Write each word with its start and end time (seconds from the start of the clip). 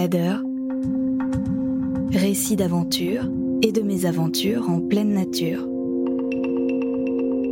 Les 0.00 0.08
baladeurs, 0.08 0.40
récits 2.12 2.56
d'aventure 2.56 3.24
et 3.60 3.70
de 3.70 3.82
mésaventures 3.82 4.70
en 4.70 4.80
pleine 4.80 5.12
nature. 5.12 5.66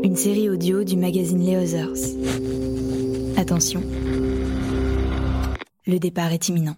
Une 0.02 0.16
série 0.16 0.48
audio 0.48 0.82
du 0.82 0.96
magazine 0.96 1.44
Les 1.44 1.56
Others. 1.56 2.16
Attention, 3.36 3.82
le 5.86 5.98
départ 5.98 6.32
est 6.32 6.48
imminent. 6.48 6.76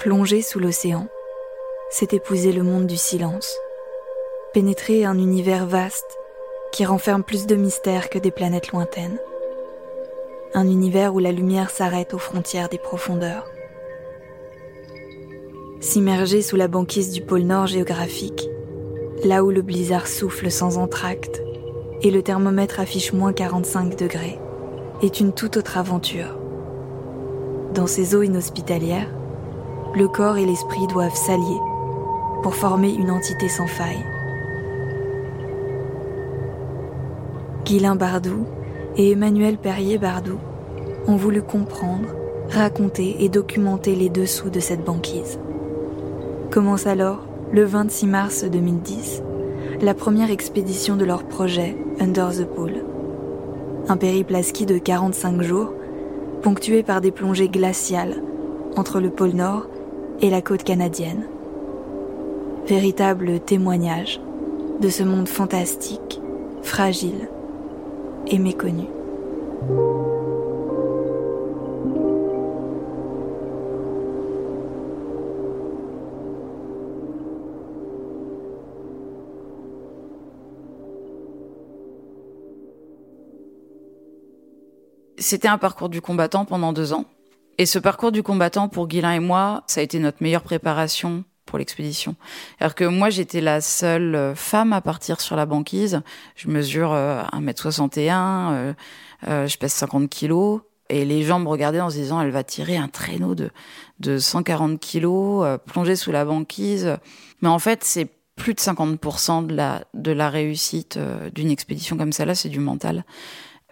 Plonger 0.00 0.42
sous 0.42 0.58
l'océan, 0.58 1.06
c'est 1.90 2.12
épouser 2.12 2.52
le 2.52 2.64
monde 2.64 2.88
du 2.88 2.96
silence, 2.96 3.56
pénétrer 4.52 5.04
un 5.04 5.16
univers 5.16 5.66
vaste 5.66 6.19
qui 6.72 6.84
renferme 6.84 7.22
plus 7.22 7.46
de 7.46 7.56
mystères 7.56 8.10
que 8.10 8.18
des 8.18 8.30
planètes 8.30 8.72
lointaines. 8.72 9.18
Un 10.54 10.66
univers 10.66 11.14
où 11.14 11.18
la 11.18 11.32
lumière 11.32 11.70
s'arrête 11.70 12.14
aux 12.14 12.18
frontières 12.18 12.68
des 12.68 12.78
profondeurs. 12.78 13.46
S'immerger 15.80 16.42
sous 16.42 16.56
la 16.56 16.68
banquise 16.68 17.10
du 17.10 17.22
pôle 17.22 17.42
Nord 17.42 17.66
géographique, 17.66 18.48
là 19.24 19.44
où 19.44 19.50
le 19.50 19.62
blizzard 19.62 20.06
souffle 20.06 20.50
sans 20.50 20.78
entracte 20.78 21.42
et 22.02 22.10
le 22.10 22.22
thermomètre 22.22 22.80
affiche 22.80 23.12
moins 23.12 23.32
45 23.32 23.96
degrés, 23.96 24.38
est 25.02 25.20
une 25.20 25.32
toute 25.32 25.56
autre 25.56 25.78
aventure. 25.78 26.36
Dans 27.74 27.86
ces 27.86 28.14
eaux 28.14 28.22
inhospitalières, 28.22 29.10
le 29.94 30.08
corps 30.08 30.38
et 30.38 30.46
l'esprit 30.46 30.86
doivent 30.86 31.14
s'allier 31.14 31.58
pour 32.42 32.54
former 32.54 32.90
une 32.90 33.10
entité 33.10 33.48
sans 33.48 33.66
faille. 33.66 34.04
Guylain 37.70 37.94
Bardou 37.94 38.46
et 38.96 39.12
Emmanuel 39.12 39.56
Perrier-Bardou 39.56 40.38
ont 41.06 41.14
voulu 41.14 41.40
comprendre, 41.40 42.08
raconter 42.48 43.22
et 43.22 43.28
documenter 43.28 43.94
les 43.94 44.08
dessous 44.08 44.50
de 44.50 44.58
cette 44.58 44.84
banquise. 44.84 45.38
Commence 46.50 46.88
alors, 46.88 47.24
le 47.52 47.62
26 47.62 48.06
mars 48.08 48.44
2010, 48.44 49.22
la 49.82 49.94
première 49.94 50.32
expédition 50.32 50.96
de 50.96 51.04
leur 51.04 51.22
projet 51.22 51.76
Under 52.00 52.32
the 52.32 52.44
Pool. 52.44 52.82
Un 53.86 53.96
périple 53.96 54.34
à 54.34 54.42
ski 54.42 54.66
de 54.66 54.78
45 54.78 55.40
jours, 55.40 55.72
ponctué 56.42 56.82
par 56.82 57.00
des 57.00 57.12
plongées 57.12 57.48
glaciales 57.48 58.20
entre 58.74 58.98
le 58.98 59.10
pôle 59.10 59.34
Nord 59.34 59.68
et 60.20 60.30
la 60.30 60.42
côte 60.42 60.64
canadienne. 60.64 61.28
Véritable 62.66 63.38
témoignage 63.38 64.20
de 64.80 64.88
ce 64.88 65.04
monde 65.04 65.28
fantastique, 65.28 66.20
fragile 66.62 67.28
et 68.30 68.38
méconnu. 68.38 68.86
C'était 85.18 85.48
un 85.48 85.58
parcours 85.58 85.90
du 85.90 86.00
combattant 86.00 86.44
pendant 86.46 86.72
deux 86.72 86.92
ans. 86.92 87.04
Et 87.58 87.66
ce 87.66 87.78
parcours 87.78 88.10
du 88.10 88.22
combattant, 88.22 88.68
pour 88.68 88.88
Guilain 88.88 89.12
et 89.12 89.20
moi, 89.20 89.64
ça 89.66 89.80
a 89.80 89.84
été 89.84 89.98
notre 89.98 90.22
meilleure 90.22 90.42
préparation 90.42 91.24
pour 91.50 91.58
l'expédition. 91.58 92.14
Alors 92.60 92.74
que 92.74 92.84
moi, 92.84 93.10
j'étais 93.10 93.40
la 93.40 93.60
seule 93.60 94.14
euh, 94.14 94.34
femme 94.34 94.72
à 94.72 94.80
partir 94.80 95.20
sur 95.20 95.34
la 95.34 95.46
banquise. 95.46 96.00
Je 96.36 96.48
mesure 96.48 96.94
1m61, 96.94 98.52
euh, 98.52 98.72
euh, 99.26 99.46
je 99.48 99.58
pèse 99.58 99.72
50 99.72 100.08
kilos. 100.08 100.60
Et 100.88 101.04
les 101.04 101.22
gens 101.22 101.38
me 101.38 101.48
regardaient 101.48 101.80
en 101.80 101.90
se 101.90 101.96
disant, 101.96 102.20
elle 102.20 102.30
va 102.30 102.42
tirer 102.42 102.76
un 102.76 102.88
traîneau 102.88 103.34
de, 103.34 103.50
de 103.98 104.18
140 104.18 104.80
kilos, 104.80 105.46
plonger 105.66 105.94
sous 105.94 106.10
la 106.10 106.24
banquise. 106.24 106.96
Mais 107.42 107.48
en 107.48 107.60
fait, 107.60 107.84
c'est 107.84 108.08
plus 108.34 108.54
de 108.54 108.58
50% 108.58 109.46
de 109.46 109.54
la, 109.54 109.84
de 109.94 110.10
la 110.10 110.30
réussite 110.30 110.98
d'une 111.32 111.50
expédition 111.50 111.96
comme 111.96 112.12
celle-là, 112.12 112.34
c'est 112.34 112.48
du 112.48 112.58
mental. 112.58 113.04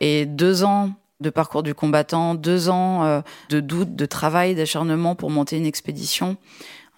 Et 0.00 0.26
deux 0.26 0.62
ans 0.62 0.92
de 1.18 1.30
parcours 1.30 1.64
du 1.64 1.74
combattant, 1.74 2.36
deux 2.36 2.68
ans 2.68 3.24
de 3.48 3.58
doute, 3.58 3.96
de 3.96 4.06
travail, 4.06 4.54
d'acharnement 4.54 5.16
pour 5.16 5.30
monter 5.30 5.56
une 5.56 5.66
expédition. 5.66 6.36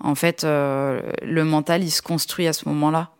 En 0.00 0.14
fait, 0.14 0.44
euh, 0.44 1.00
le 1.22 1.44
mental, 1.44 1.82
il 1.84 1.90
se 1.90 2.02
construit 2.02 2.46
à 2.46 2.52
ce 2.52 2.68
moment-là. 2.68 3.10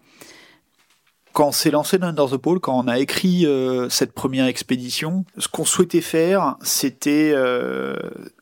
Quand 1.33 1.49
on 1.49 1.53
s'est 1.53 1.71
lancé 1.71 1.99
dans 1.99 2.09
Under 2.09 2.29
the 2.29 2.37
Pole, 2.37 2.59
quand 2.59 2.77
on 2.77 2.89
a 2.89 2.99
écrit 2.99 3.47
euh, 3.47 3.89
cette 3.89 4.13
première 4.13 4.47
expédition, 4.47 5.25
ce 5.39 5.47
qu'on 5.47 5.65
souhaitait 5.65 6.01
faire, 6.01 6.57
c'était 6.63 7.35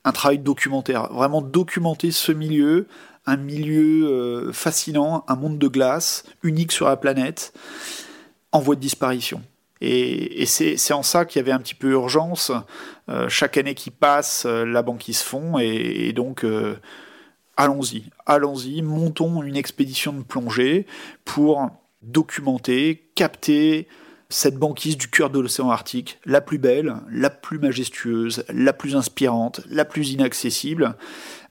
un 0.04 0.12
travail 0.12 0.38
documentaire, 0.38 1.12
vraiment 1.12 1.42
documenter 1.42 2.10
ce 2.10 2.32
milieu, 2.32 2.86
un 3.26 3.36
milieu 3.36 4.50
fascinant, 4.52 5.24
un 5.28 5.36
monde 5.36 5.58
de 5.58 5.68
glace, 5.68 6.24
unique 6.42 6.72
sur 6.72 6.86
la 6.86 6.96
planète, 6.96 7.52
en 8.52 8.60
voie 8.60 8.74
de 8.74 8.80
disparition. 8.80 9.42
Et, 9.80 10.46
c'est 10.46 10.92
en 10.92 11.02
ça 11.02 11.24
qu'il 11.24 11.38
y 11.38 11.42
avait 11.42 11.52
un 11.52 11.60
petit 11.60 11.74
peu 11.74 11.90
urgence. 11.90 12.50
Euh, 13.08 13.28
chaque 13.28 13.56
année 13.56 13.74
qui 13.74 13.90
passe, 13.90 14.44
euh, 14.46 14.64
la 14.64 14.82
banquise 14.82 15.22
fond, 15.22 15.58
et, 15.58 16.08
et 16.08 16.12
donc 16.12 16.44
euh, 16.44 16.76
allons-y, 17.58 18.04
allons-y, 18.24 18.80
montons 18.80 19.42
une 19.42 19.56
expédition 19.56 20.14
de 20.14 20.22
plongée 20.22 20.86
pour 21.26 21.68
documenter, 22.00 23.10
capter 23.14 23.88
cette 24.30 24.56
banquise 24.56 24.96
du 24.96 25.08
cœur 25.08 25.28
de 25.28 25.40
l'océan 25.40 25.70
Arctique, 25.70 26.20
la 26.24 26.40
plus 26.40 26.58
belle, 26.58 26.94
la 27.10 27.30
plus 27.30 27.58
majestueuse, 27.58 28.44
la 28.48 28.72
plus 28.72 28.94
inspirante, 28.94 29.60
la 29.68 29.84
plus 29.84 30.12
inaccessible, 30.12 30.96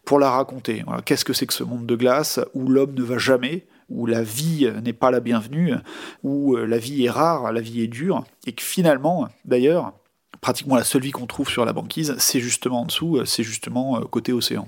pour 0.05 0.19
la 0.19 0.31
raconter. 0.31 0.85
Qu'est-ce 1.03 1.25
que 1.25 1.33
c'est 1.33 1.45
que 1.45 1.53
ce 1.53 1.65
monde 1.65 1.85
de 1.85 1.95
glace 1.95 2.39
où 2.53 2.69
l'homme 2.69 2.93
ne 2.93 3.03
va 3.03 3.17
jamais 3.17 3.67
où 3.89 4.05
la 4.05 4.21
vie 4.23 4.69
n'est 4.83 4.93
pas 4.93 5.11
la 5.11 5.21
bienvenue, 5.21 5.73
où 6.21 6.57
euh, 6.57 6.65
la 6.65 6.77
vie 6.77 7.05
est 7.05 7.09
rare, 7.09 7.53
la 7.53 7.61
vie 7.61 7.81
est 7.81 7.87
dure, 7.87 8.25
et 8.45 8.51
que 8.51 8.61
finalement, 8.61 9.29
d'ailleurs, 9.45 9.93
pratiquement 10.41 10.75
la 10.75 10.83
seule 10.83 11.03
vie 11.03 11.11
qu'on 11.11 11.25
trouve 11.25 11.49
sur 11.49 11.63
la 11.63 11.71
banquise, 11.71 12.13
c'est 12.17 12.41
justement 12.41 12.81
en 12.81 12.85
dessous, 12.85 13.23
c'est 13.25 13.43
justement 13.43 13.97
euh, 13.97 14.01
côté 14.01 14.33
océan. 14.33 14.67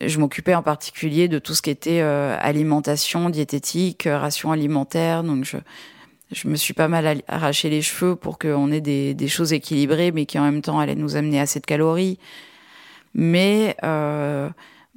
Je 0.00 0.18
m'occupais 0.18 0.54
en 0.54 0.62
particulier 0.62 1.28
de 1.28 1.38
tout 1.38 1.54
ce 1.54 1.62
qui 1.62 1.70
était 1.70 2.00
euh, 2.00 2.36
alimentation, 2.40 3.30
diététique, 3.30 4.08
ration 4.10 4.52
alimentaire, 4.52 5.24
donc 5.24 5.44
je, 5.44 5.56
je 6.30 6.46
me 6.46 6.56
suis 6.56 6.74
pas 6.74 6.88
mal 6.88 7.22
arraché 7.26 7.68
les 7.68 7.82
cheveux 7.82 8.14
pour 8.14 8.38
qu'on 8.38 8.70
ait 8.70 8.80
des, 8.80 9.14
des, 9.14 9.28
choses 9.28 9.52
équilibrées, 9.52 10.12
mais 10.12 10.24
qui 10.26 10.38
en 10.38 10.44
même 10.44 10.62
temps 10.62 10.78
allaient 10.78 10.94
nous 10.94 11.16
amener 11.16 11.40
assez 11.40 11.58
de 11.58 11.66
calories. 11.66 12.18
Mais 13.14 13.76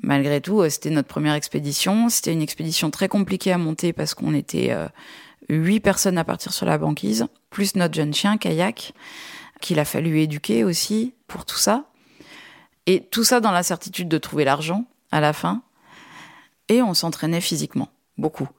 malgré 0.01 0.41
tout, 0.41 0.62
euh, 0.62 0.69
c'était 0.69 0.89
notre 0.89 1.07
première 1.07 1.33
expédition. 1.33 2.09
C'était 2.09 2.33
une 2.33 2.41
expédition 2.41 2.91
très 2.91 3.07
compliquée 3.07 3.51
à 3.51 3.57
monter 3.57 3.94
parce 3.94 4.13
qu'on 4.13 4.33
était 4.33 4.71
euh, 4.71 4.88
huit 5.50 5.80
personnes 5.80 6.18
à 6.18 6.24
partir 6.24 6.54
sur 6.54 6.65
la 6.65 6.77
banquise, 6.77 7.27
plus 7.50 7.75
notre 7.75 7.94
jeune 7.94 8.13
chien, 8.13 8.38
Kayak, 8.38 8.94
qu'il 9.62 9.80
a 9.80 9.86
fallu 9.86 10.19
éduquer 10.19 10.63
aussi 10.63 11.13
pour 11.27 11.45
tout 11.45 11.57
ça. 11.57 11.86
Et 12.88 13.01
tout 13.12 13.24
ça 13.24 13.39
dans 13.39 13.51
la 13.51 13.63
certitude 13.63 14.09
de 14.09 14.18
trouver 14.18 14.44
l'argent 14.44 14.86
à 15.12 15.22
la 15.22 15.34
fin. 15.34 15.63
Et 16.69 16.81
on 16.81 16.94
s'entraînait 16.94 17.42
physiquement, 17.42 17.90
beaucoup. 18.18 18.50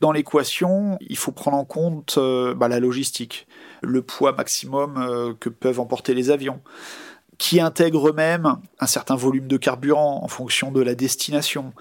Dans 0.00 0.12
l'équation, 0.12 0.98
il 1.00 1.16
faut 1.16 1.32
prendre 1.32 1.56
en 1.56 1.64
compte 1.64 2.16
euh, 2.18 2.54
bah, 2.54 2.68
la 2.68 2.80
logistique, 2.80 3.46
le 3.82 4.02
poids 4.02 4.32
maximum 4.32 5.36
que 5.38 5.48
peuvent 5.48 5.80
emporter 5.80 6.14
les 6.14 6.30
avions 6.30 6.60
qui 7.38 7.60
intègrent 7.60 8.10
eux-mêmes 8.10 8.56
un 8.78 8.86
certain 8.86 9.16
volume 9.16 9.46
de 9.46 9.56
carburant 9.56 10.20
en 10.22 10.28
fonction 10.28 10.70
de 10.70 10.80
la 10.80 10.94
destination. 10.94 11.72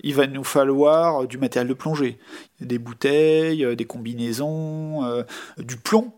Il 0.00 0.14
va 0.14 0.26
nous 0.26 0.44
falloir 0.44 1.26
du 1.26 1.38
matériel 1.38 1.68
de 1.68 1.74
plongée, 1.74 2.18
des 2.60 2.78
bouteilles, 2.78 3.76
des 3.76 3.84
combinaisons, 3.84 5.04
euh, 5.04 5.22
du 5.58 5.76
plomb. 5.76 6.12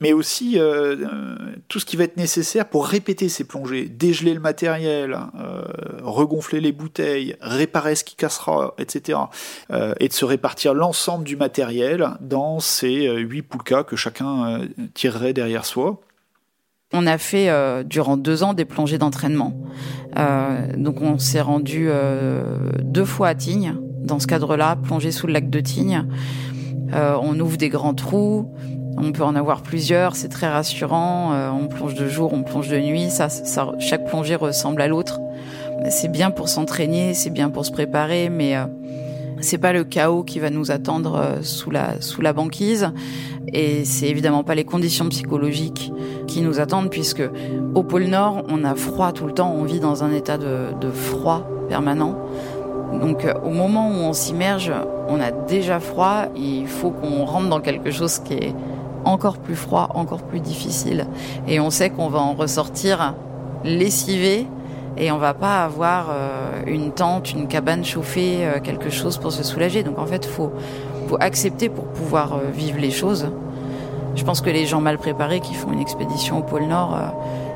Mais 0.00 0.12
aussi 0.12 0.58
euh, 0.58 0.96
euh, 0.96 1.36
tout 1.68 1.80
ce 1.80 1.84
qui 1.84 1.96
va 1.96 2.04
être 2.04 2.16
nécessaire 2.16 2.68
pour 2.68 2.86
répéter 2.86 3.28
ces 3.28 3.44
plongées, 3.44 3.86
dégeler 3.86 4.32
le 4.32 4.40
matériel, 4.40 5.18
euh, 5.38 5.62
regonfler 6.02 6.60
les 6.60 6.72
bouteilles, 6.72 7.36
réparer 7.40 7.96
ce 7.96 8.04
qui 8.04 8.14
cassera, 8.14 8.74
etc. 8.78 9.18
et 10.00 10.08
de 10.08 10.12
se 10.12 10.24
répartir 10.24 10.74
l'ensemble 10.74 11.24
du 11.24 11.36
matériel 11.36 12.10
dans 12.20 12.60
ces 12.60 13.06
huit 13.16 13.42
poulkas 13.42 13.84
que 13.84 13.96
chacun 13.96 14.60
tirerait 14.94 15.32
derrière 15.32 15.64
soi. 15.64 16.00
On 16.92 17.06
a 17.06 17.18
fait 17.18 17.50
durant 17.84 18.16
deux 18.16 18.42
ans 18.42 18.54
des 18.54 18.64
plongées 18.64 18.98
d'entraînement. 18.98 19.54
donc 20.76 21.02
on 21.02 21.18
s'est 21.18 21.40
rendu 21.40 21.88
deux 22.80 23.04
fois 23.04 23.28
à 23.28 23.34
Tignes. 23.34 23.74
Dans 24.00 24.18
ce 24.18 24.26
cadre-là, 24.26 24.76
plongée 24.76 25.12
sous 25.12 25.26
le 25.26 25.32
lac 25.34 25.50
de 25.50 25.60
Tignes. 25.60 26.06
on 26.92 27.38
ouvre 27.38 27.56
des 27.56 27.68
grands 27.68 27.94
trous, 27.94 28.50
on 29.00 29.12
peut 29.12 29.22
en 29.22 29.34
avoir 29.36 29.62
plusieurs, 29.62 30.16
c'est 30.16 30.28
très 30.28 30.48
rassurant. 30.48 31.32
Euh, 31.32 31.50
on 31.50 31.68
plonge 31.68 31.94
de 31.94 32.08
jour, 32.08 32.32
on 32.32 32.42
plonge 32.42 32.68
de 32.68 32.78
nuit. 32.78 33.10
Ça, 33.10 33.28
chaque 33.78 34.06
plongée 34.06 34.34
ressemble 34.34 34.82
à 34.82 34.88
l'autre. 34.88 35.20
C'est 35.90 36.10
bien 36.10 36.30
pour 36.30 36.48
s'entraîner, 36.48 37.14
c'est 37.14 37.30
bien 37.30 37.50
pour 37.50 37.64
se 37.64 37.70
préparer, 37.70 38.28
mais 38.28 38.56
euh, 38.56 38.64
c'est 39.40 39.58
pas 39.58 39.72
le 39.72 39.84
chaos 39.84 40.24
qui 40.24 40.40
va 40.40 40.50
nous 40.50 40.70
attendre 40.70 41.16
euh, 41.16 41.42
sous 41.42 41.70
la 41.70 42.32
banquise. 42.32 42.90
Et 43.52 43.84
c'est 43.84 44.08
évidemment 44.08 44.44
pas 44.44 44.54
les 44.54 44.64
conditions 44.64 45.08
psychologiques 45.08 45.92
qui 46.26 46.42
nous 46.42 46.60
attendent, 46.60 46.90
puisque 46.90 47.22
au 47.74 47.82
pôle 47.82 48.04
Nord, 48.04 48.44
on 48.48 48.64
a 48.64 48.74
froid 48.74 49.12
tout 49.12 49.26
le 49.26 49.32
temps. 49.32 49.54
On 49.56 49.64
vit 49.64 49.80
dans 49.80 50.04
un 50.04 50.12
état 50.12 50.36
de, 50.38 50.74
de 50.80 50.90
froid 50.90 51.48
permanent. 51.68 52.18
Donc 53.00 53.26
au 53.44 53.50
moment 53.50 53.88
où 53.88 53.94
on 54.00 54.12
s'immerge, 54.12 54.72
on 55.08 55.20
a 55.20 55.30
déjà 55.30 55.78
froid. 55.78 56.24
Il 56.36 56.66
faut 56.66 56.90
qu'on 56.90 57.24
rentre 57.24 57.48
dans 57.48 57.60
quelque 57.60 57.90
chose 57.90 58.18
qui 58.18 58.34
est 58.34 58.54
encore 59.08 59.38
plus 59.38 59.56
froid, 59.56 59.90
encore 59.94 60.22
plus 60.22 60.40
difficile. 60.40 61.06
Et 61.46 61.60
on 61.60 61.70
sait 61.70 61.90
qu'on 61.90 62.08
va 62.08 62.20
en 62.20 62.34
ressortir 62.34 63.14
lessivé 63.64 64.46
et 64.96 65.12
on 65.12 65.18
va 65.18 65.32
pas 65.32 65.64
avoir 65.64 66.08
euh, 66.10 66.62
une 66.66 66.92
tente, 66.92 67.32
une 67.32 67.46
cabane 67.46 67.84
chauffée, 67.84 68.44
euh, 68.44 68.60
quelque 68.60 68.90
chose 68.90 69.16
pour 69.18 69.32
se 69.32 69.42
soulager. 69.42 69.82
Donc 69.82 69.98
en 69.98 70.06
fait, 70.06 70.26
faut 70.26 70.52
faut 71.08 71.16
accepter 71.20 71.68
pour 71.68 71.84
pouvoir 71.84 72.34
euh, 72.34 72.50
vivre 72.52 72.78
les 72.78 72.90
choses. 72.90 73.28
Je 74.16 74.24
pense 74.24 74.40
que 74.40 74.50
les 74.50 74.66
gens 74.66 74.80
mal 74.80 74.98
préparés 74.98 75.40
qui 75.40 75.54
font 75.54 75.72
une 75.72 75.80
expédition 75.80 76.38
au 76.38 76.42
pôle 76.42 76.64
Nord, 76.64 76.98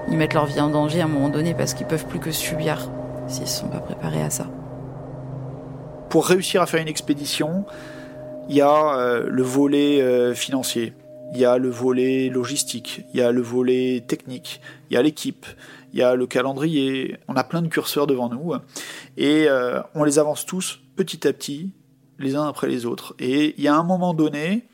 ils 0.09 0.17
mettent 0.17 0.35
leur 0.35 0.47
vie 0.47 0.61
en 0.61 0.71
danger 0.71 1.01
à 1.01 1.07
un 1.07 1.09
moment 1.09 1.29
donné 1.29 1.55
parce 1.55 1.75
qu'ils 1.75 1.87
peuvent 1.87 2.07
plus 2.07 2.21
que 2.21 2.31
subir 2.31 2.89
s'ils 3.27 3.43
ne 3.43 3.49
sont 3.49 3.67
pas 3.67 3.81
préparés 3.81 4.23
à 4.23 4.31
ça. 4.31 4.47
Pour 6.09 6.27
réussir 6.27 6.63
à 6.63 6.67
faire 6.67 6.81
une 6.81 6.89
expédition, 6.89 7.65
il 8.49 8.55
y 8.55 8.63
a 8.63 8.97
le 9.27 9.43
volet 9.43 10.35
financier 10.35 10.93
il 11.33 11.41
y 11.41 11.45
a 11.45 11.59
le 11.59 11.71
volet 11.71 12.29
logistique, 12.29 13.03
il 13.13 13.21
y 13.21 13.23
a 13.23 13.33
le 13.33 13.41
volet 13.41 14.05
technique, 14.07 14.61
il 14.91 14.95
y 14.95 14.97
a 14.97 15.03
l'équipe, 15.03 15.47
il 15.93 15.99
y 15.99 16.03
a 16.03 16.15
le 16.15 16.27
calendrier, 16.27 17.19
on 17.29 17.37
a 17.37 17.45
plein 17.45 17.63
de 17.63 17.69
curseurs 17.69 18.07
devant 18.07 18.29
nous, 18.29 18.53
et 19.17 19.49
euh, 19.49 19.81
on 19.95 20.05
les 20.05 20.19
avance 20.19 20.45
tous 20.45 20.81
petit 20.97 21.27
à 21.27 21.33
petit, 21.33 21.73
les 22.19 22.37
uns 22.37 22.47
après 22.47 22.69
les 22.69 22.87
autres. 22.87 23.15
Et 23.19 23.55
il 23.57 23.65
y 23.65 23.69
a 23.69 23.75
un 23.75 23.83
moment 23.83 24.15
donné, 24.15 24.69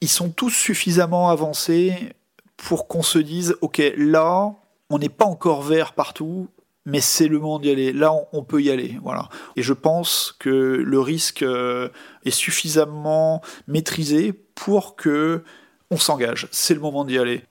ils 0.00 0.08
sont 0.08 0.30
tous 0.30 0.50
suffisamment 0.50 1.30
avancés 1.30 2.12
pour 2.56 2.86
qu'on 2.86 3.02
se 3.02 3.18
dise, 3.18 3.56
ok, 3.60 3.82
là, 3.96 4.54
on 4.90 4.98
n'est 4.98 5.08
pas 5.08 5.24
encore 5.24 5.62
vert 5.62 5.94
partout, 5.94 6.48
mais 6.86 7.00
c'est 7.00 7.28
le 7.28 7.38
moment 7.38 7.58
d'y 7.58 7.70
aller. 7.70 7.92
Là, 7.92 8.12
on, 8.32 8.44
peut 8.44 8.62
y 8.62 8.70
aller. 8.70 8.98
Voilà. 9.02 9.28
Et 9.56 9.62
je 9.62 9.72
pense 9.72 10.34
que 10.38 10.50
le 10.50 11.00
risque 11.00 11.42
euh, 11.42 11.88
est 12.24 12.30
suffisamment 12.30 13.40
maîtrisé 13.66 14.32
pour 14.32 14.94
que 14.94 15.42
on 15.90 15.96
s'engage, 15.96 16.48
c'est 16.50 16.74
le 16.74 16.80
moment 16.80 17.04
d'y 17.04 17.18
aller. 17.18 17.42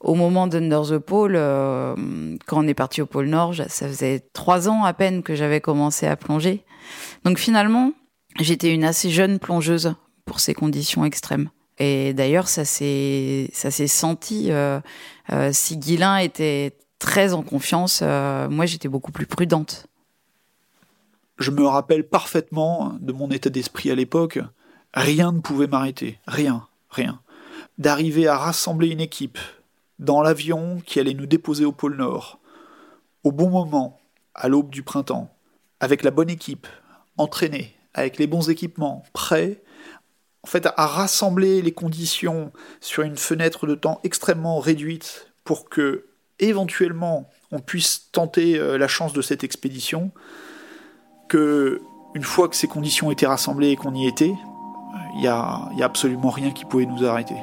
Au 0.00 0.14
moment 0.14 0.46
d'Under 0.46 0.82
the 0.88 0.98
Pole, 0.98 1.34
euh, 1.34 1.94
quand 2.46 2.62
on 2.62 2.68
est 2.68 2.74
parti 2.74 3.00
au 3.00 3.06
pôle 3.06 3.26
Nord, 3.26 3.54
ça 3.54 3.88
faisait 3.88 4.22
trois 4.34 4.68
ans 4.68 4.84
à 4.84 4.92
peine 4.92 5.22
que 5.22 5.34
j'avais 5.34 5.62
commencé 5.62 6.06
à 6.06 6.14
plonger. 6.14 6.62
Donc 7.24 7.38
finalement, 7.38 7.92
j'étais 8.38 8.72
une 8.72 8.84
assez 8.84 9.08
jeune 9.08 9.38
plongeuse 9.38 9.94
pour 10.26 10.40
ces 10.40 10.52
conditions 10.52 11.06
extrêmes. 11.06 11.48
Et 11.78 12.12
d'ailleurs, 12.12 12.48
ça 12.48 12.66
s'est 12.66 13.50
senti. 13.88 14.52
Euh, 14.52 14.78
euh, 15.32 15.50
si 15.52 15.78
Guilin 15.78 16.18
était 16.18 16.76
très 16.98 17.32
en 17.32 17.42
confiance, 17.42 18.02
moi 18.02 18.66
j'étais 18.66 18.88
beaucoup 18.88 19.10
plus 19.10 19.26
prudente. 19.26 19.86
Je 21.38 21.50
me 21.50 21.66
rappelle 21.66 22.06
parfaitement 22.06 22.94
de 23.00 23.12
mon 23.12 23.30
état 23.30 23.50
d'esprit 23.50 23.90
à 23.90 23.94
l'époque. 23.94 24.38
Rien 24.92 25.32
ne 25.32 25.40
pouvait 25.40 25.66
m'arrêter. 25.66 26.18
Rien, 26.26 26.68
rien 26.90 27.20
d'arriver 27.78 28.26
à 28.28 28.36
rassembler 28.36 28.88
une 28.88 29.00
équipe 29.00 29.38
dans 29.98 30.22
l'avion 30.22 30.80
qui 30.84 31.00
allait 31.00 31.14
nous 31.14 31.26
déposer 31.26 31.64
au 31.64 31.72
pôle 31.72 31.96
Nord, 31.96 32.38
au 33.22 33.32
bon 33.32 33.50
moment, 33.50 34.00
à 34.34 34.48
l'aube 34.48 34.70
du 34.70 34.82
printemps, 34.82 35.34
avec 35.80 36.02
la 36.02 36.10
bonne 36.10 36.30
équipe, 36.30 36.66
entraînée, 37.16 37.74
avec 37.94 38.18
les 38.18 38.26
bons 38.26 38.50
équipements, 38.50 39.04
prêts, 39.12 39.62
en 40.42 40.46
fait, 40.46 40.66
à 40.66 40.86
rassembler 40.86 41.62
les 41.62 41.72
conditions 41.72 42.52
sur 42.80 43.02
une 43.02 43.16
fenêtre 43.16 43.66
de 43.66 43.74
temps 43.74 44.00
extrêmement 44.04 44.58
réduite 44.58 45.32
pour 45.42 45.68
que, 45.68 46.06
éventuellement, 46.38 47.30
on 47.50 47.60
puisse 47.60 48.10
tenter 48.12 48.58
euh, 48.58 48.76
la 48.76 48.88
chance 48.88 49.12
de 49.12 49.22
cette 49.22 49.44
expédition, 49.44 50.10
que, 51.28 51.80
une 52.14 52.24
fois 52.24 52.48
que 52.48 52.56
ces 52.56 52.68
conditions 52.68 53.10
étaient 53.10 53.26
rassemblées 53.26 53.70
et 53.70 53.76
qu'on 53.76 53.94
y 53.94 54.06
était, 54.06 54.34
il 55.14 55.20
n'y 55.20 55.24
y 55.24 55.28
a 55.28 55.70
absolument 55.80 56.30
rien 56.30 56.50
qui 56.50 56.64
pouvait 56.64 56.86
nous 56.86 57.04
arrêter. 57.04 57.36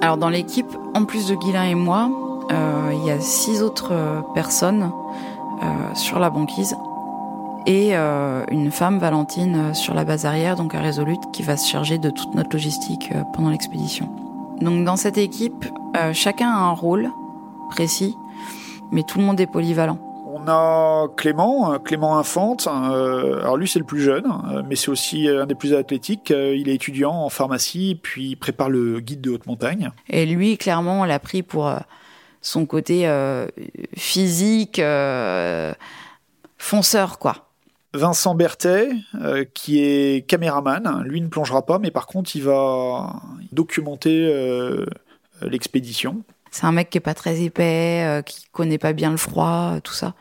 Alors 0.00 0.16
dans 0.16 0.28
l'équipe, 0.28 0.76
en 0.94 1.04
plus 1.04 1.26
de 1.26 1.34
Guilain 1.34 1.64
et 1.64 1.74
moi, 1.74 2.10
euh, 2.52 2.92
il 2.94 3.04
y 3.04 3.10
a 3.10 3.20
six 3.20 3.62
autres 3.62 3.90
euh, 3.92 4.20
personnes 4.32 4.92
euh, 5.62 5.94
sur 5.94 6.20
la 6.20 6.30
banquise 6.30 6.76
et 7.66 7.94
une 7.94 8.70
femme, 8.70 8.98
Valentine, 8.98 9.74
sur 9.74 9.92
la 9.92 10.04
base 10.04 10.24
arrière, 10.24 10.56
donc 10.56 10.74
à 10.74 10.80
Résolute, 10.80 11.20
qui 11.34 11.42
va 11.42 11.58
se 11.58 11.68
charger 11.68 11.98
de 11.98 12.08
toute 12.08 12.34
notre 12.34 12.54
logistique 12.54 13.12
pendant 13.34 13.50
l'expédition. 13.50 14.08
Donc 14.62 14.86
dans 14.86 14.96
cette 14.96 15.18
équipe, 15.18 15.66
chacun 16.14 16.48
a 16.48 16.60
un 16.60 16.70
rôle 16.70 17.10
précis, 17.68 18.16
mais 18.90 19.02
tout 19.02 19.18
le 19.18 19.24
monde 19.26 19.38
est 19.38 19.46
polyvalent. 19.46 19.98
On 20.48 20.50
a 20.50 21.08
Clément, 21.14 21.74
euh, 21.74 21.78
Clément 21.78 22.18
Infante. 22.18 22.68
Euh, 22.68 23.40
alors 23.40 23.58
lui, 23.58 23.68
c'est 23.68 23.78
le 23.78 23.84
plus 23.84 24.00
jeune, 24.00 24.24
euh, 24.50 24.62
mais 24.66 24.76
c'est 24.76 24.88
aussi 24.88 25.28
un 25.28 25.44
des 25.44 25.54
plus 25.54 25.74
athlétiques. 25.74 26.30
il 26.30 26.68
est 26.68 26.74
étudiant 26.74 27.12
en 27.12 27.28
pharmacie, 27.28 27.98
puis 28.02 28.30
il 28.30 28.36
prépare 28.36 28.70
le 28.70 29.00
guide 29.00 29.20
de 29.20 29.30
haute 29.30 29.46
montagne. 29.46 29.90
Et 30.08 30.24
lui, 30.24 30.56
clairement, 30.56 31.02
on 31.02 31.04
l'a 31.04 31.18
pris 31.18 31.42
pour 31.42 31.70
son 32.40 32.64
côté 32.66 33.10
physique, 33.96 34.80
fonceur, 36.56 37.18
quoi. 37.18 37.48
Vincent 37.94 38.34
Berthet, 38.34 38.90
qui 39.54 39.82
est 39.82 40.26
caméraman, 40.26 41.02
lui 41.04 41.20
ne 41.20 41.28
plongera 41.28 41.64
pas, 41.64 41.78
mais 41.78 41.90
par 41.90 42.06
contre, 42.06 42.36
il 42.36 42.42
va 42.42 43.20
documenter 43.52 44.30
l'expédition. 45.42 46.22
C'est 46.50 46.64
un 46.64 46.72
mec 46.72 46.90
qui 46.90 46.98
est 46.98 47.02
pas 47.02 47.14
très 47.14 47.42
épais, 47.42 48.04
euh, 48.04 48.22
qui 48.22 48.46
connaît 48.52 48.78
pas 48.78 48.92
bien 48.92 49.10
le 49.10 49.16
froid, 49.16 49.74
euh, 49.74 49.80
tout 49.80 49.92
ça. 49.92 50.14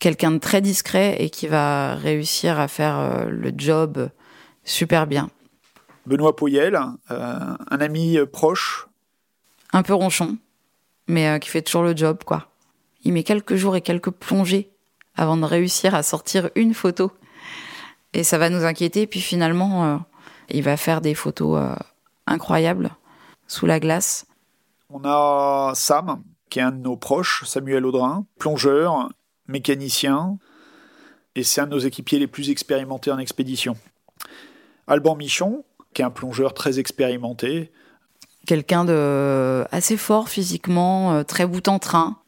Quelqu'un 0.00 0.32
de 0.32 0.38
très 0.38 0.60
discret 0.60 1.16
et 1.20 1.30
qui 1.30 1.46
va 1.46 1.94
réussir 1.94 2.58
à 2.58 2.68
faire 2.68 2.98
euh, 2.98 3.24
le 3.30 3.52
job 3.56 4.10
super 4.64 5.06
bien. 5.06 5.30
Benoît 6.06 6.36
Poyel, 6.36 6.78
un 7.08 7.80
ami 7.80 8.16
proche. 8.32 8.86
Un 9.72 9.82
peu 9.82 9.92
ronchon, 9.92 10.38
mais 11.08 11.40
qui 11.40 11.48
fait 11.48 11.62
toujours 11.62 11.82
le 11.82 11.96
job, 11.96 12.22
quoi. 12.24 12.46
Il 13.02 13.12
met 13.12 13.24
quelques 13.24 13.56
jours 13.56 13.74
et 13.74 13.80
quelques 13.80 14.12
plongées 14.12 14.70
avant 15.16 15.36
de 15.36 15.44
réussir 15.44 15.96
à 15.96 16.04
sortir 16.04 16.50
une 16.54 16.74
photo. 16.74 17.10
Et 18.12 18.22
ça 18.22 18.38
va 18.38 18.50
nous 18.50 18.64
inquiéter, 18.64 19.08
puis 19.08 19.20
finalement, 19.20 20.00
il 20.48 20.62
va 20.62 20.76
faire 20.76 21.00
des 21.00 21.14
photos 21.14 21.60
incroyables 22.28 22.90
sous 23.48 23.66
la 23.66 23.80
glace. 23.80 24.25
On 24.88 25.02
a 25.04 25.72
Sam, 25.74 26.22
qui 26.48 26.60
est 26.60 26.62
un 26.62 26.70
de 26.70 26.78
nos 26.78 26.96
proches, 26.96 27.44
Samuel 27.44 27.84
Audrin, 27.84 28.24
plongeur, 28.38 29.10
mécanicien, 29.48 30.38
et 31.34 31.42
c'est 31.42 31.60
un 31.60 31.66
de 31.66 31.72
nos 31.72 31.78
équipiers 31.78 32.18
les 32.18 32.28
plus 32.28 32.50
expérimentés 32.50 33.10
en 33.10 33.18
expédition. 33.18 33.76
Alban 34.86 35.16
Michon, 35.16 35.64
qui 35.92 36.02
est 36.02 36.04
un 36.04 36.10
plongeur 36.10 36.54
très 36.54 36.78
expérimenté. 36.78 37.72
Quelqu'un 38.46 38.84
de 38.84 39.64
assez 39.72 39.96
fort 39.96 40.28
physiquement, 40.28 41.14
euh, 41.14 41.22
très 41.24 41.46
bout 41.46 41.66
en 41.66 41.80
train. 41.80 42.18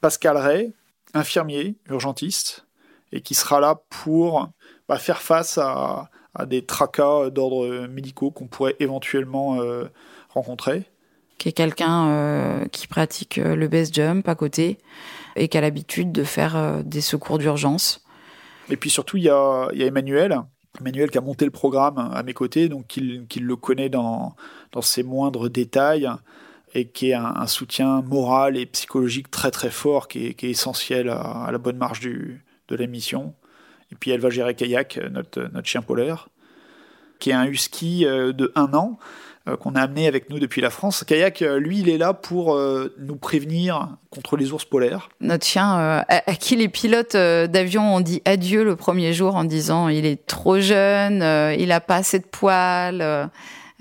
Pascal 0.00 0.36
Ray, 0.36 0.72
infirmier, 1.14 1.76
urgentiste, 1.88 2.66
et 3.12 3.20
qui 3.20 3.34
sera 3.34 3.60
là 3.60 3.80
pour 3.90 4.48
bah, 4.88 4.98
faire 4.98 5.22
face 5.22 5.58
à, 5.58 6.10
des 6.46 6.64
tracas 6.64 7.28
d'ordre 7.30 7.86
médicaux 7.86 8.30
qu'on 8.30 8.46
pourrait 8.46 8.74
éventuellement 8.80 9.60
euh, 9.60 9.84
rencontrer 10.30 10.90
qui 11.42 11.48
est 11.48 11.52
quelqu'un 11.52 12.06
euh, 12.06 12.64
qui 12.66 12.86
pratique 12.86 13.38
euh, 13.38 13.56
le 13.56 13.66
base 13.66 13.92
jump 13.92 14.28
à 14.28 14.36
côté 14.36 14.78
et 15.34 15.48
qui 15.48 15.58
a 15.58 15.60
l'habitude 15.60 16.12
de 16.12 16.22
faire 16.22 16.54
euh, 16.54 16.82
des 16.84 17.00
secours 17.00 17.38
d'urgence. 17.38 18.04
Et 18.70 18.76
puis 18.76 18.90
surtout, 18.90 19.16
il 19.16 19.24
y 19.24 19.28
a, 19.28 19.66
Emmanuel, 19.74 20.38
Emmanuel 20.78 21.10
qui 21.10 21.18
a 21.18 21.20
monté 21.20 21.44
le 21.44 21.50
programme 21.50 21.98
à 21.98 22.22
mes 22.22 22.32
côtés, 22.32 22.68
donc 22.68 22.86
qui, 22.86 23.00
le 23.00 23.56
connaît 23.56 23.88
dans, 23.88 24.36
dans 24.70 24.82
ses 24.82 25.02
moindres 25.02 25.50
détails 25.50 26.08
et 26.74 26.86
qui 26.86 27.10
est 27.10 27.14
un, 27.14 27.48
soutien 27.48 28.02
moral 28.02 28.56
et 28.56 28.64
psychologique 28.64 29.28
très 29.28 29.50
très 29.50 29.70
fort, 29.70 30.06
qui 30.06 30.26
est, 30.26 30.44
essentiel 30.44 31.08
à, 31.08 31.48
la 31.50 31.58
bonne 31.58 31.76
marche 31.76 31.98
du, 31.98 32.44
de 32.68 32.76
la 32.76 32.86
mission. 32.86 33.34
Et 33.90 33.96
puis 33.96 34.12
elle 34.12 34.20
va 34.20 34.30
gérer 34.30 34.54
Kayak, 34.54 35.00
notre, 35.10 35.50
notre 35.52 35.66
chien 35.66 35.82
polaire, 35.82 36.28
qui 37.18 37.30
est 37.30 37.34
un 37.34 37.46
husky 37.46 38.04
de 38.04 38.52
un 38.54 38.72
an, 38.74 39.00
qu'on 39.60 39.74
a 39.74 39.82
amené 39.82 40.06
avec 40.06 40.30
nous 40.30 40.38
depuis 40.38 40.60
la 40.60 40.70
France. 40.70 41.04
Kayak, 41.04 41.42
euh, 41.42 41.58
lui, 41.58 41.80
il 41.80 41.88
est 41.88 41.98
là 41.98 42.14
pour 42.14 42.58
nous 42.98 43.16
prévenir 43.16 43.88
contre 44.10 44.36
les 44.36 44.52
ours 44.52 44.64
polaires. 44.64 45.08
Notre 45.20 45.46
chien, 45.46 46.04
à, 46.08 46.20
qui 46.34 46.56
les 46.56 46.68
pilotes 46.68 47.16
d'avion 47.16 47.96
ont 47.96 48.00
dit 48.00 48.22
adieu 48.24 48.64
le 48.64 48.76
premier 48.76 49.12
jour 49.12 49.36
en 49.36 49.44
disant 49.44 49.88
il 49.88 50.06
est 50.06 50.26
trop 50.26 50.60
jeune, 50.60 51.22
il 51.58 51.68
n'a 51.68 51.80
pas 51.80 51.96
assez 51.96 52.18
de 52.18 52.26
poils, 52.26 53.30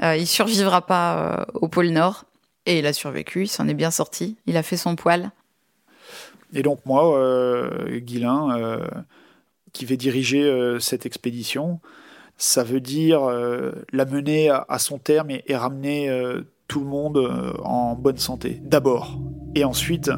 il 0.02 0.28
survivra 0.28 0.86
pas 0.86 1.48
au 1.54 1.68
pôle 1.68 1.90
Nord. 1.90 2.26
Et 2.68 2.80
il 2.80 2.86
a 2.86 2.94
survécu, 2.94 3.44
il 3.44 3.48
s'en 3.48 3.68
est 3.68 3.74
bien 3.74 3.90
sorti, 3.90 4.38
il 4.46 4.56
a 4.56 4.64
fait 4.64 4.78
son 4.78 4.96
poil. 4.96 5.32
Et 6.54 6.64
donc 6.64 6.86
moi, 6.86 7.18
euh, 7.18 8.00
Guilin, 8.00 8.58
euh, 8.58 8.88
qui 9.74 9.86
vais 9.86 9.98
diriger 9.98 10.44
euh, 10.44 10.80
cette 10.80 11.06
expédition, 11.06 11.80
ça 12.42 12.64
veut 12.64 12.82
dire 12.82 13.22
la 13.94 14.06
mener 14.06 14.50
à, 14.50 14.80
son 14.80 14.98
terme 14.98 15.30
et, 15.30 15.56
ramener 15.56 16.10
tout 16.68 16.80
le 16.80 16.88
monde 16.88 17.56
en 17.64 17.96
bonne 17.96 18.18
santé, 18.18 18.62
d'abord. 18.66 19.20
Et 19.54 19.64
ensuite, 19.64 20.10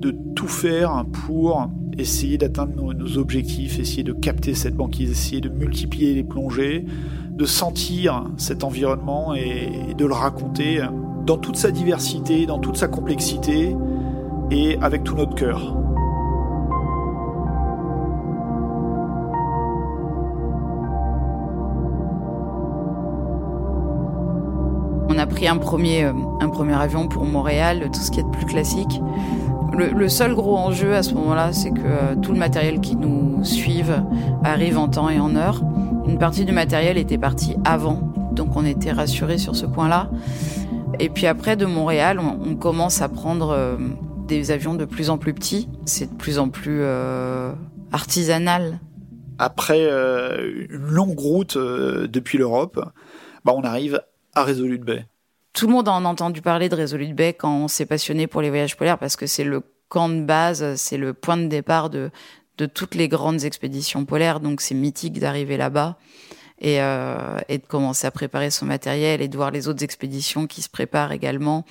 de 0.00 0.14
tout 0.34 0.48
faire 0.48 1.04
pour 1.26 1.70
essayer 1.96 2.38
d'atteindre 2.38 2.74
nos, 2.74 2.92
nos, 2.92 3.18
objectifs, 3.18 3.78
essayer 3.78 4.02
de 4.02 4.12
capter 4.12 4.54
cette 4.54 4.74
banquise, 4.74 5.10
essayer 5.10 5.40
de 5.40 5.48
multiplier 5.48 6.14
les 6.14 6.24
plongées, 6.24 6.84
de 7.30 7.44
sentir 7.44 8.30
cet 8.36 8.64
environnement 8.64 9.34
et 9.34 9.94
de 9.96 10.04
le 10.04 10.12
raconter 10.12 10.84
dans 11.24 11.38
toute 11.38 11.56
sa 11.56 11.70
diversité, 11.70 12.46
dans 12.46 12.58
toute 12.58 12.76
sa 12.76 12.88
complexité 12.88 13.76
et 14.50 14.76
avec 14.80 15.04
tout 15.04 15.14
notre 15.14 15.34
cœur. 15.34 15.76
Pris 25.34 25.48
un 25.48 25.56
premier, 25.56 26.04
euh, 26.04 26.12
un 26.40 26.48
premier 26.48 26.74
avion 26.74 27.08
pour 27.08 27.24
Montréal, 27.24 27.90
tout 27.92 28.00
ce 28.00 28.12
qui 28.12 28.20
est 28.20 28.22
de 28.22 28.28
plus 28.28 28.46
classique. 28.46 29.00
Le, 29.76 30.08
seul 30.08 30.34
gros 30.34 30.56
enjeu 30.56 30.94
à 30.94 31.02
ce 31.02 31.14
moment-là, 31.14 31.52
c'est 31.52 31.72
que 31.72 31.80
euh, 31.84 32.14
tout 32.14 32.30
le 32.30 32.38
matériel 32.38 32.80
qui 32.80 32.94
nous 32.94 33.42
suive 33.42 34.04
arrive 34.44 34.78
en 34.78 34.86
temps 34.86 35.10
et 35.10 35.18
en 35.18 35.34
heure. 35.34 35.62
Une 36.06 36.18
partie 36.18 36.44
du 36.44 36.52
matériel 36.52 36.96
était 36.96 37.18
partie 37.18 37.56
avant, 37.64 38.12
donc 38.30 38.54
on 38.54 38.64
était 38.64 38.92
rassurés 38.92 39.38
sur 39.38 39.56
ce 39.56 39.66
point-là. 39.66 40.08
Et 41.00 41.08
puis 41.08 41.26
après, 41.26 41.56
de 41.56 41.66
Montréal, 41.66 42.20
on, 42.20 42.54
commence 42.54 43.02
à 43.02 43.08
prendre 43.08 43.50
euh, 43.50 43.76
des 44.28 44.52
avions 44.52 44.74
de 44.74 44.84
plus 44.84 45.10
en 45.10 45.18
plus 45.18 45.34
petits. 45.34 45.68
C'est 45.84 46.12
de 46.12 46.16
plus 46.16 46.38
en 46.38 46.50
plus 46.50 46.84
artisanal. 47.90 48.78
Après 49.40 49.82
une 49.88 50.86
longue 50.86 51.18
route 51.18 51.58
depuis 51.58 52.38
l'Europe, 52.38 52.80
bah, 53.44 53.52
on 53.56 53.62
arrive 53.62 54.00
à 54.36 54.44
Resolute 54.44 54.84
Bay. 54.84 55.04
Tout 55.54 55.68
le 55.68 55.72
monde 55.72 55.88
en 55.88 56.04
a 56.04 56.08
entendu 56.08 56.42
parler 56.42 56.68
de 56.68 56.74
Resolute 56.74 57.14
Bay 57.14 57.32
quand 57.32 57.54
on 57.54 57.68
s'est 57.68 57.86
passionné 57.86 58.26
pour 58.26 58.42
les 58.42 58.50
voyages 58.50 58.76
polaires 58.76 58.98
parce 58.98 59.14
que 59.14 59.26
c'est 59.26 59.44
le 59.44 59.62
camp 59.88 60.08
de 60.08 60.22
base, 60.22 60.74
c'est 60.74 60.96
le 60.96 61.14
point 61.14 61.36
de 61.36 61.46
départ 61.46 61.90
de, 61.90 62.10
de 62.58 62.66
toutes 62.66 62.96
les 62.96 63.06
grandes 63.06 63.44
expéditions 63.44 64.04
polaires. 64.04 64.40
Donc 64.40 64.60
c'est 64.60 64.74
mythique 64.74 65.20
d'arriver 65.20 65.56
là-bas 65.56 65.96
et, 66.60 66.82
euh, 66.82 67.38
et 67.48 67.58
de 67.58 67.66
commencer 67.66 68.04
à 68.04 68.10
préparer 68.10 68.50
son 68.50 68.66
matériel 68.66 69.22
et 69.22 69.28
de 69.28 69.36
voir 69.36 69.52
les 69.52 69.68
autres 69.68 69.84
expéditions 69.84 70.48
qui 70.48 70.60
se 70.60 70.68
préparent 70.68 71.12
également. 71.12 71.64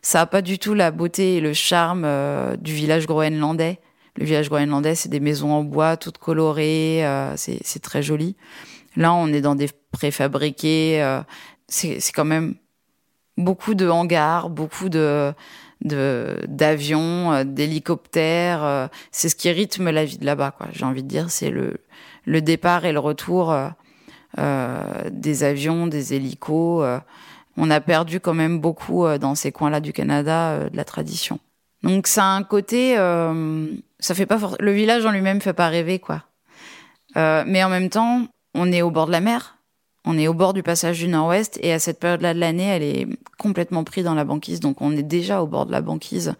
Ça 0.00 0.20
n'a 0.20 0.26
pas 0.26 0.40
du 0.40 0.58
tout 0.58 0.72
la 0.72 0.90
beauté 0.90 1.36
et 1.36 1.40
le 1.42 1.52
charme 1.52 2.04
euh, 2.06 2.56
du 2.56 2.72
village 2.72 3.06
groenlandais. 3.06 3.78
Le 4.16 4.24
village 4.24 4.48
groenlandais, 4.48 4.94
c'est 4.94 5.10
des 5.10 5.20
maisons 5.20 5.52
en 5.52 5.64
bois, 5.64 5.98
toutes 5.98 6.16
colorées, 6.16 7.06
euh, 7.06 7.34
c'est 7.36 7.82
très 7.82 8.02
joli. 8.02 8.36
Là, 8.96 9.12
on 9.12 9.28
est 9.28 9.42
dans 9.42 9.54
des 9.54 9.68
préfabriqués. 9.92 11.02
Euh, 11.02 11.20
c'est 11.68 12.00
quand 12.14 12.24
même 12.24 12.54
beaucoup 13.38 13.74
de 13.74 13.88
hangars, 13.88 14.50
beaucoup 14.50 14.90
de 14.90 15.32
d'avions, 15.80 17.32
euh, 17.32 17.44
d'hélicoptères. 17.44 18.90
c'est 19.12 19.28
ce 19.28 19.36
qui 19.36 19.50
rythme 19.50 19.90
la 19.90 20.04
vie 20.04 20.18
de 20.18 20.26
là-bas, 20.26 20.50
quoi. 20.50 20.66
J'ai 20.72 20.84
envie 20.84 21.04
de 21.04 21.08
dire, 21.08 21.30
c'est 21.30 21.50
le 21.50 21.80
le 22.26 22.42
départ 22.42 22.84
et 22.84 22.92
le 22.92 22.98
retour 22.98 23.54
euh, 24.36 24.82
des 25.10 25.42
avions, 25.42 25.86
des 25.86 26.14
hélicos. 26.14 26.84
Euh, 26.84 26.98
on 27.56 27.70
a 27.70 27.80
perdu 27.80 28.20
quand 28.20 28.34
même 28.34 28.60
beaucoup 28.60 29.06
euh, 29.06 29.16
dans 29.16 29.34
ces 29.34 29.50
coins-là 29.50 29.80
du 29.80 29.92
Canada 29.92 30.68
de 30.68 30.76
la 30.76 30.84
tradition. 30.84 31.40
Donc 31.82 32.06
ça 32.06 32.24
a 32.24 32.28
un 32.28 32.42
côté, 32.42 32.96
ça 34.00 34.14
fait 34.14 34.26
pas 34.26 34.38
le 34.58 34.72
village 34.72 35.06
en 35.06 35.12
lui-même 35.12 35.40
fait 35.40 35.52
pas 35.52 35.68
rêver 35.68 36.00
quoi. 36.00 36.24
mais 37.14 37.62
en 37.62 37.68
même 37.68 37.88
temps, 37.88 38.26
on 38.54 38.72
est 38.72 38.82
au 38.82 38.90
bord 38.90 39.06
de 39.06 39.12
la 39.12 39.20
mer, 39.20 39.57
on 40.10 40.16
est 40.16 40.26
au 40.26 40.32
bord 40.32 40.54
du 40.54 40.62
passage 40.62 41.00
du 41.00 41.06
Nord-Ouest 41.06 41.58
et 41.62 41.70
à 41.70 41.78
cette 41.78 42.00
période-là 42.00 42.32
de 42.32 42.40
l'année, 42.40 42.64
elle 42.64 42.82
est 42.82 43.06
complètement 43.38 43.84
prise 43.84 44.04
dans 44.04 44.14
la 44.14 44.24
banquise, 44.24 44.58
donc 44.58 44.80
on 44.80 44.96
est 44.96 45.02
déjà 45.02 45.42
au 45.42 45.46
bord 45.46 45.66
de 45.66 45.70
la 45.70 45.82
banquise 45.82 46.32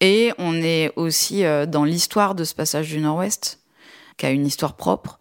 et 0.00 0.32
on 0.38 0.54
est 0.56 0.92
aussi 0.96 1.44
dans 1.68 1.84
l'histoire 1.84 2.34
de 2.34 2.42
ce 2.42 2.56
passage 2.56 2.88
du 2.88 2.98
Nord-Ouest, 2.98 3.60
qui 4.16 4.26
a 4.26 4.30
une 4.30 4.44
histoire 4.44 4.74
propre. 4.74 5.20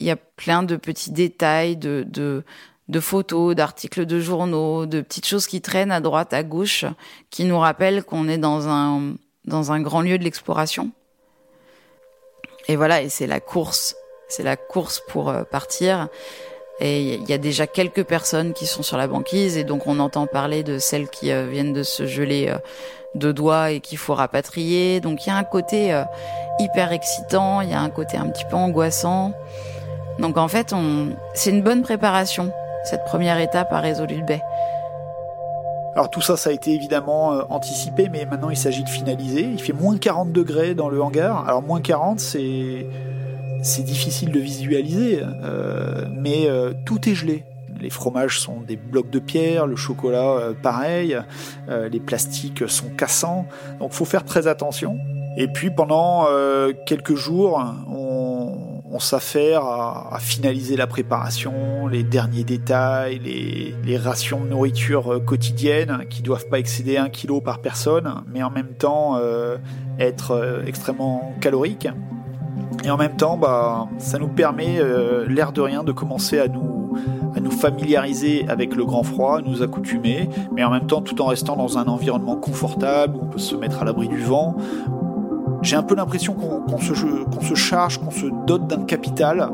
Il 0.00 0.08
y 0.08 0.10
a 0.10 0.16
plein 0.16 0.64
de 0.64 0.74
petits 0.74 1.12
détails, 1.12 1.76
de, 1.76 2.04
de, 2.08 3.00
photos, 3.00 3.54
d'articles 3.54 4.06
de 4.06 4.18
journaux, 4.18 4.84
de 4.84 5.00
petites 5.00 5.26
choses 5.26 5.46
qui 5.46 5.60
traînent 5.60 5.92
à 5.92 6.00
droite, 6.00 6.34
à 6.34 6.42
gauche, 6.42 6.84
qui 7.30 7.44
nous 7.44 7.60
rappellent 7.60 8.02
qu'on 8.02 8.28
est 8.28 8.38
dans 8.38 8.68
un, 8.68 9.14
dans 9.44 9.70
un 9.70 9.80
grand 9.80 10.00
lieu 10.00 10.18
de 10.18 10.24
l'exploration. 10.24 10.90
Et 12.66 12.74
voilà, 12.74 13.02
et 13.02 13.08
c'est 13.08 13.28
la 13.28 13.38
course. 13.38 13.94
C'est 14.28 14.42
la 14.42 14.56
course 14.56 15.00
pour 15.08 15.28
euh, 15.28 15.44
partir. 15.44 16.08
Et 16.80 17.14
il 17.14 17.28
y 17.28 17.32
a 17.32 17.38
déjà 17.38 17.66
quelques 17.66 18.04
personnes 18.04 18.52
qui 18.52 18.66
sont 18.66 18.82
sur 18.82 18.96
la 18.96 19.06
banquise, 19.06 19.56
et 19.56 19.64
donc 19.64 19.86
on 19.86 20.00
entend 20.00 20.26
parler 20.26 20.62
de 20.62 20.78
celles 20.78 21.08
qui 21.08 21.30
euh, 21.30 21.46
viennent 21.46 21.72
de 21.72 21.82
se 21.82 22.06
geler 22.06 22.48
euh, 22.48 22.58
de 23.14 23.30
doigts 23.30 23.70
et 23.70 23.80
qu'il 23.80 23.98
faut 23.98 24.14
rapatrier. 24.14 25.00
Donc 25.00 25.26
il 25.26 25.28
y 25.28 25.32
a 25.32 25.36
un 25.36 25.44
côté 25.44 26.02
hyper 26.58 26.90
excitant, 26.90 27.60
il 27.60 27.70
y 27.70 27.74
a 27.74 27.80
un 27.80 27.90
côté 27.90 28.16
un 28.16 28.26
petit 28.26 28.44
peu 28.44 28.56
angoissant. 28.56 29.32
Donc 30.18 30.36
en 30.36 30.48
fait, 30.48 30.74
c'est 31.34 31.50
une 31.50 31.62
bonne 31.62 31.82
préparation, 31.82 32.52
cette 32.84 33.04
première 33.04 33.38
étape 33.38 33.72
à 33.72 33.80
Resolute 33.80 34.26
Bay. 34.26 34.42
Alors 35.94 36.10
tout 36.10 36.20
ça, 36.20 36.36
ça 36.36 36.50
a 36.50 36.52
été 36.52 36.72
évidemment 36.72 37.32
euh, 37.32 37.42
anticipé, 37.50 38.08
mais 38.08 38.26
maintenant 38.26 38.50
il 38.50 38.56
s'agit 38.56 38.82
de 38.82 38.88
finaliser. 38.88 39.42
Il 39.42 39.62
fait 39.62 39.72
moins 39.72 39.96
40 39.96 40.32
degrés 40.32 40.74
dans 40.74 40.88
le 40.88 41.00
hangar. 41.00 41.48
Alors 41.48 41.62
moins 41.62 41.80
40, 41.80 42.18
c'est 42.18 42.86
c'est 43.64 43.82
difficile 43.82 44.30
de 44.30 44.40
visualiser, 44.40 45.20
euh, 45.22 46.06
mais 46.12 46.48
euh, 46.48 46.72
tout 46.86 47.08
est 47.08 47.14
gelé. 47.14 47.44
Les 47.80 47.90
fromages 47.90 48.38
sont 48.38 48.60
des 48.60 48.76
blocs 48.76 49.10
de 49.10 49.18
pierre, 49.18 49.66
le 49.66 49.76
chocolat 49.76 50.52
pareil, 50.62 51.18
les 51.68 52.00
plastiques 52.00 52.66
sont 52.68 52.88
cassants, 52.88 53.46
donc 53.78 53.92
faut 53.92 54.06
faire 54.06 54.24
très 54.24 54.46
attention. 54.46 54.96
Et 55.36 55.48
puis 55.48 55.70
pendant 55.70 56.26
quelques 56.86 57.16
jours, 57.16 57.62
on, 57.88 58.98
s'affaire 59.00 59.64
à, 59.64 60.18
finaliser 60.20 60.76
la 60.76 60.86
préparation, 60.86 61.86
les 61.86 62.02
derniers 62.02 62.44
détails, 62.44 63.18
les, 63.18 63.96
rations 63.96 64.40
de 64.40 64.48
nourriture 64.50 65.14
euh, 65.14 65.20
quotidiennes 65.20 66.04
qui 66.10 66.22
doivent 66.22 66.48
pas 66.48 66.58
excéder 66.58 66.96
un 66.96 67.08
kilo 67.08 67.40
par 67.40 67.60
personne, 67.60 68.22
mais 68.26 68.42
en 68.42 68.50
même 68.50 68.74
temps 68.74 69.16
euh, 69.16 69.56
être 69.98 70.32
euh, 70.32 70.64
extrêmement 70.66 71.32
caloriques. 71.40 71.88
Et 72.84 72.90
en 72.90 72.96
même 72.96 73.16
temps, 73.16 73.36
bah, 73.36 73.88
ça 73.98 74.18
nous 74.18 74.28
permet, 74.28 74.80
l'air 75.28 75.52
de 75.52 75.60
rien, 75.60 75.82
de 75.84 75.92
commencer 75.92 76.38
à 76.38 76.48
nous, 76.48 76.94
à 77.34 77.40
nous 77.40 77.50
familiariser 77.50 78.46
avec 78.48 78.74
le 78.74 78.84
grand 78.84 79.02
froid, 79.02 79.40
nous 79.40 79.62
accoutumer, 79.62 80.28
mais 80.52 80.64
en 80.64 80.70
même 80.70 80.86
temps 80.86 81.00
tout 81.00 81.20
en 81.20 81.26
restant 81.26 81.56
dans 81.56 81.78
un 81.78 81.86
environnement 81.86 82.36
confortable 82.36 83.16
où 83.16 83.20
on 83.22 83.26
peut 83.26 83.38
se 83.38 83.56
mettre 83.56 83.82
à 83.82 83.84
l'abri 83.84 84.08
du 84.08 84.20
vent, 84.20 84.56
j'ai 85.64 85.76
un 85.76 85.82
peu 85.82 85.94
l'impression 85.94 86.34
qu'on 86.34 86.78
se, 86.78 87.54
charge, 87.54 87.98
qu'on 87.98 88.10
se 88.10 88.26
dote 88.46 88.66
d'un 88.66 88.84
capital 88.84 89.48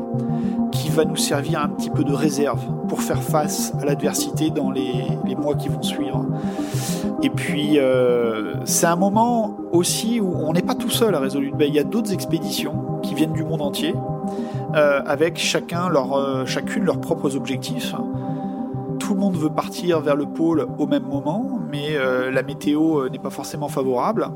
qui 0.71 0.89
va 0.89 1.05
nous 1.05 1.15
servir 1.15 1.61
un 1.61 1.69
petit 1.69 1.89
peu 1.89 2.03
de 2.03 2.11
réserve 2.11 2.59
pour 2.89 3.01
faire 3.01 3.23
face 3.23 3.73
à 3.81 3.85
l'adversité 3.85 4.49
dans 4.49 4.71
les, 4.71 5.05
mois 5.37 5.55
qui 5.55 5.69
vont 5.69 5.81
suivre. 5.81 6.25
Et 7.23 7.29
puis, 7.29 7.79
euh, 7.79 8.55
c'est 8.65 8.87
un 8.87 8.97
moment 8.97 9.55
aussi 9.71 10.19
où 10.19 10.33
on 10.35 10.53
n'est 10.53 10.61
pas 10.61 10.75
tout 10.75 10.89
seul 10.89 11.15
à 11.15 11.19
Resolute 11.19 11.55
Bay. 11.55 11.67
Il 11.67 11.75
y 11.75 11.79
a 11.79 11.83
d'autres 11.83 12.13
expéditions 12.13 12.99
qui 13.01 13.15
viennent 13.15 13.33
du 13.33 13.43
monde 13.43 13.61
entier, 13.61 13.95
euh, 14.75 15.01
avec 15.05 15.37
chacun 15.37 15.89
leur, 15.89 16.13
euh, 16.13 16.45
chacune 16.45 16.83
leurs 16.83 17.01
propres 17.01 17.35
objectifs. 17.35 17.95
Tout 18.99 19.13
le 19.13 19.19
monde 19.19 19.35
veut 19.35 19.49
partir 19.49 19.99
vers 20.01 20.15
le 20.15 20.25
pôle 20.25 20.67
au 20.77 20.85
même 20.85 21.03
moment, 21.03 21.59
mais 21.71 21.97
la 22.31 22.43
météo 22.43 23.09
n'est 23.09 23.17
pas 23.17 23.31
forcément 23.31 23.67
favorable. 23.67 24.29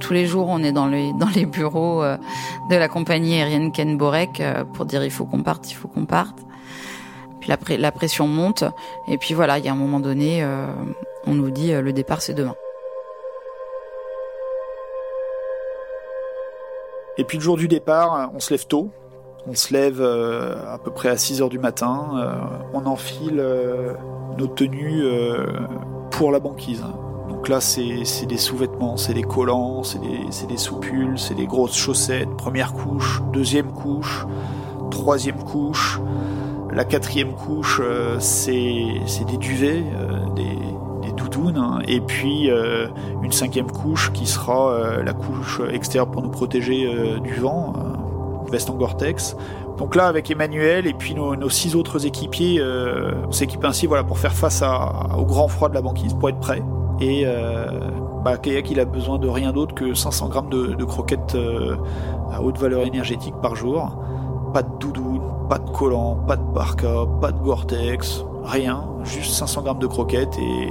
Tous 0.00 0.12
les 0.12 0.26
jours, 0.26 0.48
on 0.48 0.62
est 0.62 0.72
dans 0.72 0.86
les, 0.86 1.12
dans 1.12 1.28
les 1.34 1.46
bureaux 1.46 2.02
euh, 2.02 2.16
de 2.70 2.76
la 2.76 2.88
compagnie 2.88 3.34
aérienne 3.34 3.72
Ken 3.72 3.96
Borek 3.96 4.40
euh, 4.40 4.64
pour 4.64 4.84
dire 4.84 5.04
il 5.04 5.10
faut 5.10 5.24
qu'on 5.24 5.42
parte, 5.42 5.70
il 5.70 5.74
faut 5.74 5.88
qu'on 5.88 6.06
parte. 6.06 6.38
Puis 7.40 7.48
la, 7.50 7.58
la, 7.76 7.92
pression 7.92 8.26
monte. 8.26 8.64
Et 9.08 9.18
puis 9.18 9.34
voilà, 9.34 9.58
il 9.58 9.64
y 9.64 9.68
a 9.68 9.72
un 9.72 9.76
moment 9.76 10.00
donné, 10.00 10.42
euh, 10.42 10.66
on 11.26 11.34
nous 11.34 11.50
dit 11.50 11.72
le 11.72 11.92
départ 11.92 12.22
c'est 12.22 12.34
demain. 12.34 12.54
Et 17.18 17.24
puis 17.24 17.38
le 17.38 17.42
jour 17.42 17.56
du 17.56 17.68
départ, 17.68 18.30
on 18.34 18.40
se 18.40 18.50
lève 18.50 18.66
tôt. 18.66 18.90
On 19.46 19.54
se 19.54 19.72
lève 19.72 20.00
à 20.00 20.78
peu 20.78 20.90
près 20.92 21.08
à 21.08 21.16
6 21.16 21.42
heures 21.42 21.48
du 21.48 21.58
matin. 21.58 22.58
on 22.72 22.86
enfile 22.86 23.44
nos 24.38 24.46
tenues 24.46 25.02
pour 26.10 26.30
la 26.30 26.38
banquise. 26.38 26.84
Donc 27.28 27.48
là, 27.48 27.60
c'est 27.60 28.26
des 28.26 28.36
sous-vêtements, 28.36 28.96
c'est 28.96 29.14
des 29.14 29.22
collants, 29.22 29.82
c'est 29.82 29.98
des, 29.98 30.46
des 30.46 30.56
soupules, 30.56 31.18
c'est 31.18 31.34
des 31.34 31.46
grosses 31.46 31.76
chaussettes, 31.76 32.30
première 32.36 32.72
couche, 32.72 33.20
deuxième 33.32 33.72
couche, 33.72 34.24
troisième 34.92 35.42
couche. 35.42 36.00
La 36.72 36.84
quatrième 36.84 37.34
couche, 37.34 37.80
euh, 37.82 38.18
c'est 38.20 38.54
des 39.26 39.36
duvets, 39.36 39.84
euh, 39.94 40.30
des, 40.36 40.56
hein. 41.56 41.80
et 41.86 42.00
puis 42.00 42.50
euh, 42.50 42.88
une 43.22 43.32
cinquième 43.32 43.70
couche 43.70 44.12
qui 44.12 44.26
sera 44.26 44.74
la 45.04 45.12
couche 45.12 45.60
extérieure 45.72 46.10
pour 46.10 46.22
nous 46.22 46.30
protéger 46.30 46.88
du 47.22 47.34
vent, 47.34 47.74
veste 48.50 48.70
en 48.70 48.74
Gore-Tex. 48.74 49.36
Donc 49.78 49.96
là, 49.96 50.06
avec 50.06 50.30
Emmanuel 50.30 50.86
et 50.86 50.92
puis 50.92 51.14
nos, 51.14 51.48
six 51.48 51.74
autres 51.74 52.06
équipiers, 52.06 52.62
on 53.26 53.32
s'équipe 53.32 53.64
ainsi 53.64 53.86
voilà, 53.86 54.04
pour 54.04 54.18
faire 54.18 54.34
face 54.34 54.62
au 55.16 55.24
grand 55.24 55.48
froid 55.48 55.68
de 55.68 55.74
la 55.74 55.82
banquise, 55.82 56.14
pour 56.14 56.28
être 56.28 56.40
prêt. 56.40 56.62
Et 57.00 57.22
euh, 57.24 57.66
bah, 58.24 58.36
Kayak, 58.36 58.70
il 58.70 58.78
a 58.78 58.84
besoin 58.84 59.18
de 59.18 59.28
rien 59.28 59.52
d'autre 59.52 59.74
que 59.74 59.94
500 59.94 60.28
grammes 60.28 60.50
de, 60.50 60.84
croquettes 60.84 61.34
euh, 61.34 61.76
à 62.30 62.40
haute 62.40 62.58
valeur 62.58 62.82
énergétique 62.82 63.34
par 63.42 63.56
jour. 63.56 63.96
Pas 64.54 64.62
de 64.62 64.68
doudoune, 64.78 65.22
pas 65.48 65.58
de 65.58 65.68
collant, 65.70 66.16
pas 66.26 66.36
de 66.36 66.52
parka, 66.54 67.06
pas 67.20 67.32
de 67.32 67.38
Gore-Tex, 67.38 68.24
rien, 68.44 68.84
juste 69.02 69.32
500 69.32 69.62
grammes 69.62 69.78
de 69.78 69.86
croquettes 69.86 70.38
et, 70.38 70.68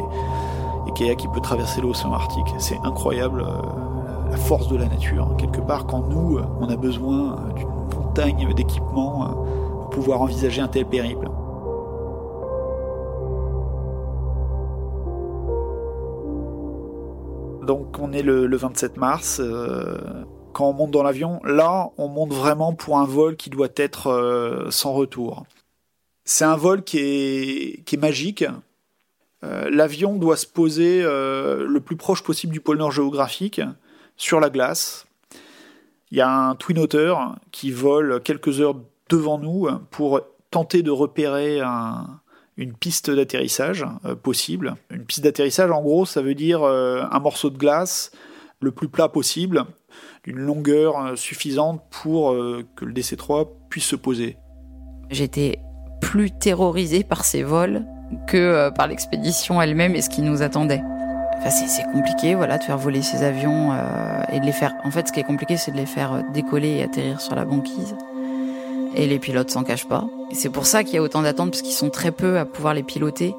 et 0.88 0.92
Kayak, 0.94 1.24
il 1.24 1.30
peut 1.30 1.42
traverser 1.42 1.82
l'océan 1.82 2.14
Arctique. 2.14 2.54
C'est 2.58 2.80
incroyable 2.84 3.42
euh, 3.42 4.30
la 4.30 4.38
force 4.38 4.68
de 4.68 4.78
la 4.78 4.88
nature. 4.88 5.36
Quelque 5.38 5.62
part, 5.62 5.86
quand 5.86 6.08
nous, 6.08 6.40
on 6.60 6.70
a 6.70 6.76
besoin 6.76 7.38
d'une 7.56 7.68
montagne 7.68 8.54
d'équipements 8.54 9.46
pour 9.82 9.90
pouvoir 9.90 10.22
envisager 10.22 10.62
un 10.62 10.68
tel 10.68 10.86
périple. 10.86 11.28
Donc 17.72 18.00
on 18.00 18.12
est 18.12 18.24
le, 18.24 18.56
27 18.56 18.98
mars. 18.98 19.40
Euh, 19.40 19.98
quand 20.54 20.68
on 20.68 20.74
monte 20.74 20.92
dans 20.92 21.04
l'avion, 21.04 21.40
là, 21.44 21.92
on 21.98 22.08
monte 22.08 22.34
vraiment 22.34 22.74
pour 22.74 22.98
un 22.98 23.06
vol 23.06 23.38
qui 23.38 23.50
doit 23.50 23.70
être 23.78 24.08
euh, 24.08 24.70
sans 24.72 24.94
retour. 24.94 25.46
C'est 26.26 26.44
un 26.44 26.58
vol 26.58 26.84
qui 26.84 26.98
est, 27.00 27.84
qui 27.86 27.96
est 27.96 27.98
magique. 28.00 28.44
Euh, 29.44 29.70
l'avion 29.72 30.16
doit 30.16 30.38
se 30.38 30.48
poser 30.48 31.02
le 31.02 31.80
plus 31.80 31.96
proche 31.96 32.24
possible 32.24 32.54
du 32.54 32.62
pôle 32.62 32.78
nord 32.78 32.92
géographique, 32.92 33.62
sur 34.18 34.40
la 34.40 34.50
glace. 34.50 35.08
Il 36.12 36.18
y 36.18 36.22
a 36.22 36.30
un 36.30 36.56
Twin 36.56 36.78
Otter 36.80 37.16
qui 37.52 37.72
vole 37.72 38.22
quelques 38.22 38.60
heures 38.60 38.76
devant 39.10 39.40
nous 39.40 39.68
pour 39.90 40.22
tenter 40.52 40.84
de 40.84 40.92
repérer 40.92 41.62
un, 41.62 42.22
une 42.58 42.74
piste 42.74 43.10
d'atterrissage 43.10 43.86
euh, 44.06 44.16
possible. 44.16 44.76
Une 44.92 45.04
piste 45.04 45.24
d'atterrissage, 45.24 45.72
en 45.72 45.82
gros, 45.82 46.06
ça 46.06 46.22
veut 46.22 46.36
dire 46.36 46.64
euh, 46.64 47.04
un 47.12 47.20
morceau 47.20 47.50
de 47.50 47.58
glace 47.58 48.12
le 48.60 48.72
plus 48.72 48.88
plat 48.88 49.10
possible, 49.10 49.66
d'une 50.24 50.38
longueur 50.38 51.04
euh, 51.04 51.16
suffisante 51.16 51.82
pour 51.90 52.32
que 52.76 52.86
le 52.86 52.94
DC-3 52.94 53.48
puisse 53.70 53.86
se 53.86 53.96
poser. 53.96 54.38
J'étais 55.10 55.60
plus 56.00 56.32
terrorisée 56.32 57.04
par 57.04 57.26
ces 57.26 57.44
vols 57.44 57.84
que 58.28 58.70
par 58.70 58.88
l'expédition 58.88 59.62
elle-même 59.62 59.96
et 59.96 60.02
ce 60.02 60.10
qui 60.10 60.22
nous 60.22 60.42
attendait. 60.42 60.82
Enfin, 61.38 61.50
c'est 61.50 61.84
compliqué, 61.92 62.36
voilà, 62.36 62.58
de 62.58 62.64
faire 62.64 62.78
voler 62.78 63.02
ces 63.02 63.24
avions 63.24 63.74
et 64.32 64.40
de 64.40 64.46
les 64.46 64.52
faire. 64.52 64.74
En 64.84 64.92
fait, 64.92 65.08
ce 65.08 65.12
qui 65.12 65.20
est 65.20 65.24
compliqué, 65.24 65.58
c'est 65.58 65.72
de 65.72 65.78
les 65.78 65.88
faire 65.88 66.24
décoller 66.34 66.78
et 66.78 66.84
atterrir 66.84 67.20
sur 67.20 67.36
la 67.36 67.46
banquise. 67.46 67.96
Et 68.96 69.08
les 69.08 69.20
pilotes 69.20 69.50
s'en 69.50 69.64
cachent 69.64 69.88
pas. 69.88 70.06
Et 70.32 70.36
c'est 70.36 70.50
pour 70.50 70.66
ça 70.66 70.84
qu'il 70.84 70.96
y 70.96 70.98
a 70.98 71.02
autant 71.02 71.22
d'attentes, 71.22 71.52
parce 71.52 71.62
qu'ils 71.62 71.74
sont 71.74 71.90
très 71.90 72.12
peu 72.12 72.38
à 72.38 72.46
pouvoir 72.46 72.74
les 72.74 72.84
piloter, 72.84 73.34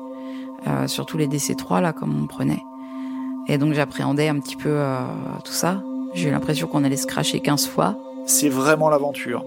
euh, 0.67 0.87
surtout 0.87 1.17
les 1.17 1.29
DC-3, 1.29 1.81
là, 1.81 1.93
comme 1.93 2.23
on 2.23 2.27
prenait. 2.27 2.63
Et 3.49 3.59
donc 3.59 3.73
j'appréhendais 3.75 4.29
un 4.29 4.39
petit 4.39 4.57
peu 4.57 4.71
euh, 4.71 4.99
tout 5.45 5.53
ça. 5.53 5.83
J'ai 6.15 6.29
eu 6.29 6.33
l'impression 6.33 6.69
qu'on 6.69 6.85
allait 6.85 6.97
se 6.97 7.07
cracher 7.07 7.41
15 7.41 7.67
fois. 7.67 7.97
C'est 8.27 8.49
vraiment 8.49 8.89
l'aventure. 8.89 9.45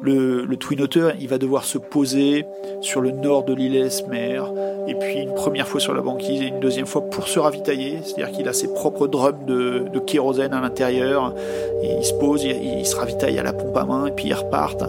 Le, 0.00 0.44
le, 0.44 0.56
Twin 0.56 0.80
Otter, 0.80 1.10
il 1.20 1.28
va 1.28 1.38
devoir 1.38 1.64
se 1.64 1.76
poser 1.76 2.46
sur 2.80 3.00
le 3.00 3.10
nord 3.10 3.44
de 3.44 3.52
l'île 3.52 3.76
Esmer, 3.76 4.40
et 4.86 4.94
puis 4.94 5.22
une 5.22 5.34
première 5.34 5.66
fois 5.66 5.80
sur 5.80 5.92
la 5.92 6.02
banquise 6.02 6.40
et 6.40 6.46
une 6.46 6.60
deuxième 6.60 6.86
fois 6.86 7.02
pour 7.02 7.26
se 7.26 7.38
ravitailler. 7.38 7.98
C'est-à-dire 8.02 8.30
qu'il 8.30 8.48
a 8.48 8.52
ses 8.52 8.72
propres 8.72 9.08
drums 9.08 9.44
de, 9.44 9.98
kérosène 10.06 10.54
à 10.54 10.60
l'intérieur, 10.60 11.34
il 11.82 12.04
se 12.04 12.14
pose, 12.14 12.44
il, 12.44 12.86
se 12.86 12.96
ravitaille 12.96 13.38
à 13.38 13.42
la 13.42 13.52
pompe 13.52 13.76
à 13.76 13.84
main, 13.84 14.06
et 14.06 14.12
puis 14.12 14.26
il 14.26 14.34
repart. 14.34 14.84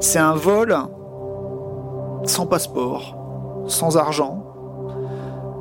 C'est 0.00 0.18
un 0.18 0.34
vol 0.34 0.76
sans 2.24 2.46
passeport, 2.46 3.16
sans 3.66 3.96
argent. 3.96 4.44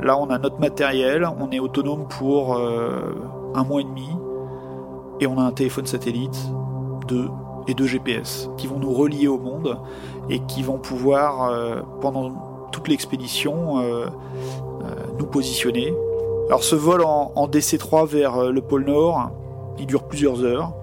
Là, 0.02 0.18
on 0.18 0.30
a 0.30 0.38
notre 0.38 0.60
matériel, 0.60 1.28
on 1.40 1.50
est 1.52 1.60
autonome 1.60 2.08
pour 2.10 2.58
euh, 2.58 2.90
un 3.56 3.64
mois 3.64 3.80
et 3.80 3.86
demi, 3.86 4.10
et 5.22 5.28
on 5.28 5.38
a 5.38 5.44
un 5.44 5.52
téléphone 5.52 5.86
satellite, 5.86 6.38
deux 7.08 7.30
et 7.68 7.74
deux 7.74 7.88
GPS 7.88 8.50
qui 8.58 8.68
vont 8.68 8.80
nous 8.80 8.94
relier 8.94 9.28
au 9.28 9.38
monde 9.38 9.80
et 10.30 10.40
qui 10.48 10.64
vont 10.64 10.78
pouvoir, 10.78 11.50
euh, 11.50 11.82
pendant 12.02 12.70
toute 12.72 12.88
l'expédition, 12.88 13.80
euh, 13.80 14.08
nous 15.20 15.26
positionner. 15.26 15.94
Alors, 16.48 16.64
ce 16.64 16.76
vol 16.76 17.04
en, 17.04 17.32
en 17.36 17.48
DC3 17.48 18.08
vers 18.08 18.52
le 18.52 18.62
pôle 18.62 18.86
Nord, 18.86 19.32
il 19.80 19.86
dure 19.86 20.04
plusieurs 20.04 20.44
heures. 20.44 20.74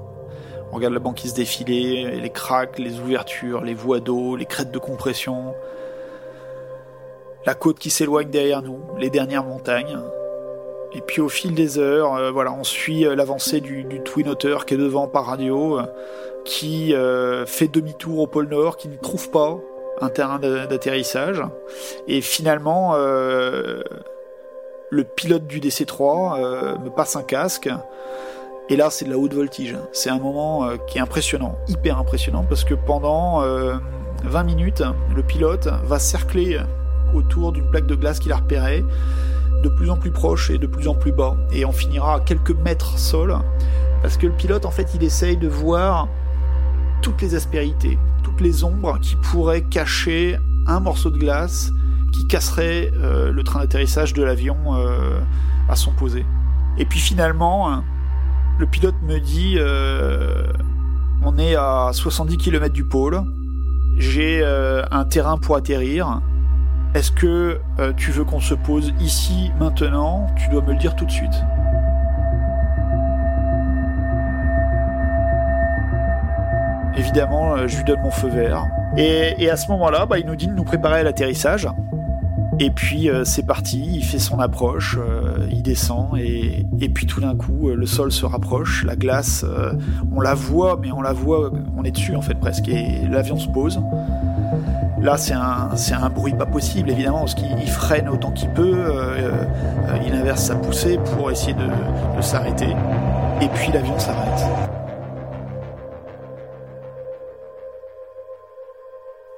On 0.72 0.76
regarde 0.76 0.94
la 0.94 1.00
banquise 1.00 1.34
défiler, 1.34 2.20
les 2.20 2.30
craques, 2.30 2.78
les 2.78 3.00
ouvertures, 3.00 3.62
les 3.62 3.74
voies 3.74 4.00
d'eau, 4.00 4.36
les 4.36 4.46
crêtes 4.46 4.70
de 4.70 4.78
compression. 4.78 5.54
La 7.44 7.54
côte 7.54 7.78
qui 7.78 7.90
s'éloigne 7.90 8.30
derrière 8.30 8.62
nous, 8.62 8.78
les 8.98 9.10
dernières 9.10 9.44
montagnes. 9.44 9.98
Et 10.92 11.00
puis 11.00 11.20
au 11.20 11.28
fil 11.28 11.54
des 11.54 11.78
heures, 11.78 12.14
euh, 12.14 12.30
voilà, 12.30 12.52
on 12.52 12.64
suit 12.64 13.06
euh, 13.06 13.14
l'avancée 13.14 13.60
du, 13.60 13.86
Twin 14.04 14.28
Otter 14.28 14.56
qui 14.66 14.74
est 14.74 14.78
devant 14.78 15.06
par 15.06 15.26
radio, 15.26 15.78
euh, 15.78 15.84
qui 16.44 16.94
fait 17.46 17.68
demi-tour 17.68 18.18
au 18.20 18.26
pôle 18.26 18.48
Nord, 18.48 18.76
qui 18.76 18.88
ne 18.88 18.96
trouve 18.96 19.30
pas 19.30 19.58
un 20.00 20.08
terrain 20.08 20.38
d'atterrissage. 20.38 21.42
Et 22.08 22.22
finalement, 22.22 22.96
le 22.96 23.84
pilote 25.04 25.46
du 25.46 25.60
DC-3 25.60 26.82
me 26.82 26.88
passe 26.88 27.14
un 27.16 27.22
casque 27.22 27.68
et 28.70 28.76
là, 28.76 28.88
c'est 28.88 29.04
de 29.04 29.10
la 29.10 29.18
haute 29.18 29.34
voltige. 29.34 29.76
C'est 29.92 30.10
un 30.10 30.18
moment 30.18 30.70
qui 30.86 30.98
est 30.98 31.00
impressionnant, 31.00 31.58
hyper 31.68 31.98
impressionnant, 31.98 32.46
parce 32.48 32.64
que 32.64 32.74
pendant 32.74 33.40
20 33.40 33.44
euh, 33.44 34.44
minutes, 34.44 34.82
le 35.14 35.22
pilote 35.22 35.68
va 35.84 35.98
cercler 35.98 36.58
autour 37.12 37.52
d'une 37.52 37.68
plaque 37.68 37.86
de 37.86 37.96
glace 37.96 38.20
qu'il 38.20 38.32
a 38.32 38.36
repérée, 38.36 38.84
de 39.62 39.68
plus 39.68 39.90
en 39.90 39.96
plus 39.96 40.10
proche 40.10 40.50
et 40.50 40.58
de 40.58 40.66
plus 40.66 40.88
en 40.88 40.94
plus 40.94 41.12
bas. 41.12 41.36
Et 41.52 41.64
on 41.64 41.72
finira 41.72 42.16
à 42.16 42.20
quelques 42.20 42.56
mètres 42.64 42.98
sol, 42.98 43.36
parce 44.02 44.16
que 44.16 44.26
le 44.26 44.32
pilote, 44.32 44.64
en 44.64 44.70
fait, 44.70 44.92
il 44.94 45.02
essaye 45.02 45.36
de 45.36 45.48
voir 45.48 46.08
toutes 47.02 47.20
les 47.22 47.34
aspérités, 47.34 47.98
toutes 48.22 48.40
les 48.40 48.64
ombres 48.64 48.98
qui 49.00 49.16
pourraient 49.16 49.62
cacher 49.62 50.38
un 50.66 50.80
morceau 50.80 51.10
de 51.10 51.18
glace 51.18 51.72
qui 52.12 52.26
casserait 52.26 52.92
euh, 52.96 53.30
le 53.30 53.42
train 53.44 53.60
d'atterrissage 53.60 54.12
de 54.12 54.22
l'avion 54.22 54.56
à 55.68 55.76
son 55.76 55.92
posé. 55.92 56.24
Et 56.78 56.84
puis 56.84 56.98
finalement, 56.98 57.82
le 58.60 58.66
pilote 58.66 58.96
me 59.02 59.18
dit 59.18 59.54
euh, 59.58 60.44
on 61.22 61.38
est 61.38 61.54
à 61.54 61.90
70 61.92 62.36
km 62.36 62.74
du 62.74 62.84
pôle, 62.84 63.22
j'ai 63.96 64.40
euh, 64.42 64.82
un 64.90 65.04
terrain 65.04 65.38
pour 65.38 65.56
atterrir. 65.56 66.20
Est-ce 66.94 67.12
que 67.12 67.60
euh, 67.78 67.92
tu 67.96 68.10
veux 68.10 68.24
qu'on 68.24 68.40
se 68.40 68.54
pose 68.54 68.92
ici 69.00 69.50
maintenant? 69.58 70.26
Tu 70.36 70.48
dois 70.50 70.62
me 70.62 70.72
le 70.72 70.78
dire 70.78 70.96
tout 70.96 71.04
de 71.04 71.10
suite. 71.10 71.34
Évidemment, 76.96 77.66
je 77.66 77.76
lui 77.76 77.84
donne 77.84 78.00
mon 78.02 78.10
feu 78.10 78.28
vert. 78.28 78.66
Et, 78.96 79.48
à 79.48 79.56
ce 79.56 79.68
moment-là, 79.68 80.06
bah, 80.06 80.18
il 80.18 80.26
nous 80.26 80.36
dit 80.36 80.48
de 80.48 80.52
nous 80.52 80.64
préparer 80.64 81.00
à 81.00 81.02
l'atterrissage. 81.02 81.68
Et 82.62 82.70
puis 82.70 83.08
euh, 83.08 83.24
c'est 83.24 83.46
parti, 83.46 83.80
il 83.94 84.04
fait 84.04 84.18
son 84.18 84.38
approche, 84.38 84.98
euh, 85.00 85.46
il 85.50 85.62
descend 85.62 86.18
et, 86.18 86.66
puis 86.92 87.06
tout 87.06 87.22
d'un 87.22 87.34
coup 87.34 87.70
euh, 87.70 87.74
le 87.74 87.86
sol 87.86 88.12
se 88.12 88.26
rapproche, 88.26 88.84
la 88.84 88.96
glace, 88.96 89.46
on 90.14 90.20
la 90.20 90.34
voit, 90.34 90.78
mais 90.78 90.92
on 90.92 91.00
la 91.00 91.14
voit, 91.14 91.50
on 91.74 91.84
est 91.84 91.90
dessus 91.90 92.14
en 92.14 92.20
fait 92.20 92.34
presque, 92.34 92.68
et 92.68 93.00
l'avion 93.10 93.38
se 93.38 93.48
pose. 93.48 93.80
Là 95.02 95.16
c'est 95.16 95.32
un, 95.32 96.10
bruit 96.10 96.34
pas 96.34 96.46
possible 96.46 96.90
évidemment 96.90 97.20
parce 97.20 97.34
qu'il 97.34 97.70
freine 97.70 98.08
autant 98.08 98.32
qu'il 98.32 98.50
peut, 98.50 98.92
il 100.04 100.12
inverse 100.12 100.44
sa 100.44 100.56
poussée 100.56 100.98
pour 101.16 101.30
essayer 101.30 101.54
de, 101.54 102.16
de 102.16 102.22
s'arrêter. 102.22 102.68
Et 103.40 103.48
puis 103.48 103.72
l'avion 103.72 103.98
s'arrête. 103.98 104.46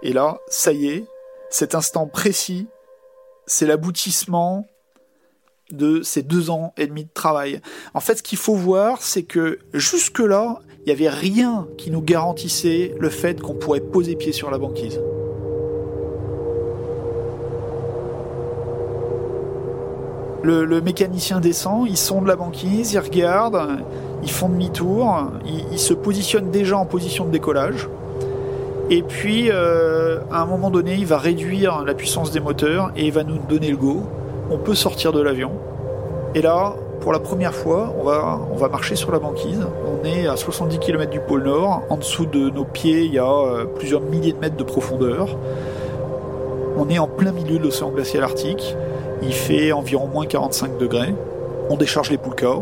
Et 0.03 0.13
là, 0.13 0.41
ça 0.49 0.73
y 0.73 0.89
est, 0.89 1.05
cet 1.49 1.77
instant 1.77 2.09
précis, 2.09 2.67
c'est 3.47 3.67
l'aboutissement 3.67 4.67
de 5.71 6.03
ces 6.03 6.23
deux 6.23 6.51
ans 6.51 6.75
et 6.77 6.87
demi 6.87 7.05
de 7.05 7.11
travail. 7.13 7.61
En 7.95 8.01
fait, 8.01 8.17
ce 8.17 8.23
qu'il 8.23 8.39
faut 8.39 8.57
voir, 8.57 9.01
c'est 9.01 9.23
que 9.23 9.61
jusque-là, 9.73 10.61
il 10.81 10.87
n'y 10.87 10.93
avait 10.93 11.09
rien 11.09 11.69
qui 11.79 11.91
nous 11.91 12.03
garantissait 12.03 12.95
le 12.99 13.09
fait 13.11 13.41
qu'on 13.41 13.55
pourrait 13.55 13.81
poser 13.81 14.17
pied 14.17 14.33
sur 14.33 14.51
la 14.51 14.59
banquise. 14.59 15.01
Le, 20.43 20.81
mécanicien 20.81 21.39
descend, 21.39 21.87
ils 21.89 21.97
sonde 21.97 22.27
la 22.27 22.35
banquise, 22.35 22.93
ils 22.93 22.99
regardent, 22.99 23.79
ils 24.23 24.31
font 24.31 24.49
demi-tour, 24.49 25.31
ils, 25.71 25.79
se 25.79 25.95
positionnent 25.95 26.51
déjà 26.51 26.77
en 26.77 26.85
position 26.85 27.25
de 27.25 27.31
décollage. 27.31 27.89
Et 28.91 29.03
puis, 29.03 29.51
euh, 29.51 30.19
à 30.33 30.43
un 30.43 30.47
moment 30.47 30.71
donné, 30.71 30.95
il 30.95 31.07
va 31.07 31.19
réduire 31.19 31.85
la 31.85 31.95
puissance 31.95 32.33
des 32.33 32.41
moteurs 32.41 32.91
et 32.97 33.07
il 33.07 33.13
va 33.13 33.23
nous 33.23 33.39
donner 33.39 33.71
le 33.71 33.77
go. 33.77 34.03
On 34.51 34.59
peut 34.59 34.75
sortir 34.75 35.13
de 35.13 35.23
l'avion. 35.23 35.53
Et 36.35 36.43
là, 36.43 36.75
pour 37.01 37.13
la 37.13 37.19
première 37.19 37.55
fois, 37.55 37.95
on 37.99 38.05
va, 38.05 38.41
on 38.53 38.57
va 38.57 38.69
marcher 38.69 38.97
sur 38.97 39.13
la 39.13 39.19
banquise. 39.19 39.61
On 39.87 40.05
est 40.05 40.27
à 40.27 40.37
70 40.37 40.79
km 40.79 41.11
du 41.11 41.21
pôle 41.21 41.45
Nord. 41.45 41.83
En 41.89 41.97
dessous 41.97 42.27
de 42.27 42.51
nos 42.51 42.65
pieds, 42.65 43.05
il 43.05 43.13
y 43.15 43.19
a 43.19 43.29
euh, 43.29 43.65
plusieurs 43.65 44.01
milliers 44.01 44.33
de 44.33 44.39
mètres 44.39 44.57
de 44.57 44.65
profondeur. 44.65 45.37
On 46.77 46.89
est 46.89 46.99
en 46.99 47.09
plein 47.09 47.33
milieu 47.33 47.59
de 47.59 47.65
l'océan 47.65 47.91
glacial 47.91 48.25
arctique. 48.25 48.77
Il 49.23 49.33
fait 49.33 49.73
environ 49.73 50.07
moins 50.07 50.27
45 50.27 50.79
degrés. 50.79 51.15
On 51.71 51.77
décharge 51.77 52.11
les 52.11 52.19
poulkas. 52.19 52.61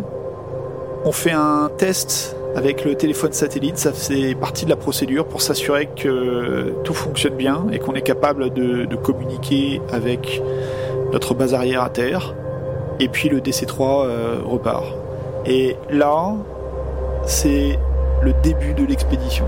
On 1.05 1.13
fait 1.13 1.33
un 1.33 1.71
test 1.79 2.37
avec 2.55 2.85
le 2.85 2.95
téléphone 2.95 3.33
satellite. 3.33 3.79
Ça 3.79 3.93
fait 3.93 4.35
partie 4.35 4.65
de 4.65 4.71
la 4.71 4.77
procédure 4.77 5.27
pour 5.27 5.41
s'assurer 5.41 5.87
que 5.87 6.75
tout 6.85 6.95
fonctionne 6.95 7.35
bien 7.35 7.65
et 7.73 7.79
qu'on 7.79 7.95
est 7.95 8.03
capable 8.03 8.51
de, 8.53 8.97
communiquer 8.97 9.81
avec 9.91 10.43
notre 11.13 11.35
base 11.35 11.55
arrière 11.55 11.83
à 11.83 11.91
terre. 11.91 12.35
Et 12.99 13.09
puis 13.09 13.31
le 13.31 13.41
DC-3 13.41 14.05
euh, 14.05 14.39
repart. 14.45 14.85
Et 15.47 15.77
là, 15.89 16.35
c'est 17.25 17.79
le 18.23 18.35
début 18.43 18.75
de 18.75 18.85
l'expédition. 18.85 19.47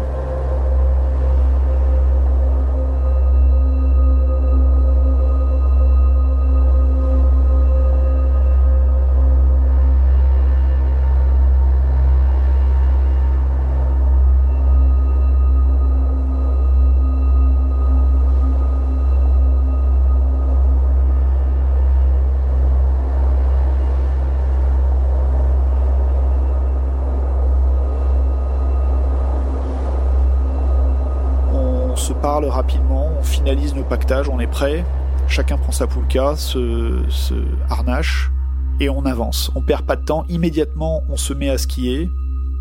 Rapidement, 32.53 33.11
on 33.19 33.23
finalise 33.23 33.75
nos 33.75 33.83
pactages, 33.83 34.29
on 34.29 34.39
est 34.39 34.47
prêt. 34.47 34.85
Chacun 35.27 35.57
prend 35.57 35.73
sa 35.73 35.87
poulka, 35.87 36.37
se, 36.37 37.03
harnache 37.71 38.31
et 38.79 38.91
on 38.91 39.07
avance. 39.07 39.51
On 39.55 39.63
perd 39.63 39.87
pas 39.87 39.97
de 39.97 40.05
temps. 40.05 40.27
Immédiatement, 40.29 41.03
on 41.09 41.17
se 41.17 41.33
met 41.33 41.49
à 41.49 41.57
skier. 41.57 42.09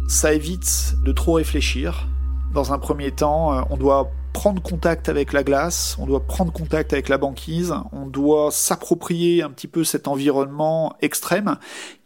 Ça 0.08 0.34
évite 0.34 0.96
de 1.04 1.12
trop 1.12 1.34
réfléchir. 1.34 2.08
Dans 2.54 2.72
un 2.74 2.80
premier 2.80 3.12
temps, 3.12 3.54
euh, 3.54 3.62
on 3.70 3.78
doit 3.78 4.10
prendre 4.34 4.62
contact 4.62 5.10
avec 5.10 5.34
la 5.34 5.44
glace, 5.44 5.98
on 6.00 6.06
doit 6.06 6.26
prendre 6.26 6.54
contact 6.54 6.94
avec 6.94 7.10
la 7.10 7.18
banquise, 7.18 7.74
on 7.92 8.08
doit 8.08 8.50
s'approprier 8.50 9.44
un 9.44 9.50
petit 9.50 9.68
peu 9.68 9.84
cet 9.84 10.08
environnement 10.08 10.96
extrême 11.02 11.58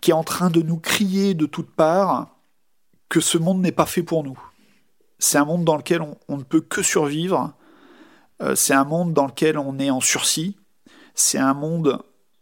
qui 0.02 0.10
est 0.10 0.16
en 0.16 0.24
train 0.24 0.50
de 0.50 0.62
nous 0.62 0.78
crier 0.78 1.36
de 1.36 1.46
toutes 1.46 1.70
parts 1.70 2.30
que 3.10 3.20
ce 3.20 3.38
monde 3.38 3.62
n'est 3.62 3.72
pas 3.72 3.86
fait 3.86 4.02
pour 4.02 4.24
nous. 4.24 4.40
C'est 5.20 5.38
un 5.38 5.46
monde 5.46 5.64
dans 5.64 5.78
lequel 5.78 6.02
on 6.28 6.38
ne 6.38 6.44
peut 6.44 6.62
que 6.62 6.82
survivre 6.82 7.54
c'est 8.56 8.74
un 8.74 8.84
monde 8.84 9.14
dans 9.14 9.28
lequel 9.28 9.58
on 9.58 9.80
est 9.80 9.90
en 9.90 10.02
sursis. 10.02 10.58
C'est 11.14 11.38
un 11.38 11.54
monde 11.54 12.00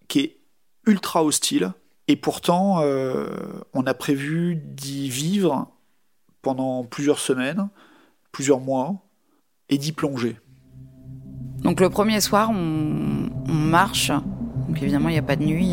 qui 0.07 0.19
est 0.19 0.37
ultra 0.85 1.23
hostile. 1.23 1.73
Et 2.07 2.15
pourtant, 2.15 2.81
euh, 2.81 3.27
on 3.73 3.85
a 3.85 3.93
prévu 3.93 4.55
d'y 4.55 5.09
vivre 5.09 5.71
pendant 6.41 6.83
plusieurs 6.83 7.19
semaines, 7.19 7.69
plusieurs 8.31 8.59
mois, 8.59 8.95
et 9.69 9.77
d'y 9.77 9.93
plonger. 9.93 10.37
Donc 11.59 11.79
le 11.79 11.89
premier 11.89 12.19
soir, 12.19 12.51
on, 12.51 13.29
marche. 13.47 14.11
Évidemment, 14.75 15.09
il 15.09 15.13
n'y 15.13 15.19
a 15.19 15.23
pas 15.23 15.37
de 15.37 15.45
nuit. 15.45 15.71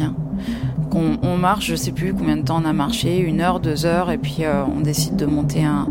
On, 0.93 1.37
marche, 1.37 1.67
je 1.67 1.75
sais 1.75 1.93
plus 1.93 2.15
combien 2.15 2.37
de 2.37 2.43
temps 2.43 2.63
on 2.63 2.65
a 2.65 2.73
marché, 2.73 3.19
une 3.19 3.41
heure, 3.41 3.61
deux 3.61 3.85
heures, 3.85 4.11
et 4.11 4.19
puis 4.19 4.39
euh, 4.41 4.65
on 4.65 4.81
décide 4.81 5.17
de 5.17 5.27
monter 5.27 5.65
un 5.65 5.89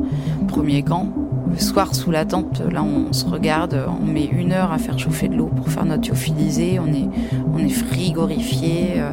premier 0.47 0.83
camp. 0.83 1.13
Le 1.49 1.57
soir, 1.57 1.95
sous 1.95 2.11
la 2.11 2.25
tente, 2.25 2.61
là, 2.71 2.83
on 2.83 3.11
se 3.11 3.25
regarde, 3.25 3.79
on 4.01 4.05
met 4.05 4.25
une 4.25 4.51
heure 4.51 4.71
à 4.71 4.77
faire 4.77 4.97
chauffer 4.97 5.27
de 5.27 5.35
l'eau 5.35 5.49
pour 5.55 5.69
faire 5.69 5.85
notre 5.85 6.07
lyophilisé, 6.07 6.79
on 6.79 6.87
est, 6.87 7.09
on 7.53 7.57
est 7.57 7.69
frigorifié, 7.69 8.93
euh, 8.97 9.11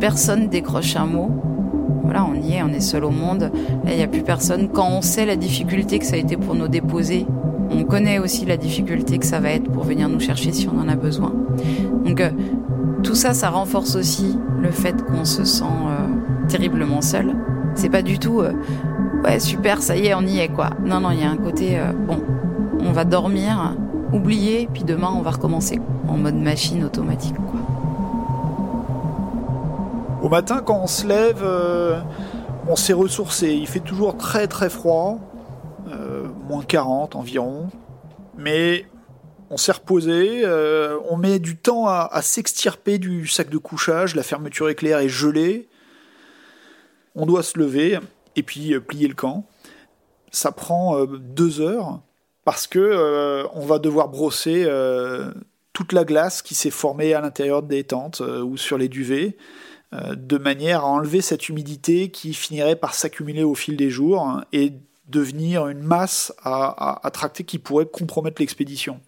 personne 0.00 0.48
décroche 0.48 0.96
un 0.96 1.06
mot. 1.06 1.30
Voilà, 2.04 2.24
on 2.24 2.34
y 2.34 2.54
est, 2.54 2.62
on 2.62 2.68
est 2.68 2.80
seul 2.80 3.04
au 3.04 3.10
monde. 3.10 3.50
Là, 3.84 3.90
il 3.90 3.96
n'y 3.96 4.02
a 4.02 4.06
plus 4.06 4.22
personne. 4.22 4.68
Quand 4.68 4.88
on 4.88 5.02
sait 5.02 5.26
la 5.26 5.34
difficulté 5.34 5.98
que 5.98 6.04
ça 6.04 6.14
a 6.14 6.18
été 6.18 6.36
pour 6.36 6.54
nous 6.54 6.68
déposer, 6.68 7.26
on 7.70 7.82
connaît 7.82 8.20
aussi 8.20 8.44
la 8.46 8.56
difficulté 8.56 9.18
que 9.18 9.26
ça 9.26 9.40
va 9.40 9.50
être 9.50 9.68
pour 9.70 9.82
venir 9.82 10.08
nous 10.08 10.20
chercher 10.20 10.52
si 10.52 10.68
on 10.68 10.78
en 10.78 10.88
a 10.88 10.94
besoin. 10.94 11.34
Donc, 12.04 12.20
euh, 12.20 12.30
tout 13.02 13.16
ça, 13.16 13.34
ça 13.34 13.50
renforce 13.50 13.96
aussi 13.96 14.38
le 14.62 14.70
fait 14.70 15.04
qu'on 15.04 15.24
se 15.24 15.44
sent 15.44 15.64
euh, 15.64 16.46
terriblement 16.48 17.02
seul. 17.02 17.34
C'est 17.74 17.90
pas 17.90 18.02
du 18.02 18.18
tout 18.18 18.40
ouais 19.24 19.40
super, 19.40 19.82
ça 19.82 19.96
y 19.96 20.06
est, 20.06 20.14
on 20.14 20.22
y 20.22 20.38
est 20.38 20.48
quoi. 20.48 20.70
Non 20.80 21.00
non, 21.00 21.10
il 21.10 21.20
y 21.20 21.24
a 21.24 21.30
un 21.30 21.36
côté 21.36 21.78
euh, 21.78 21.92
bon, 21.92 22.22
on 22.80 22.92
va 22.92 23.04
dormir, 23.04 23.74
oublier, 24.12 24.68
puis 24.72 24.84
demain 24.84 25.10
on 25.14 25.22
va 25.22 25.30
recommencer 25.30 25.80
en 26.08 26.16
mode 26.16 26.36
machine 26.36 26.84
automatique 26.84 27.36
quoi. 27.36 27.60
Au 30.22 30.28
matin 30.28 30.62
quand 30.64 30.80
on 30.82 30.86
se 30.86 31.06
lève, 31.06 31.42
euh, 31.42 32.00
on 32.68 32.76
s'est 32.76 32.92
ressourcé. 32.92 33.52
Il 33.52 33.66
fait 33.66 33.80
toujours 33.80 34.16
très 34.16 34.46
très 34.46 34.70
froid, 34.70 35.18
euh, 35.92 36.26
moins 36.48 36.62
40 36.62 37.16
environ, 37.16 37.68
mais 38.36 38.86
on 39.50 39.56
s'est 39.56 39.72
reposé, 39.72 40.44
on 41.08 41.16
met 41.16 41.38
du 41.38 41.56
temps 41.56 41.86
à, 41.86 42.08
à 42.10 42.20
s'extirper 42.20 42.98
du 42.98 43.28
sac 43.28 43.48
de 43.48 43.58
couchage, 43.58 44.16
la 44.16 44.24
fermeture 44.24 44.68
éclair 44.68 44.98
est 44.98 45.08
gelée. 45.08 45.68
On 47.14 47.26
doit 47.26 47.44
se 47.44 47.56
lever, 47.56 47.98
et 48.36 48.42
puis 48.42 48.74
euh, 48.74 48.80
plier 48.80 49.08
le 49.08 49.14
camp. 49.14 49.46
Ça 50.30 50.52
prend 50.52 50.98
euh, 50.98 51.06
deux 51.06 51.60
heures 51.60 52.00
parce 52.44 52.66
que 52.66 52.78
euh, 52.78 53.46
on 53.54 53.66
va 53.66 53.78
devoir 53.78 54.08
brosser 54.08 54.68
toute 55.72 55.92
la 55.92 56.04
glace 56.04 56.42
qui 56.42 56.54
s'est 56.54 56.70
formée 56.70 57.12
à 57.12 57.20
l'intérieur 57.20 57.62
des 57.62 57.84
tentes 57.84 58.20
ou 58.20 58.56
sur 58.56 58.78
les 58.78 58.88
duvets, 58.88 59.36
de 59.92 60.38
manière 60.38 60.84
à 60.84 60.86
enlever 60.86 61.20
cette 61.20 61.48
humidité 61.48 62.10
qui 62.10 62.32
finirait 62.32 62.76
par 62.76 62.94
s'accumuler 62.94 63.42
au 63.42 63.54
fil 63.54 63.76
des 63.76 63.90
jours 63.90 64.40
et 64.52 64.72
devenir 65.08 65.68
une 65.68 65.82
masse 65.82 66.32
à, 66.42 67.04
à, 67.06 67.10
tracter 67.10 67.44
qui 67.44 67.58
pourrait 67.58 67.86
compromettre 67.86 68.40
l'expédition. 68.40 69.00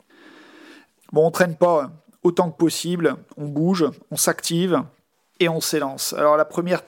Bon, 1.12 1.26
on 1.26 1.30
traîne 1.30 1.56
pas 1.56 1.90
autant 2.22 2.50
que 2.50 2.56
possible, 2.58 3.16
on 3.38 3.46
bouge, 3.46 3.86
on 4.10 4.16
s'active 4.16 4.82
et 5.40 5.48
on 5.48 5.60
s'élance. 5.60 6.12
Alors 6.12 6.36
la 6.36 6.44
première 6.44 6.82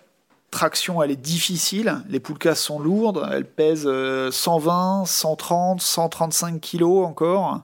traction, 0.51 1.03
elle 1.03 1.11
est 1.11 1.17
difficile. 1.17 2.03
Les 2.09 2.21
poulkas 2.21 2.55
sont 2.55 2.79
lourdes. 2.79 3.29
Elles 3.33 3.49
pèsent 3.49 3.89
120, 4.31 5.05
130, 5.07 5.81
135 5.81 6.61
kilos 6.61 7.07
encore. 7.07 7.63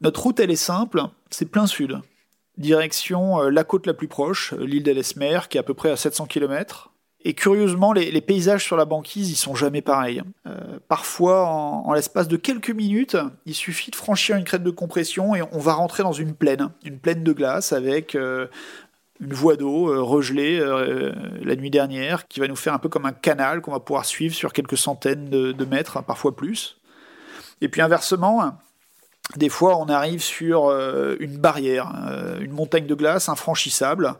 Notre 0.00 0.22
route, 0.22 0.40
elle 0.40 0.50
est 0.50 0.56
simple. 0.56 1.02
C'est 1.30 1.46
plein 1.46 1.66
sud. 1.66 2.00
Direction 2.56 3.40
euh, 3.40 3.50
la 3.50 3.64
côte 3.64 3.86
la 3.86 3.94
plus 3.94 4.08
proche, 4.08 4.54
euh, 4.54 4.64
l'île 4.64 4.82
d'Ellesmer, 4.82 5.40
qui 5.48 5.56
est 5.56 5.60
à 5.60 5.62
peu 5.62 5.74
près 5.74 5.90
à 5.90 5.96
700 5.96 6.26
km. 6.26 6.90
Et 7.22 7.34
curieusement, 7.34 7.92
les, 7.92 8.20
paysages 8.22 8.64
sur 8.64 8.78
la 8.78 8.86
banquise, 8.86 9.30
ils 9.30 9.36
sont 9.36 9.54
jamais 9.54 9.82
pareils. 9.82 10.22
Euh, 10.46 10.78
parfois, 10.88 11.46
en, 11.46 11.92
l'espace 11.92 12.28
de 12.28 12.38
quelques 12.38 12.70
minutes, 12.70 13.18
il 13.44 13.54
suffit 13.54 13.90
de 13.90 13.96
franchir 13.96 14.36
une 14.36 14.44
crête 14.44 14.62
de 14.62 14.70
compression 14.70 15.34
et 15.34 15.42
on 15.52 15.58
va 15.58 15.74
rentrer 15.74 16.02
dans 16.02 16.14
une 16.14 16.34
plaine, 16.34 16.70
une 16.82 16.98
plaine 16.98 17.22
de 17.22 17.32
glace 17.34 17.74
avec 17.74 18.16
une 19.20 19.34
voie 19.34 19.56
d'eau 19.56 19.92
euh, 19.92 20.02
regelée 20.02 20.58
euh, 20.58 21.12
la 21.42 21.54
nuit 21.54 21.70
dernière, 21.70 22.26
qui 22.26 22.40
va 22.40 22.48
nous 22.48 22.56
faire 22.56 22.72
un 22.72 22.78
peu 22.78 22.88
comme 22.88 23.06
un 23.06 23.12
canal 23.12 23.60
qu'on 23.60 23.72
va 23.72 23.80
pouvoir 23.80 24.04
suivre 24.04 24.34
sur 24.34 24.52
quelques 24.52 24.78
centaines 24.78 25.28
de, 25.28 25.64
mètres, 25.64 25.96
hein, 25.96 26.02
parfois 26.02 26.34
plus. 26.34 26.78
Et 27.60 27.68
puis 27.68 27.82
inversement, 27.82 28.58
des 29.36 29.50
fois 29.50 29.76
on 29.76 29.88
arrive 29.88 30.22
sur 30.22 30.68
euh, 30.68 31.16
une 31.20 31.36
barrière, 31.36 31.92
une 32.40 32.52
montagne 32.52 32.86
de 32.86 32.94
glace 32.94 33.28
infranchissable, 33.28 34.14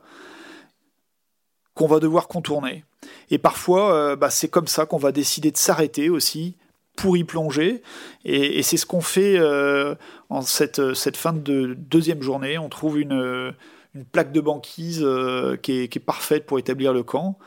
qu'on 1.75 1.87
va 1.87 1.99
devoir 1.99 2.29
contourner. 2.29 2.85
Et 3.31 3.39
parfois, 3.39 4.15
bah, 4.17 4.29
c'est 4.29 4.49
comme 4.49 4.67
ça 4.67 4.85
qu'on 4.85 4.99
va 4.99 5.13
décider 5.13 5.51
de 5.51 5.57
s'arrêter 5.57 6.11
aussi 6.11 6.57
pour 6.97 7.17
y 7.17 7.25
plonger. 7.25 7.83
Et, 8.27 8.63
c'est 8.63 8.77
ce 8.77 8.85
qu'on 8.85 9.01
fait 9.01 9.41
en 10.29 10.43
cette, 10.43 10.93
cette 10.93 11.17
fin 11.17 11.33
de 11.33 11.75
deuxième 11.79 12.23
journée. 12.23 12.59
On 12.59 12.69
trouve 12.69 13.01
une, 13.01 13.55
une 13.95 14.05
plaque 14.05 14.33
de 14.33 14.41
banquise 14.41 15.07
qui 15.63 15.73
est, 15.73 15.89
qui, 15.89 15.99
est, 15.99 16.05
parfaite 16.05 16.47
pour 16.47 16.59
établir 16.59 16.93
le 16.93 17.03
camp, 17.03 17.39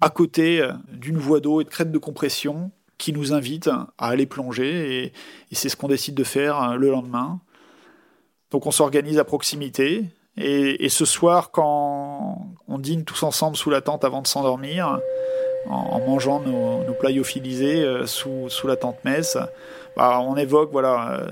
à 0.00 0.10
côté 0.10 0.66
d'une 0.92 1.18
voie 1.18 1.40
d'eau 1.40 1.60
et 1.60 1.64
de 1.64 1.68
crête 1.68 1.92
de 1.92 1.98
compression 1.98 2.70
qui 2.98 3.12
nous 3.12 3.32
invite 3.32 3.68
à 3.68 3.88
aller 3.98 4.26
plonger. 4.26 5.04
Et, 5.04 5.12
c'est 5.52 5.68
ce 5.68 5.76
qu'on 5.76 5.88
décide 5.88 6.14
de 6.14 6.24
faire 6.24 6.62
euh, 6.62 6.74
le 6.74 6.90
lendemain. 6.90 7.40
Donc 8.50 8.66
on 8.66 8.70
s'organise 8.70 9.18
à 9.18 9.24
proximité. 9.24 10.04
Et, 10.36 10.88
ce 10.88 11.04
soir, 11.04 11.50
quand 11.50 12.48
on 12.68 12.78
dîne 12.78 13.04
tous 13.04 13.22
ensemble 13.24 13.56
sous 13.56 13.70
la 13.70 13.80
tente 13.80 14.04
avant 14.04 14.22
de 14.22 14.26
s'endormir, 14.26 15.00
en, 15.68 15.98
mangeant 15.98 16.40
nos, 16.40 16.84
nos 16.84 16.94
plats 16.94 17.10
euh, 17.10 18.06
sous, 18.06 18.48
sous, 18.48 18.66
la 18.68 18.76
tente 18.76 19.04
messe, 19.04 19.36
bah, 19.96 20.20
on 20.20 20.36
évoque 20.36 20.70
voilà, 20.70 21.18
euh, 21.18 21.26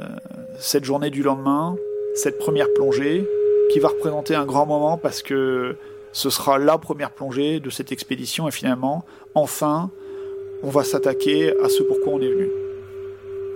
cette 0.58 0.84
journée 0.84 1.10
du 1.10 1.22
lendemain, 1.22 1.76
cette 2.16 2.38
première 2.38 2.66
plongée, 2.74 3.24
qui 3.72 3.78
va 3.78 3.88
représenter 3.88 4.34
un 4.34 4.44
grand 4.44 4.66
moment 4.66 4.96
parce 4.96 5.22
que 5.22 5.76
ce 6.12 6.30
sera 6.30 6.58
la 6.58 6.78
première 6.78 7.10
plongée 7.10 7.60
de 7.60 7.70
cette 7.70 7.92
expédition 7.92 8.48
et 8.48 8.50
finalement, 8.50 9.04
enfin, 9.34 9.90
on 10.62 10.70
va 10.70 10.84
s'attaquer 10.84 11.52
à 11.62 11.68
ce 11.68 11.82
pourquoi 11.82 12.14
on 12.14 12.20
est 12.20 12.30
venu. 12.30 12.48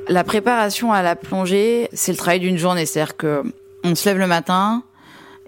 La 0.09 0.25
préparation 0.25 0.93
à 0.93 1.03
la 1.03 1.17
plongée, 1.17 1.89
c'est 1.93 2.13
le 2.13 2.19
travail 2.19 2.41
d'une 2.41 2.59
journée. 2.59 2.87
C'est-à-dire 2.87 3.17
que 3.17 3.43
on 3.85 3.95
se 3.95 4.09
lève 4.09 4.19
le 4.19 4.27
matin 4.27 4.83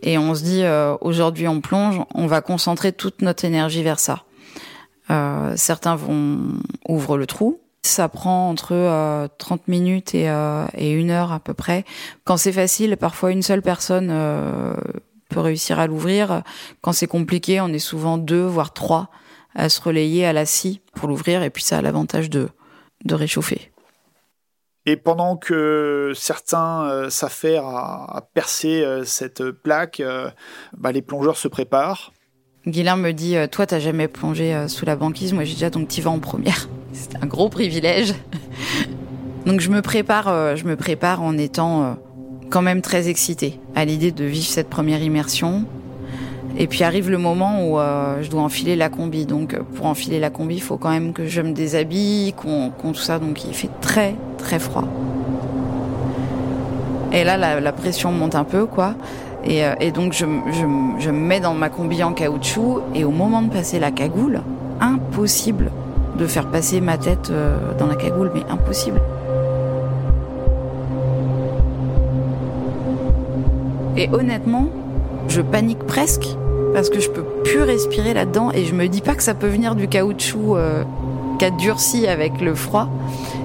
et 0.02 0.18
on 0.18 0.34
se 0.34 0.42
dit 0.42 0.62
euh, 0.62 0.96
aujourd'hui 1.00 1.48
on 1.48 1.60
plonge, 1.60 2.00
on 2.14 2.26
va 2.26 2.40
concentrer 2.40 2.92
toute 2.92 3.22
notre 3.22 3.44
énergie 3.44 3.82
vers 3.82 3.98
ça. 3.98 4.24
Euh, 5.10 5.52
certains 5.56 5.96
vont 5.96 6.38
ouvre 6.88 7.18
le 7.18 7.26
trou. 7.26 7.60
Ça 7.84 8.08
prend 8.08 8.48
entre 8.48 9.28
30 9.38 9.60
euh, 9.60 9.62
minutes 9.66 10.14
et, 10.14 10.32
et 10.74 10.92
une 10.92 11.10
heure 11.10 11.32
à 11.32 11.40
peu 11.40 11.54
près. 11.54 11.84
Quand 12.24 12.36
c'est 12.36 12.52
facile, 12.52 12.96
parfois 12.96 13.32
une 13.32 13.42
seule 13.42 13.62
personne 13.62 14.08
peut 15.28 15.40
réussir 15.40 15.80
à 15.80 15.86
l'ouvrir. 15.86 16.42
Quand 16.80 16.92
c'est 16.92 17.08
compliqué, 17.08 17.60
on 17.60 17.68
est 17.68 17.78
souvent 17.78 18.18
deux, 18.18 18.44
voire 18.44 18.72
trois 18.72 19.10
à 19.54 19.68
se 19.68 19.80
relayer 19.80 20.24
à 20.24 20.32
la 20.32 20.46
scie 20.46 20.80
pour 20.94 21.08
l'ouvrir, 21.08 21.42
et 21.42 21.50
puis 21.50 21.62
ça 21.62 21.78
a 21.78 21.82
l'avantage 21.82 22.30
de, 22.30 22.48
réchauffer. 23.10 23.72
Et 24.86 24.96
pendant 24.96 25.36
que 25.36 26.12
certains 26.14 26.84
euh, 26.88 27.10
s'affairent 27.10 27.66
à, 27.66 28.28
percer 28.34 28.82
euh, 28.82 29.04
cette 29.04 29.50
plaque, 29.50 30.00
euh, 30.00 30.30
bah, 30.76 30.90
les 30.90 31.02
plongeurs 31.02 31.36
se 31.36 31.48
préparent. 31.48 32.12
Guilain 32.66 32.96
me 32.96 33.12
dit 33.12 33.36
Toi, 33.50 33.66
t'as 33.66 33.80
jamais 33.80 34.08
plongé 34.08 34.66
sous 34.68 34.86
la 34.86 34.96
banquise 34.96 35.32
Moi, 35.32 35.44
j'ai 35.44 35.54
déjà, 35.54 35.70
donc 35.70 35.88
t'y 35.88 36.00
vas 36.00 36.10
en 36.10 36.18
première. 36.18 36.68
C'est 36.92 37.16
un 37.22 37.26
gros 37.26 37.48
privilège. 37.48 38.14
donc, 39.46 39.60
je 39.60 39.70
me 39.70 39.82
prépare, 39.82 40.56
je 40.56 40.64
me 40.64 40.76
prépare 40.76 41.22
en 41.22 41.36
étant 41.38 41.96
quand 42.50 42.62
même 42.62 42.82
très 42.82 43.08
excitée 43.08 43.58
à 43.74 43.84
l'idée 43.84 44.12
de 44.12 44.24
vivre 44.24 44.46
cette 44.46 44.68
première 44.68 45.02
immersion, 45.02 45.64
et 46.58 46.66
puis 46.66 46.84
arrive 46.84 47.10
le 47.10 47.18
moment 47.18 47.66
où 47.66 47.78
euh, 47.78 48.22
je 48.22 48.30
dois 48.30 48.42
enfiler 48.42 48.76
la 48.76 48.88
combi. 48.88 49.26
Donc 49.26 49.58
pour 49.74 49.86
enfiler 49.86 50.20
la 50.20 50.30
combi, 50.30 50.56
il 50.56 50.62
faut 50.62 50.76
quand 50.76 50.90
même 50.90 51.12
que 51.12 51.26
je 51.26 51.40
me 51.40 51.52
déshabille, 51.52 52.32
qu'on 52.34 52.70
tout 52.70 52.94
ça. 52.94 53.18
Donc 53.18 53.44
il 53.44 53.54
fait 53.54 53.70
très 53.80 54.14
très 54.38 54.58
froid. 54.58 54.84
Et 57.12 57.24
là, 57.24 57.36
la, 57.36 57.72
pression 57.72 58.10
monte 58.10 58.34
un 58.34 58.44
peu, 58.44 58.64
quoi. 58.64 58.94
Et, 59.44 59.64
euh, 59.64 59.74
donc 59.94 60.12
je, 60.12 60.26
me 60.26 61.12
mets 61.12 61.40
dans 61.40 61.54
ma 61.54 61.68
combi 61.68 62.02
en 62.02 62.12
caoutchouc. 62.12 62.80
Et 62.94 63.04
au 63.04 63.10
moment 63.10 63.42
de 63.42 63.50
passer 63.50 63.78
la 63.78 63.90
cagoule, 63.90 64.40
impossible 64.80 65.70
de 66.18 66.26
faire 66.26 66.46
passer 66.46 66.80
ma 66.80 66.98
tête 66.98 67.30
euh, 67.30 67.56
dans 67.78 67.86
la 67.86 67.96
cagoule, 67.96 68.30
mais 68.34 68.42
impossible. 68.50 69.00
Et 73.96 74.08
honnêtement, 74.12 74.68
je 75.28 75.40
panique 75.42 75.84
presque 75.86 76.26
parce 76.72 76.88
que 76.88 77.00
je 77.00 77.10
peux 77.10 77.24
plus 77.44 77.62
respirer 77.62 78.14
là-dedans 78.14 78.50
et 78.52 78.64
je 78.64 78.74
me 78.74 78.88
dis 78.88 79.02
pas 79.02 79.14
que 79.14 79.22
ça 79.22 79.34
peut 79.34 79.48
venir 79.48 79.74
du 79.74 79.88
caoutchouc 79.88 80.56
euh, 80.56 80.82
qui 81.38 81.44
a 81.44 81.50
durci 81.50 82.06
avec 82.06 82.40
le 82.40 82.54
froid. 82.54 82.88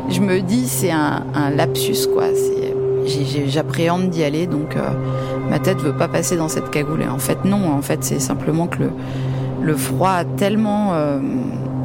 Je 0.10 0.22
me 0.22 0.40
dis 0.40 0.68
c'est 0.68 0.92
un, 0.92 1.24
lapsus 1.56 2.08
quoi. 2.14 2.26
J'appréhende 3.48 4.10
d'y 4.10 4.24
aller 4.24 4.48
donc 4.48 4.76
euh, 4.76 4.90
ma 5.50 5.60
tête 5.60 5.80
veut 5.80 5.94
pas 5.94 6.08
passer 6.08 6.38
dans 6.38 6.50
cette 6.50 6.70
cagoule. 6.70 7.02
Et 7.02 7.08
en 7.08 7.20
fait 7.20 7.46
non, 7.46 7.72
en 7.72 7.82
fait 7.82 8.04
c'est 8.04 8.20
simplement 8.20 8.68
que 8.68 8.80
le, 8.80 8.92
le 9.62 9.76
froid 9.76 10.12
a 10.12 10.26
tellement 10.26 10.94
euh, 10.94 11.20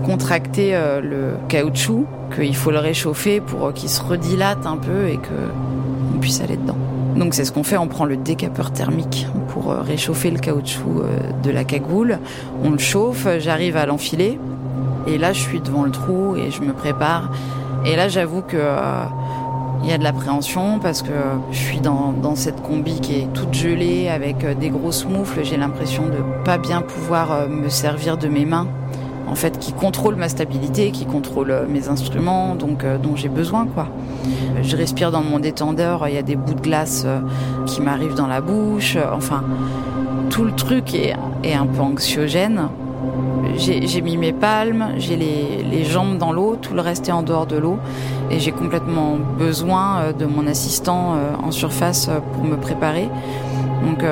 contracté 0.04 0.72
le 1.02 1.34
caoutchouc 1.48 2.06
qu'il 2.34 2.56
faut 2.56 2.70
le 2.70 2.78
réchauffer 2.78 3.40
pour 3.40 3.72
qu'il 3.72 3.88
se 3.88 4.02
redilate 4.02 4.66
un 4.66 4.76
peu 4.76 5.08
et 5.08 5.16
qu'on 5.16 6.18
puisse 6.18 6.40
aller 6.40 6.56
dedans. 6.56 6.76
Donc 7.16 7.34
c'est 7.34 7.44
ce 7.44 7.52
qu'on 7.52 7.62
fait, 7.62 7.76
on 7.76 7.88
prend 7.88 8.04
le 8.04 8.16
décapeur 8.16 8.72
thermique 8.72 9.26
pour 9.48 9.70
euh, 9.70 9.80
réchauffer 9.82 10.30
le 10.30 10.38
caoutchouc 10.38 11.00
euh, 11.00 11.18
de 11.42 11.50
la 11.50 11.64
cagoule. 11.64 12.18
On 12.64 12.70
le 12.70 12.78
chauffe, 12.78 13.26
j'arrive 13.38 13.76
à 13.76 13.86
l'enfiler. 13.86 14.38
Et 15.06 15.18
là, 15.18 15.32
je 15.32 15.40
suis 15.40 15.60
devant 15.60 15.84
le 15.84 15.90
trou 15.90 16.36
et 16.36 16.50
je 16.50 16.62
me 16.62 16.72
prépare. 16.72 17.30
Et 17.84 17.96
là, 17.96 18.08
j'avoue 18.08 18.40
que 18.40 18.56
euh, 18.56 19.02
il 19.82 19.88
y 19.88 19.92
a 19.92 19.98
de 19.98 20.04
l'appréhension 20.04 20.78
parce 20.78 21.02
que 21.02 21.12
je 21.50 21.58
suis 21.58 21.80
dans, 21.80 22.12
dans, 22.12 22.36
cette 22.36 22.62
combi 22.62 23.00
qui 23.00 23.16
est 23.16 23.32
toute 23.32 23.52
gelée 23.52 24.08
avec 24.08 24.46
des 24.58 24.70
grosses 24.70 25.04
moufles. 25.04 25.44
J'ai 25.44 25.56
l'impression 25.56 26.06
de 26.06 26.44
pas 26.44 26.58
bien 26.58 26.82
pouvoir 26.82 27.48
me 27.48 27.68
servir 27.68 28.16
de 28.16 28.28
mes 28.28 28.44
mains 28.44 28.68
en 29.32 29.34
fait, 29.34 29.58
qui 29.58 29.72
contrôle 29.72 30.16
ma 30.16 30.28
stabilité, 30.28 30.90
qui 30.90 31.06
contrôle 31.06 31.50
euh, 31.50 31.66
mes 31.66 31.88
instruments, 31.88 32.54
donc 32.54 32.84
euh, 32.84 32.98
dont 32.98 33.16
j'ai 33.16 33.30
besoin, 33.30 33.66
quoi. 33.66 33.88
Je 34.62 34.76
respire 34.76 35.10
dans 35.10 35.22
mon 35.22 35.38
détendeur, 35.38 36.06
il 36.06 36.14
y 36.14 36.18
a 36.18 36.22
des 36.22 36.36
bouts 36.36 36.52
de 36.52 36.60
glace 36.60 37.04
euh, 37.06 37.20
qui 37.64 37.80
m'arrivent 37.80 38.14
dans 38.14 38.26
la 38.26 38.42
bouche, 38.42 38.98
enfin, 39.10 39.42
tout 40.28 40.44
le 40.44 40.52
truc 40.52 40.94
est, 40.94 41.14
est 41.44 41.54
un 41.54 41.66
peu 41.66 41.80
anxiogène. 41.80 42.68
J'ai 43.56 44.00
mis 44.00 44.16
mes 44.16 44.32
palmes, 44.32 44.92
j'ai 44.96 45.16
les, 45.16 45.62
les, 45.62 45.84
jambes 45.84 46.16
dans 46.18 46.32
l'eau, 46.32 46.56
tout 46.60 46.74
le 46.74 46.80
reste 46.80 47.08
est 47.08 47.12
en 47.12 47.22
dehors 47.22 47.46
de 47.46 47.56
l'eau, 47.56 47.78
et 48.30 48.38
j'ai 48.38 48.52
complètement 48.52 49.16
besoin 49.38 50.12
de 50.18 50.24
mon 50.24 50.46
assistant 50.46 51.16
en 51.42 51.50
surface 51.50 52.08
pour 52.32 52.44
me 52.44 52.56
préparer. 52.56 53.08
Donc 53.86 54.04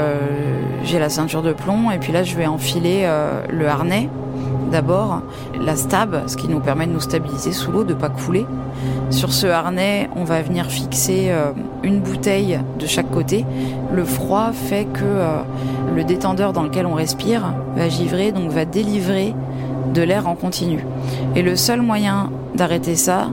j'ai 0.84 0.98
la 0.98 1.08
ceinture 1.08 1.42
de 1.42 1.52
plomb, 1.52 1.90
et 1.90 1.98
puis 1.98 2.12
là 2.12 2.22
je 2.22 2.36
vais 2.36 2.46
enfiler 2.46 3.08
le 3.48 3.66
harnais 3.66 4.10
D'abord, 4.70 5.22
la 5.60 5.74
stab, 5.74 6.28
ce 6.28 6.36
qui 6.36 6.46
nous 6.46 6.60
permet 6.60 6.86
de 6.86 6.92
nous 6.92 7.00
stabiliser 7.00 7.50
sous 7.50 7.72
l'eau, 7.72 7.82
de 7.82 7.94
pas 7.94 8.08
couler. 8.08 8.46
Sur 9.10 9.32
ce 9.32 9.48
harnais, 9.48 10.08
on 10.14 10.22
va 10.22 10.40
venir 10.40 10.66
fixer 10.66 11.26
euh, 11.30 11.52
une 11.82 12.00
bouteille 12.00 12.60
de 12.78 12.86
chaque 12.86 13.10
côté. 13.10 13.44
Le 13.92 14.04
froid 14.04 14.52
fait 14.52 14.84
que 14.84 15.02
euh, 15.02 15.38
le 15.94 16.04
détendeur 16.04 16.52
dans 16.52 16.62
lequel 16.62 16.86
on 16.86 16.94
respire 16.94 17.52
va 17.76 17.88
givrer, 17.88 18.30
donc 18.30 18.50
va 18.50 18.64
délivrer 18.64 19.34
de 19.92 20.02
l'air 20.02 20.28
en 20.28 20.36
continu. 20.36 20.84
Et 21.34 21.42
le 21.42 21.56
seul 21.56 21.82
moyen 21.82 22.30
d'arrêter 22.54 22.94
ça, 22.94 23.30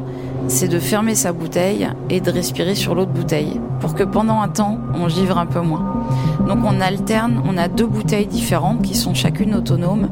c'est 0.47 0.67
de 0.67 0.80
fermer 0.80 1.15
sa 1.15 1.34
bouteille 1.34 1.89
et 2.10 2.21
de 2.21 2.32
respirer 2.32 2.76
sur 2.76 2.95
l'autre 2.95 3.12
bouteille 3.12 3.60
pour 3.80 3.95
que 3.95 4.04
pendant 4.04 4.41
un 4.41 4.47
temps, 4.47 4.78
on 4.93 5.08
givre 5.08 5.38
un 5.38 5.45
peu 5.45 5.62
moins. 5.62 6.06
Donc 6.47 6.60
on 6.65 6.80
alterne, 6.80 7.41
on 7.45 7.58
a 7.58 7.67
deux 7.67 7.86
bouteilles 7.86 8.28
différentes 8.28 8.82
qui 8.82 8.95
sont 8.95 9.13
chacune 9.13 9.56
autonomes 9.56 10.10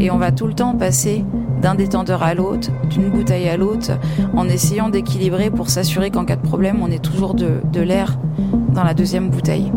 et 0.00 0.10
on 0.10 0.18
va 0.18 0.32
tout 0.32 0.46
le 0.46 0.54
temps 0.54 0.74
passer 0.74 1.24
d'un 1.60 1.74
détendeur 1.74 2.22
à 2.22 2.34
l'autre, 2.34 2.70
d'une 2.90 3.10
bouteille 3.10 3.48
à 3.48 3.56
l'autre, 3.56 3.92
en 4.36 4.48
essayant 4.48 4.88
d'équilibrer 4.88 5.50
pour 5.50 5.70
s'assurer 5.70 6.10
qu'en 6.10 6.24
cas 6.24 6.36
de 6.36 6.42
problème, 6.42 6.78
on 6.82 6.90
ait 6.90 6.98
toujours 6.98 7.34
de, 7.34 7.80
l'air 7.80 8.18
dans 8.72 8.84
la 8.84 8.94
deuxième 8.94 9.30
bouteille. 9.30 9.72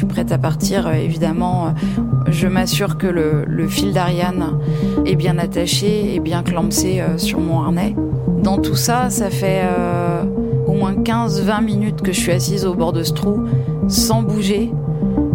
Suis 0.00 0.06
prête 0.06 0.32
à 0.32 0.38
partir. 0.38 0.90
Évidemment, 0.90 1.74
je 2.26 2.46
m'assure 2.46 2.96
que 2.96 3.06
le, 3.06 3.68
fil 3.68 3.92
d'Ariane 3.92 4.58
est 5.04 5.14
bien 5.14 5.36
attaché 5.36 6.14
et 6.14 6.20
bien 6.20 6.42
clampsé 6.42 7.02
euh, 7.02 7.18
sur 7.18 7.38
mon 7.38 7.60
harnais. 7.60 7.94
Dans 8.42 8.56
tout 8.56 8.76
ça, 8.76 9.10
ça 9.10 9.28
fait 9.28 9.60
euh, 9.62 10.24
au 10.66 10.72
moins 10.72 10.94
15-20 10.94 11.62
minutes 11.62 12.00
que 12.00 12.12
je 12.12 12.20
suis 12.20 12.32
assise 12.32 12.64
au 12.64 12.74
bord 12.74 12.94
de 12.94 13.02
ce 13.02 13.12
trou, 13.12 13.44
sans 13.88 14.22
bouger, 14.22 14.72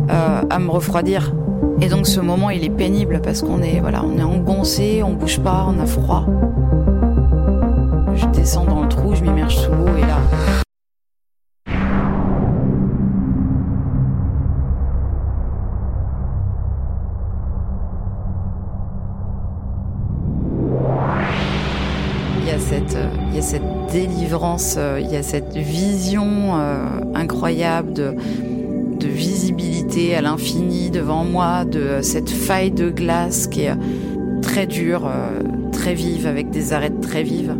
euh, 0.10 0.42
à 0.50 0.60
me 0.60 0.72
refroidir. 0.72 1.34
Et 1.82 1.88
donc 1.88 2.08
ce 2.08 2.20
moment, 2.20 2.50
il 2.50 2.64
est 2.64 2.76
pénible 2.76 3.22
parce 3.24 3.44
qu'on 3.44 3.62
est, 3.62 3.80
voilà, 3.80 4.04
on 4.04 4.18
est 4.18 4.24
engoncé, 4.24 5.04
on 5.04 5.14
bouge 5.14 5.40
pas, 5.40 5.68
on 5.70 5.80
a 5.80 5.86
froid. 5.86 6.26
Je 8.16 8.26
descends 8.28 8.66
dans 8.66 8.82
le 8.82 8.90
trou, 8.90 9.14
je 9.14 9.22
m'immerge 9.22 9.35
délivrance, 23.96 24.76
euh, 24.78 25.00
il 25.02 25.10
y 25.10 25.16
a 25.16 25.24
cette 25.24 25.56
vision 25.56 26.60
euh, 26.60 26.86
incroyable 27.14 27.94
de, 27.94 28.14
visibilité 29.08 30.16
à 30.16 30.22
l'infini 30.22 30.90
devant 30.90 31.24
moi, 31.24 31.64
de 31.64 32.00
cette 32.02 32.30
faille 32.30 32.72
de 32.72 32.90
glace 32.90 33.46
qui 33.48 33.62
est 33.62 33.76
très 34.42 34.66
dure, 34.66 35.10
très 35.72 35.94
vive, 35.94 36.26
avec 36.26 36.50
des 36.50 36.74
arêtes 36.74 37.00
très 37.02 37.22
vives. 37.22 37.56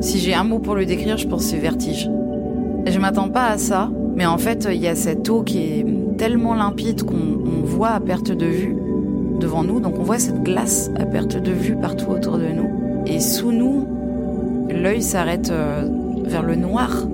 Si 0.00 0.18
j'ai 0.18 0.34
un 0.34 0.42
mot 0.42 0.58
pour 0.58 0.74
le 0.74 0.84
décrire, 0.84 1.16
je 1.16 1.26
pense 1.28 1.44
c'est 1.44 1.56
vertige. 1.56 2.10
Je 2.84 2.98
m'attends 2.98 3.28
pas 3.28 3.46
à 3.46 3.58
ça, 3.58 3.90
mais 4.16 4.26
en 4.26 4.38
fait, 4.38 4.68
il 4.70 4.80
y 4.80 4.88
a 4.88 4.96
cette 4.96 5.30
eau 5.30 5.42
qui 5.42 5.60
est 5.60 5.86
tellement 6.18 6.54
limpide 6.54 7.04
qu'on 7.04 7.62
voit 7.64 7.90
à 7.90 8.00
perte 8.00 8.32
de 8.32 8.46
vue 8.46 8.76
devant 9.40 9.62
nous, 9.62 9.78
donc 9.80 9.98
on 9.98 10.02
voit 10.02 10.18
cette 10.18 10.42
glace 10.42 10.90
à 10.98 11.06
perte 11.06 11.36
de 11.36 11.52
vue 11.52 11.76
partout 11.76 12.10
autour 12.10 12.38
de 12.38 12.48
nous. 12.48 13.04
Et 13.06 13.20
sous 13.20 13.52
nous, 13.52 13.86
l'œil 14.70 15.02
s'arrête 15.02 15.50
euh, 15.50 15.88
vers 16.24 16.42
le 16.42 16.54
noir. 16.54 17.06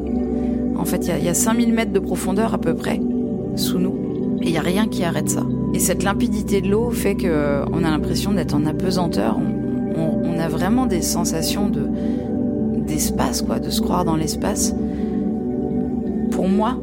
En 0.77 0.85
fait, 0.85 1.07
il 1.07 1.25
y, 1.25 1.29
a 1.29 1.35
5000 1.35 1.73
mètres 1.73 1.93
de 1.93 1.99
profondeur 1.99 2.53
à 2.53 2.59
peu 2.59 2.75
près 2.75 3.01
sous 3.57 3.79
nous. 3.79 4.39
Et 4.43 4.47
il 4.47 4.51
n'y 4.51 4.59
a 4.59 4.63
rien 4.63 4.87
qui 4.89 5.05
arrête 5.05 5.31
ça. 5.31 5.43
Et 5.73 5.79
cette 5.79 6.03
limpidité 6.03 6.61
de 6.61 6.69
l'eau 6.69 6.91
fait 6.91 7.15
qu'on 7.15 7.27
euh, 7.27 7.65
a 7.65 7.91
l'impression 7.91 8.33
d'être 8.33 8.55
en 8.55 8.67
apesanteur. 8.67 9.39
On, 9.97 10.39
a 10.39 10.49
vraiment 10.49 10.87
des 10.87 11.01
sensations 11.01 11.69
de 11.69 11.89
d'espace, 12.87 13.41
quoi, 13.41 13.61
de 13.61 13.71
se 13.71 13.81
croire 13.81 14.05
dans 14.05 14.17
l'espace. 14.17 14.75
Pour 16.33 16.49
moi, 16.49 16.77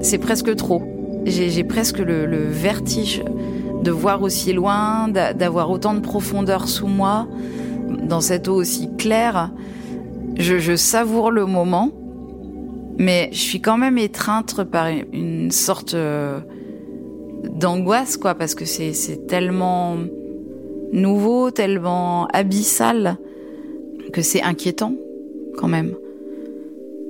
c'est 0.00 0.18
presque 0.18 0.54
trop. 0.56 0.82
J'ai 1.24 1.64
presque 1.64 2.00
le, 2.00 2.26
le 2.26 2.44
vertige 2.48 3.22
de 3.82 3.90
voir 3.90 4.22
aussi 4.22 4.52
loin, 4.52 5.08
d'avoir 5.08 5.70
autant 5.70 5.94
de 5.94 6.00
profondeur 6.00 6.68
sous 6.68 6.86
moi, 6.86 7.26
dans 8.12 8.20
cette 8.20 8.46
eau 8.46 8.54
aussi 8.54 8.90
claire. 8.98 9.50
Je, 10.36 10.76
savoure 10.76 11.30
le 11.30 11.46
moment, 11.46 11.90
mais 12.98 13.30
je 13.32 13.38
suis 13.38 13.62
quand 13.62 13.78
même 13.78 13.96
étreinte 13.96 14.62
par 14.64 14.88
une 15.12 15.50
sorte 15.50 15.94
euh, 15.94 16.40
d'angoisse, 17.44 18.18
quoi, 18.18 18.34
parce 18.34 18.54
que 18.54 18.66
c'est 18.66 19.26
tellement 19.26 19.96
nouveau, 20.92 21.50
tellement 21.50 22.26
abyssal, 22.26 23.16
que 24.12 24.20
c'est 24.20 24.42
inquiétant, 24.42 24.94
quand 25.56 25.68
même. 25.68 25.94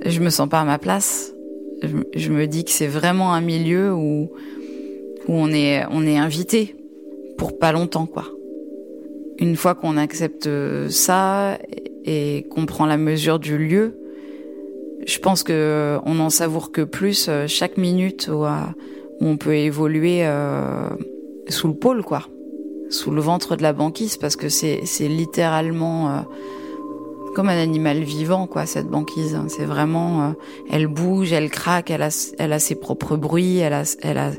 Je 0.05 0.21
me 0.21 0.29
sens 0.29 0.47
pas 0.47 0.61
à 0.61 0.65
ma 0.65 0.79
place. 0.79 1.33
je 2.15 2.29
me 2.31 2.47
dis 2.47 2.63
que 2.63 2.71
c'est 2.71 2.87
vraiment 2.87 3.33
un 3.33 3.41
milieu 3.41 3.93
où 3.93 4.29
où 5.27 5.33
on 5.33 5.49
est, 5.49 5.85
on 5.89 6.05
est 6.05 6.17
invité 6.17 6.75
pour 7.37 7.57
pas 7.57 7.71
longtemps, 7.71 8.05
quoi. 8.05 8.25
Une 9.39 9.55
fois 9.55 9.75
qu'on 9.75 9.97
accepte 9.97 10.49
ça 10.89 11.57
et 12.05 12.45
qu'on 12.49 12.65
prend 12.65 12.85
la 12.85 12.97
mesure 12.97 13.39
du 13.39 13.57
lieu, 13.57 13.97
je 15.05 15.19
pense 15.19 15.43
que 15.43 15.97
on 16.05 16.19
en 16.19 16.29
savoure 16.29 16.71
que 16.71 16.81
plus 16.81 17.27
euh, 17.27 17.45
chaque 17.47 17.77
minute 17.77 18.29
où, 18.31 18.45
on 19.21 19.37
peut 19.37 19.55
évoluer 19.55 20.19
euh, 20.23 20.89
sous 21.49 21.67
le 21.67 21.73
pôle, 21.73 22.03
quoi, 22.03 22.27
sous 22.89 23.11
le 23.11 23.21
ventre 23.21 23.55
de 23.55 23.63
la 23.63 23.73
banquise, 23.73 24.17
parce 24.17 24.35
que 24.35 24.49
c'est 24.49 24.81
littéralement 24.99 26.09
euh, 26.09 26.19
comme 27.35 27.49
un 27.49 27.61
animal 27.61 28.03
vivant, 28.03 28.47
quoi, 28.47 28.65
cette 28.65 28.87
banquise. 28.87 29.37
C'est 29.47 29.65
vraiment, 29.65 30.35
elle 30.69 30.87
bouge, 30.87 31.31
elle 31.31 31.49
craque, 31.49 31.89
elle 31.89 32.01
a, 32.01 32.33
elle 32.37 32.53
a 32.53 32.59
ses 32.59 32.75
propres 32.75 33.15
bruits, 33.15 33.57
elle 33.57 33.73
a, 33.73 33.83
elle 34.01 34.17
a 34.17 34.31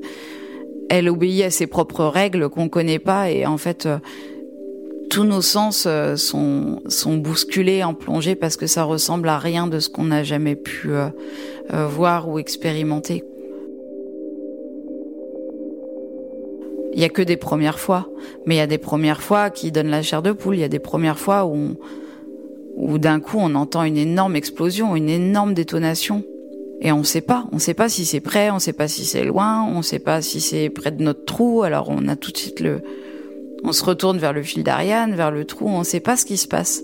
elle 0.89 1.09
obéit 1.09 1.45
à 1.45 1.51
ses 1.51 1.67
propres 1.67 2.05
règles 2.05 2.49
qu'on 2.49 2.69
connaît 2.69 2.99
pas 2.99 3.31
et 3.31 3.47
en 3.47 3.59
fait 3.59 3.87
euh, 3.87 3.99
tous 5.15 5.23
nos 5.23 5.43
sens 5.43 5.85
euh, 5.87 6.17
sont 6.17 6.83
sont 6.89 7.17
bousculés 7.17 7.85
en 7.85 7.95
plongée 7.95 8.35
parce 8.35 8.57
que 8.57 8.67
ça 8.67 8.83
ressemble 8.83 9.29
à 9.29 9.39
rien 9.39 9.69
de 9.69 9.79
ce 9.79 9.89
qu'on 9.89 10.07
n'a 10.07 10.25
jamais 10.25 10.57
pu 10.57 10.91
euh, 10.91 11.07
voir 11.87 12.29
ou 12.29 12.41
expérimenter. 12.41 13.23
Il 16.95 17.01
y 17.01 17.05
a 17.05 17.09
que 17.09 17.23
des 17.23 17.37
premières 17.37 17.79
fois, 17.79 18.09
mais 18.45 18.57
il 18.57 18.59
y 18.59 18.61
a 18.61 18.67
des 18.67 18.79
premières 18.79 19.23
fois 19.23 19.51
qui 19.51 19.71
donnent 19.71 19.91
la 19.91 20.03
chair 20.03 20.21
de 20.21 20.33
poule. 20.33 20.57
Il 20.57 20.61
y 20.61 20.65
a 20.65 20.69
des 20.69 20.81
premières 20.81 21.19
fois 21.19 21.47
où, 21.47 21.77
où 22.75 22.99
d'un 22.99 23.21
coup 23.21 23.39
on 23.39 23.55
entend 23.55 23.85
une 23.85 23.99
énorme 23.99 24.35
explosion, 24.35 24.97
une 24.97 25.09
énorme 25.09 25.55
détonation 25.55 26.25
et 26.81 26.91
on 26.91 27.05
sait 27.05 27.21
pas, 27.21 27.47
on 27.53 27.61
sait 27.61 27.75
pas 27.75 27.89
si 27.89 28.05
c'est 28.05 28.19
près, 28.21 28.51
on 28.51 28.59
sait 28.59 28.73
pas 28.73 28.89
si 28.89 29.05
c'est 29.05 29.25
loin, 29.25 29.65
on 29.65 29.83
sait 29.83 30.01
pas 30.01 30.23
si 30.23 30.41
c'est 30.41 30.71
près 30.71 30.91
de 30.91 31.05
notre 31.05 31.25
trou. 31.25 31.63
Alors 31.63 31.89
on 31.89 32.09
a 32.09 32.17
tout 32.17 32.33
de 32.33 32.37
suite 32.37 32.59
le, 32.59 32.83
on 33.65 33.73
se 33.73 33.85
retourne 33.85 34.19
vers 34.19 34.33
le 34.33 34.43
fil 34.43 34.63
d'Ariane, 34.63 35.15
vers 35.15 35.31
le 35.31 35.45
trou, 35.45 35.69
on 35.69 35.83
sait 35.85 36.01
pas 36.01 36.17
ce 36.17 36.25
qui 36.25 36.37
se 36.37 36.47
passe. 36.47 36.83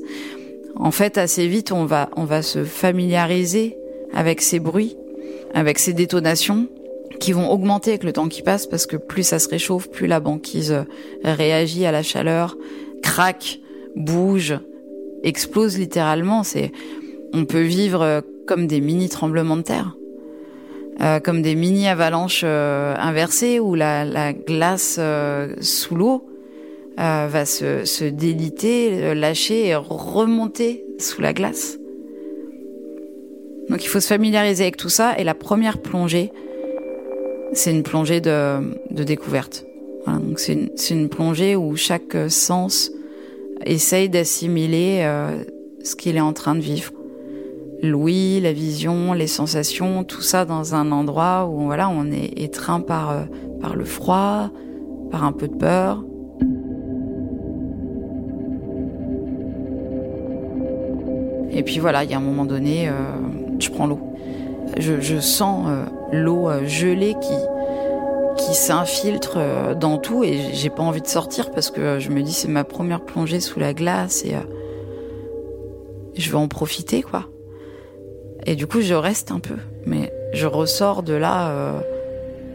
En 0.77 0.90
fait, 0.90 1.19
assez 1.19 1.47
vite, 1.47 1.73
on 1.73 1.85
va, 1.85 2.09
on 2.16 2.25
va 2.25 2.43
se 2.43 2.64
familiariser 2.64 3.77
avec 4.14 4.40
ces 4.40 4.59
bruits, 4.59 4.97
avec 5.53 5.79
ces 5.79 5.93
détonations 5.93 6.69
qui 7.21 7.33
vont 7.33 7.51
augmenter 7.51 7.90
avec 7.90 8.05
le 8.05 8.12
temps 8.12 8.29
qui 8.29 8.43
passe 8.43 8.66
parce 8.66 8.87
que 8.87 8.97
plus 8.97 9.25
ça 9.25 9.38
se 9.38 9.49
réchauffe, 9.49 9.90
plus 9.90 10.07
la 10.07 10.21
banquise 10.21 10.75
réagit 11.23 11.85
à 11.85 11.93
la 11.93 12.03
chaleur, 12.03 12.57
craque, 13.03 13.61
bouge, 13.95 14.59
explose 15.23 15.79
littéralement. 15.79 16.43
C'est, 16.45 16.73
on 17.35 17.45
peut 17.45 17.61
vivre 17.61 18.23
comme 18.47 18.66
des 18.66 18.81
mini 18.81 19.11
tremblements 19.11 19.59
de 19.59 19.62
terre, 19.62 19.97
euh, 21.03 21.21
comme 21.21 21.43
des 21.43 21.55
mini 21.55 21.87
avalanches 21.88 22.43
euh, 22.45 22.95
inversées 22.99 23.61
où 23.61 23.75
la, 23.75 24.05
la 24.05 24.33
glace 24.33 24.97
euh, 24.99 25.55
sous 25.61 25.95
l'eau 25.95 26.27
euh, 27.01 27.27
va 27.29 27.45
se, 27.45 28.09
déliter, 28.09 29.15
lâcher 29.15 29.69
et 29.69 29.75
remonter 29.75 30.85
sous 30.99 31.21
la 31.21 31.33
glace. 31.33 31.79
Donc 33.69 33.85
il 33.85 33.89
faut 33.89 34.01
se 34.01 34.09
familiariser 34.09 34.65
avec 34.65 34.77
tout 34.77 34.89
ça 34.89 35.17
et 35.19 35.25
la 35.25 35.35
première 35.35 35.79
plongée, 35.79 36.33
c'est 37.53 37.71
une 37.71 37.83
plongée 37.83 38.21
de, 38.21 38.61
découverte. 38.91 39.65
C'est 40.37 40.91
une, 40.91 41.09
plongée 41.09 41.57
où 41.57 41.77
chaque 41.77 42.17
sens 42.29 42.91
essaye 43.65 44.09
d'assimiler 44.09 45.07
ce 45.85 45.95
qu'il 45.95 46.17
est 46.17 46.23
en 46.23 46.33
train 46.33 46.55
de 46.55 46.61
vivre 46.61 46.93
l'ouïe, 47.83 48.41
la 48.41 48.53
vision, 48.53 49.13
les 49.13 49.27
sensations, 49.27 50.05
tout 50.05 50.23
ça 50.23 50.45
dans 50.45 50.75
un 50.75 50.93
endroit 50.93 51.49
où 51.51 51.65
voilà, 51.65 51.89
on 51.89 52.11
est 52.11 52.41
étreint 52.41 52.81
par 52.81 53.11
euh, 53.11 53.23
par 53.61 53.77
le 53.77 53.85
froid, 53.85 54.51
par 55.11 55.25
un 55.25 55.33
peu 55.33 55.49
de 55.49 55.55
peur. 55.55 56.05
Et 61.51 61.63
puis 61.63 61.79
voilà, 61.79 62.05
il 62.05 62.11
y 62.11 62.15
a 62.15 62.17
un 62.17 62.23
moment 62.23 62.45
donné, 62.45 62.89
euh, 62.89 62.93
je 63.59 63.71
prends 63.71 63.87
l'eau. 63.87 64.01
Je, 64.79 65.19
sens 65.19 65.67
euh, 65.69 65.85
l'eau 66.13 66.49
gelée 66.65 67.15
qui 67.21 67.35
qui 68.37 68.55
s'infiltre 68.55 69.39
dans 69.79 69.99
tout 69.99 70.25
et 70.25 70.39
j'ai 70.55 70.71
pas 70.71 70.83
envie 70.83 71.03
de 71.03 71.07
sortir 71.07 71.51
parce 71.51 71.71
que 71.71 71.99
je 71.99 72.09
me 72.09 72.23
dis 72.23 72.33
c'est 72.33 72.49
ma 72.49 72.65
première 72.65 73.03
plongée 73.03 73.41
sous 73.41 73.61
la 73.61 73.75
glace 73.75 74.25
et 74.25 74.35
je 76.15 76.31
veux 76.31 76.39
en 76.39 76.49
profiter 76.49 77.03
quoi. 77.03 77.27
Et 78.47 78.57
du 78.57 78.67
coup, 78.67 78.81
je 78.81 78.95
reste 78.95 79.33
un 79.33 79.41
peu, 79.41 79.57
mais 79.87 80.13
je 80.33 80.47
ressors 80.47 81.03
de 81.03 81.13
là 81.13 81.51
euh, 81.51 81.81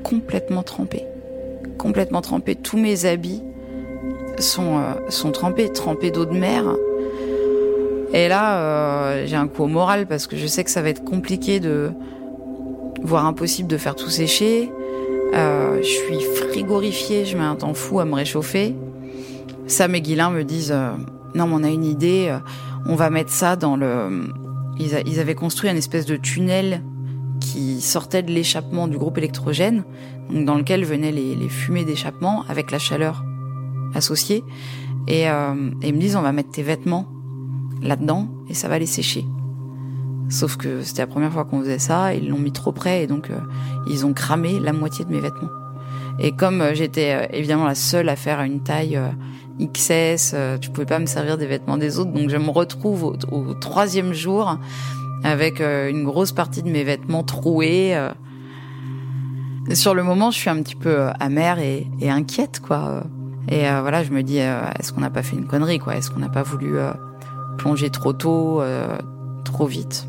complètement 0.04 0.64
trempée. 0.64 1.06
Complètement 1.78 2.22
trempée. 2.22 2.56
Tous 2.56 2.78
mes 2.78 3.06
habits 3.06 3.44
sont, 4.40 4.80
euh, 4.80 5.10
sont 5.10 5.32
trempés, 5.32 5.72
trempés 5.72 6.12
d'eau 6.12 6.26
de 6.26 6.34
mer. 6.34 6.64
Et 8.14 8.28
là, 8.28 8.58
euh, 8.58 9.24
j'ai 9.26 9.36
un 9.36 9.48
coup 9.48 9.64
au 9.64 9.68
moral 9.68 10.08
parce 10.08 10.28
que 10.28 10.38
je 10.38 10.48
sais 10.48 10.64
que 10.64 10.72
ça 10.72 10.82
va 10.82 10.90
être 10.90 11.04
compliqué 11.04 11.60
de, 11.60 11.92
voire 13.02 13.26
impossible 13.26 13.68
de 13.68 13.78
faire 13.78 13.96
tout 13.96 14.10
sécher. 14.10 14.72
je 15.34 15.82
suis 15.84 16.20
frigorifiée, 16.50 17.26
je 17.26 17.38
mets 17.38 17.44
un 17.44 17.56
temps 17.56 17.74
fou 17.74 18.00
à 18.00 18.06
me 18.06 18.16
réchauffer. 18.16 18.76
Sam 19.68 19.96
et 19.96 20.02
Guilain 20.02 20.30
me 20.30 20.44
disent, 20.44 20.76
non, 21.34 21.48
mais 21.48 21.54
on 21.56 21.64
a 21.64 21.70
une 21.70 21.86
idée, 21.86 22.36
on 22.88 22.96
va 22.96 23.10
mettre 23.10 23.32
ça 23.32 23.56
dans 23.56 23.76
le, 23.76 24.30
ils, 24.80 25.20
avaient 25.20 25.36
construit 25.36 25.70
un 25.70 25.76
espèce 25.76 26.06
de 26.06 26.18
tunnel 26.18 26.82
qui 27.40 27.82
sortait 27.82 28.24
de 28.24 28.32
l'échappement 28.32 28.88
du 28.88 28.98
groupe 28.98 29.18
électrogène, 29.18 29.84
donc 30.30 30.46
dans 30.46 30.56
lequel 30.56 30.84
venaient 30.86 31.12
les, 31.12 31.36
les 31.36 31.50
fumées 31.50 31.86
d'échappement 31.86 32.44
avec 32.50 32.72
la 32.72 32.80
chaleur 32.80 33.24
associée. 33.94 34.44
Et, 35.08 35.30
euh, 35.30 35.54
et, 35.82 35.90
ils 35.90 35.94
me 35.94 36.00
disent 36.00 36.16
on 36.16 36.22
va 36.22 36.32
mettre 36.32 36.52
tes 36.52 36.64
vêtements 36.64 37.08
là-dedans 37.82 38.28
et 38.50 38.54
ça 38.54 38.68
va 38.68 38.80
les 38.80 38.86
sécher. 38.86 39.26
Sauf 40.30 40.58
que 40.58 40.82
c'était 40.82 41.04
la 41.04 41.08
première 41.08 41.32
fois 41.32 41.46
qu'on 41.46 41.60
faisait 41.60 41.80
ça, 41.80 42.14
ils 42.14 42.28
l'ont 42.28 42.40
mis 42.40 42.52
trop 42.52 42.72
près 42.72 43.04
et 43.04 43.08
donc 43.08 43.30
euh, 43.30 43.38
ils 43.88 44.06
ont 44.06 44.14
cramé 44.14 44.60
la 44.60 44.74
moitié 44.74 45.06
de 45.06 45.12
mes 45.12 45.20
vêtements. 45.20 45.50
Et 46.20 46.32
comme 46.32 46.62
euh, 46.62 46.74
j'étais 46.74 47.14
euh, 47.14 47.28
évidemment 47.32 47.66
la 47.66 47.76
seule 47.76 48.10
à 48.10 48.16
faire 48.16 48.42
une 48.42 48.62
taille 48.62 49.00
XS, 49.60 50.36
tu 50.60 50.70
pouvais 50.72 50.86
pas 50.86 51.00
me 51.00 51.06
servir 51.06 51.38
des 51.38 51.46
vêtements 51.46 51.78
des 51.78 52.00
autres, 52.00 52.12
donc 52.12 52.30
je 52.30 52.38
me 52.38 52.50
retrouve 52.50 53.04
au, 53.04 53.54
troisième 53.54 54.14
jour 54.14 54.60
avec 55.24 55.62
une 55.62 56.04
grosse 56.04 56.34
partie 56.34 56.62
de 56.62 56.70
mes 56.70 56.84
vêtements 56.84 57.24
troués. 57.24 57.98
Sur 59.72 59.96
le 59.96 60.04
moment, 60.04 60.30
je 60.30 60.38
suis 60.38 60.50
un 60.50 60.62
petit 60.62 60.76
peu 60.76 61.08
amère 61.22 61.60
et, 61.60 61.88
inquiète, 62.02 62.60
quoi. 62.60 63.04
Et 63.48 63.62
voilà, 63.62 64.04
je 64.04 64.12
me 64.12 64.24
dis, 64.24 64.40
est-ce 64.40 64.92
qu'on 64.92 65.00
n'a 65.00 65.10
pas 65.10 65.24
fait 65.24 65.38
une 65.38 65.48
connerie, 65.48 65.80
quoi? 65.80 65.96
Est-ce 65.96 66.12
qu'on 66.12 66.20
n'a 66.20 66.28
pas 66.28 66.44
voulu 66.44 66.76
plonger 67.58 67.90
trop 67.90 68.14
tôt, 68.14 68.62
trop 69.44 69.66
vite 69.66 70.08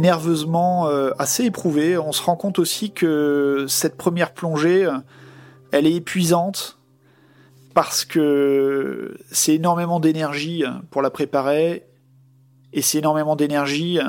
nerveusement 0.00 0.88
euh, 0.88 1.10
assez 1.18 1.44
éprouvé. 1.44 1.96
On 1.98 2.12
se 2.12 2.22
rend 2.22 2.36
compte 2.36 2.58
aussi 2.58 2.90
que 2.90 3.66
cette 3.68 3.96
première 3.96 4.32
plongée, 4.32 4.88
elle 5.72 5.86
est 5.86 5.94
épuisante 5.94 6.78
parce 7.74 8.04
que 8.04 9.16
c'est 9.30 9.54
énormément 9.54 10.00
d'énergie 10.00 10.64
pour 10.90 11.02
la 11.02 11.10
préparer 11.10 11.86
et 12.72 12.82
c'est 12.82 12.98
énormément 12.98 13.36
d'énergie 13.36 14.00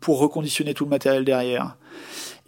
pour 0.00 0.18
reconditionner 0.18 0.74
tout 0.74 0.84
le 0.84 0.90
matériel 0.90 1.24
derrière. 1.24 1.76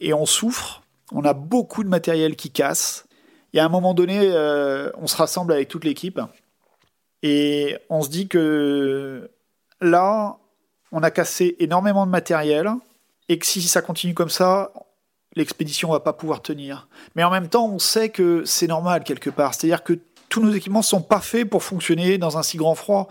Et 0.01 0.13
on 0.13 0.27
souffre, 0.27 0.83
on 1.13 1.25
a 1.25 1.33
beaucoup 1.33 1.85
de 1.85 1.89
matériel 1.89 2.37
qui 2.37 2.51
casse. 2.51 3.07
Et 3.53 3.61
à 3.61 3.65
un 3.65 3.69
moment 3.69 3.95
donné, 3.95 4.19
euh, 4.21 4.91
on 4.99 5.07
se 5.07 5.17
rassemble 5.17 5.53
avec 5.53 5.69
toute 5.69 5.85
l'équipe 5.85 6.21
et 7.23 7.79
on 7.89 8.03
se 8.03 8.11
dit 8.11 8.29
que 8.29 9.31
là, 9.81 10.39
on 10.93 11.03
a 11.03 11.11
cassé 11.11 11.57
énormément 11.59 12.07
de 12.07 12.11
matériel 12.11 12.71
et 13.29 13.39
que 13.39 13.47
si 13.47 13.63
ça 13.63 13.83
continue 13.83 14.15
comme 14.15 14.31
ça, 14.31 14.73
l'expédition 15.35 15.91
va 15.91 16.01
pas 16.01 16.13
pouvoir 16.13 16.43
tenir. 16.43 16.89
Mais 17.15 17.25
en 17.25 17.31
même 17.31 17.49
temps, 17.49 17.67
on 17.67 17.79
sait 17.79 18.09
que 18.09 18.45
c'est 18.45 18.67
normal 18.67 19.05
quelque 19.05 19.31
part. 19.31 19.55
C'est-à-dire 19.55 19.85
que 19.85 19.99
tous 20.29 20.41
nos 20.41 20.53
équipements 20.53 20.83
sont 20.83 21.03
pas 21.03 21.21
faits 21.21 21.49
pour 21.49 21.63
fonctionner 21.63 22.19
dans 22.19 22.39
un 22.39 22.43
si 22.43 22.57
grand 22.57 22.75
froid. 22.75 23.09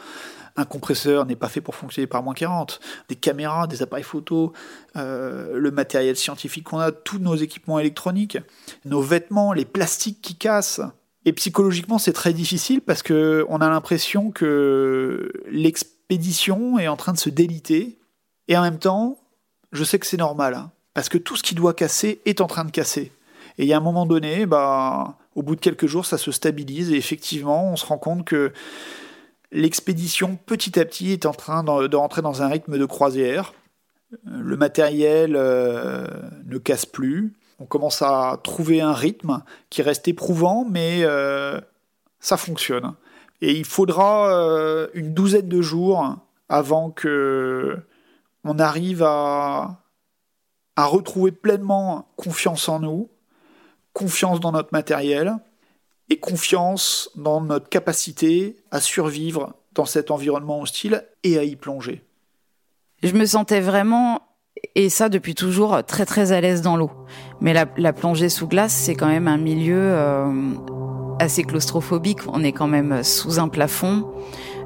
Un 0.58 0.66
compresseur 0.66 1.26
n'est 1.26 1.36
pas 1.36 1.50
fait 1.50 1.60
pour 1.60 1.76
fonctionner 1.76 2.08
par 2.08 2.24
moins 2.24 2.34
40. 2.34 2.80
Des 3.10 3.16
caméras, 3.16 3.68
des 3.68 3.82
appareils 3.82 4.06
photo, 4.06 4.54
euh, 4.96 5.58
le 5.58 5.72
matériel 5.72 6.16
scientifique 6.16 6.64
qu'on 6.66 6.80
a, 6.80 6.92
tous 6.94 7.20
nos 7.20 7.36
équipements 7.36 7.78
électroniques, 7.78 8.38
nos 8.86 9.02
vêtements, 9.02 9.52
les 9.52 9.66
plastiques 9.66 10.22
qui 10.22 10.36
cassent. 10.36 10.82
Et 11.26 11.34
psychologiquement, 11.34 11.98
c'est 11.98 12.14
très 12.14 12.34
difficile 12.34 12.82
parce 12.82 13.04
que 13.04 13.46
on 13.50 13.58
a 13.58 13.70
l'impression 13.70 14.32
que 14.32 15.32
l'expédition 16.10 16.78
est 16.78 16.88
en 16.88 16.98
train 16.98 17.14
de 17.14 17.18
se 17.18 17.30
déliter. 17.30 17.98
Et 18.48 18.56
en 18.56 18.62
même 18.62 18.78
temps, 18.78 19.18
je 19.72 19.84
sais 19.84 19.98
que 19.98 20.06
c'est 20.06 20.18
normal. 20.18 20.54
Hein, 20.54 20.72
parce 20.94 21.10
que 21.10 21.18
tout 21.18 21.36
ce 21.36 21.44
qui 21.44 21.56
doit 21.56 21.74
casser 21.74 22.22
est 22.26 22.42
en 22.42 22.48
train 22.48 22.64
de 22.64 22.72
casser. 22.72 23.12
Et 23.58 23.64
il 23.64 23.68
y 23.68 23.74
a 23.74 23.78
un 23.78 23.82
moment 23.82 24.06
donné, 24.06 24.46
bah, 24.46 25.18
au 25.34 25.42
bout 25.42 25.56
de 25.56 25.62
quelques 25.62 25.88
jours, 25.88 26.06
ça 26.06 26.18
se 26.18 26.32
stabilise 26.32 26.92
et 26.92 26.96
effectivement, 26.96 27.72
on 27.72 27.76
se 27.76 27.86
rend 27.86 27.98
compte 27.98 28.26
que 28.26 28.54
l'expédition, 29.52 30.38
petit 30.46 30.80
à 30.80 30.86
petit, 30.86 31.12
est 31.12 31.26
en 31.26 31.34
train 31.34 31.64
de, 31.64 31.96
rentrer 31.96 32.22
dans 32.22 32.44
un 32.44 32.50
rythme 32.50 32.78
de 32.78 32.86
croisière. 32.86 33.54
Le 34.26 34.58
matériel 34.58 35.36
euh, 35.36 36.06
ne 36.46 36.58
casse 36.58 36.86
plus. 36.86 37.34
On 37.60 37.66
commence 37.66 38.02
à 38.02 38.40
trouver 38.44 38.82
un 38.82 38.94
rythme 38.94 39.44
qui 39.70 39.82
reste 39.82 40.08
éprouvant, 40.08 40.68
mais 40.70 41.00
euh, 41.04 41.60
ça 42.20 42.38
fonctionne. 42.38 42.94
Et 43.42 43.54
il 43.54 43.66
faudra 43.66 44.34
euh, 44.34 44.88
une 44.94 45.14
douzaine 45.14 45.50
de 45.50 45.62
jours 45.62 46.18
avant 46.50 46.92
que 46.92 47.80
on 48.44 48.60
arrive 48.60 49.04
à, 49.04 49.82
retrouver 50.78 51.32
pleinement 51.32 52.08
confiance 52.16 52.70
en 52.70 52.80
nous, 52.80 53.10
confiance 53.94 54.40
dans 54.40 54.52
notre 54.52 54.70
matériel 54.72 55.38
et 56.10 56.20
confiance 56.20 57.10
dans 57.16 57.42
notre 57.42 57.70
capacité 57.70 58.58
à 58.72 58.80
survivre 58.80 59.56
dans 59.74 59.86
cet 59.86 60.12
environnement 60.12 60.62
hostile 60.62 61.04
et 61.24 61.40
à 61.40 61.44
y 61.44 61.56
plonger. 61.56 62.04
Je 63.04 63.14
me 63.14 63.26
sentais 63.26 63.62
vraiment, 63.62 64.22
et 64.76 64.90
ça 64.90 65.10
depuis 65.10 65.34
toujours, 65.34 65.84
très 65.84 66.06
très 66.06 66.32
à 66.32 66.40
l'aise 66.40 66.62
dans 66.62 66.78
l'eau. 66.78 66.92
Mais 67.42 67.54
la, 67.54 67.94
plongée 67.94 68.30
sous 68.30 68.48
glace, 68.48 68.74
c'est 68.74 68.96
quand 68.96 69.08
même 69.08 69.28
un 69.28 69.38
milieu 69.38 69.80
euh, 69.80 70.54
assez 71.20 71.44
claustrophobique. 71.44 72.20
On 72.28 72.44
est 72.44 72.52
quand 72.52 72.68
même 72.68 73.04
sous 73.04 73.40
un 73.40 73.48
plafond. 73.48 74.06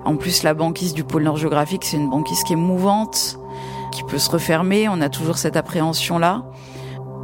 En 0.05 0.15
plus, 0.15 0.43
la 0.43 0.53
banquise 0.53 0.93
du 0.93 1.03
pôle 1.03 1.23
nord 1.23 1.37
géographique, 1.37 1.83
c'est 1.85 1.97
une 1.97 2.09
banquise 2.09 2.43
qui 2.43 2.53
est 2.53 2.57
mouvante, 2.57 3.39
qui 3.91 4.03
peut 4.03 4.17
se 4.17 4.29
refermer. 4.29 4.87
On 4.89 5.01
a 5.01 5.09
toujours 5.09 5.37
cette 5.37 5.57
appréhension-là. 5.57 6.45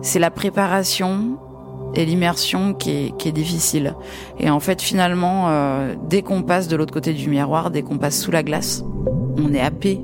C'est 0.02 0.20
la 0.20 0.30
préparation, 0.30 1.38
et 1.96 2.06
l'immersion 2.06 2.74
qui 2.74 2.92
est, 2.92 3.18
qui 3.18 3.30
est, 3.30 3.32
difficile. 3.32 3.96
Et 4.40 4.50
en 4.50 4.60
fait, 4.60 4.82
finalement, 4.82 5.46
euh, 5.48 5.96
dès 6.10 6.22
qu'on 6.22 6.44
passe 6.44 6.68
de 6.68 6.76
l'autre 6.76 6.94
côté 6.94 7.14
du 7.14 7.30
miroir, 7.30 7.72
dès 7.72 7.82
qu'on 7.82 7.98
passe 7.98 8.20
sous 8.20 8.32
la 8.32 8.44
glace, 8.44 8.84
on 9.38 9.54
est 9.54 9.62
happé 9.62 10.02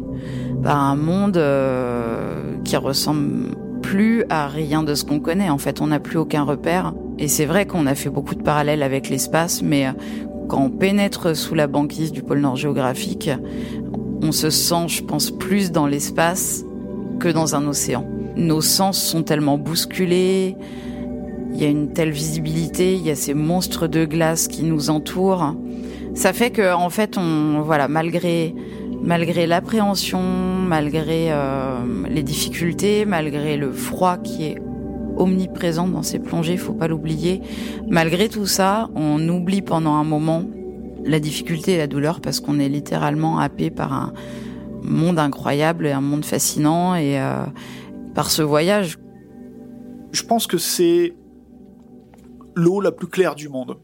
par 0.63 0.77
un 0.77 0.95
monde 0.95 1.37
euh, 1.37 2.55
qui 2.63 2.77
ressemble 2.77 3.55
plus 3.81 4.23
à 4.29 4.47
rien 4.47 4.83
de 4.83 4.95
ce 4.95 5.03
qu'on 5.03 5.19
connaît. 5.19 5.49
En 5.49 5.57
fait, 5.57 5.81
on 5.81 5.87
n'a 5.87 5.99
plus 5.99 6.17
aucun 6.17 6.43
repère. 6.43 6.93
Et 7.19 7.27
c'est 7.27 7.45
vrai 7.45 7.65
qu'on 7.65 7.85
a 7.85 7.95
fait 7.95 8.09
beaucoup 8.09 8.35
de 8.35 8.41
parallèles 8.41 8.83
avec 8.83 9.09
l'espace, 9.09 9.61
mais 9.61 9.87
euh, 9.87 9.91
quand 10.47 10.63
on 10.63 10.69
pénètre 10.69 11.35
sous 11.35 11.55
la 11.55 11.67
banquise 11.67 12.11
du 12.11 12.23
pôle 12.23 12.39
Nord 12.39 12.55
géographique, 12.55 13.29
on 14.21 14.31
se 14.31 14.49
sent, 14.49 14.87
je 14.87 15.03
pense, 15.03 15.31
plus 15.31 15.71
dans 15.71 15.87
l'espace 15.87 16.63
que 17.19 17.29
dans 17.29 17.55
un 17.55 17.67
océan. 17.67 18.05
Nos 18.35 18.61
sens 18.61 19.01
sont 19.01 19.23
tellement 19.23 19.57
bousculés, 19.57 20.55
il 21.53 21.61
y 21.61 21.65
a 21.65 21.69
une 21.69 21.93
telle 21.93 22.11
visibilité, 22.11 22.95
il 22.95 23.01
y 23.01 23.11
a 23.11 23.15
ces 23.15 23.33
monstres 23.33 23.87
de 23.87 24.05
glace 24.05 24.47
qui 24.47 24.63
nous 24.63 24.89
entourent. 24.89 25.55
Ça 26.13 26.33
fait 26.33 26.49
que, 26.49 26.73
en 26.73 26.89
fait, 26.89 27.17
on, 27.17 27.61
voilà, 27.61 27.87
malgré, 27.87 28.55
malgré 29.01 29.47
l'appréhension, 29.47 30.21
malgré 30.21 31.31
euh, 31.31 32.07
les 32.09 32.23
difficultés, 32.23 33.05
malgré 33.05 33.57
le 33.57 33.71
froid 33.71 34.17
qui 34.17 34.45
est 34.45 34.61
omniprésent 35.17 35.87
dans 35.87 36.03
ces 36.03 36.19
plongées, 36.19 36.57
faut 36.57 36.73
pas 36.73 36.87
l'oublier. 36.87 37.41
Malgré 37.89 38.29
tout 38.29 38.45
ça, 38.45 38.89
on 38.95 39.27
oublie 39.27 39.61
pendant 39.61 39.93
un 39.93 40.03
moment 40.03 40.43
la 41.03 41.19
difficulté 41.19 41.73
et 41.73 41.77
la 41.77 41.87
douleur 41.87 42.21
parce 42.21 42.39
qu'on 42.39 42.59
est 42.59 42.69
littéralement 42.69 43.39
happé 43.39 43.71
par 43.71 43.91
un 43.93 44.13
monde 44.83 45.19
incroyable 45.19 45.87
et 45.87 45.91
un 45.91 46.01
monde 46.01 46.25
fascinant 46.25 46.95
et 46.95 47.19
euh, 47.19 47.43
par 48.13 48.29
ce 48.29 48.41
voyage. 48.41 48.99
Je 50.11 50.23
pense 50.23 50.47
que 50.47 50.57
c'est 50.57 51.15
l'eau 52.55 52.81
la 52.81 52.91
plus 52.91 53.07
claire 53.07 53.35
du 53.35 53.49
monde. 53.49 53.77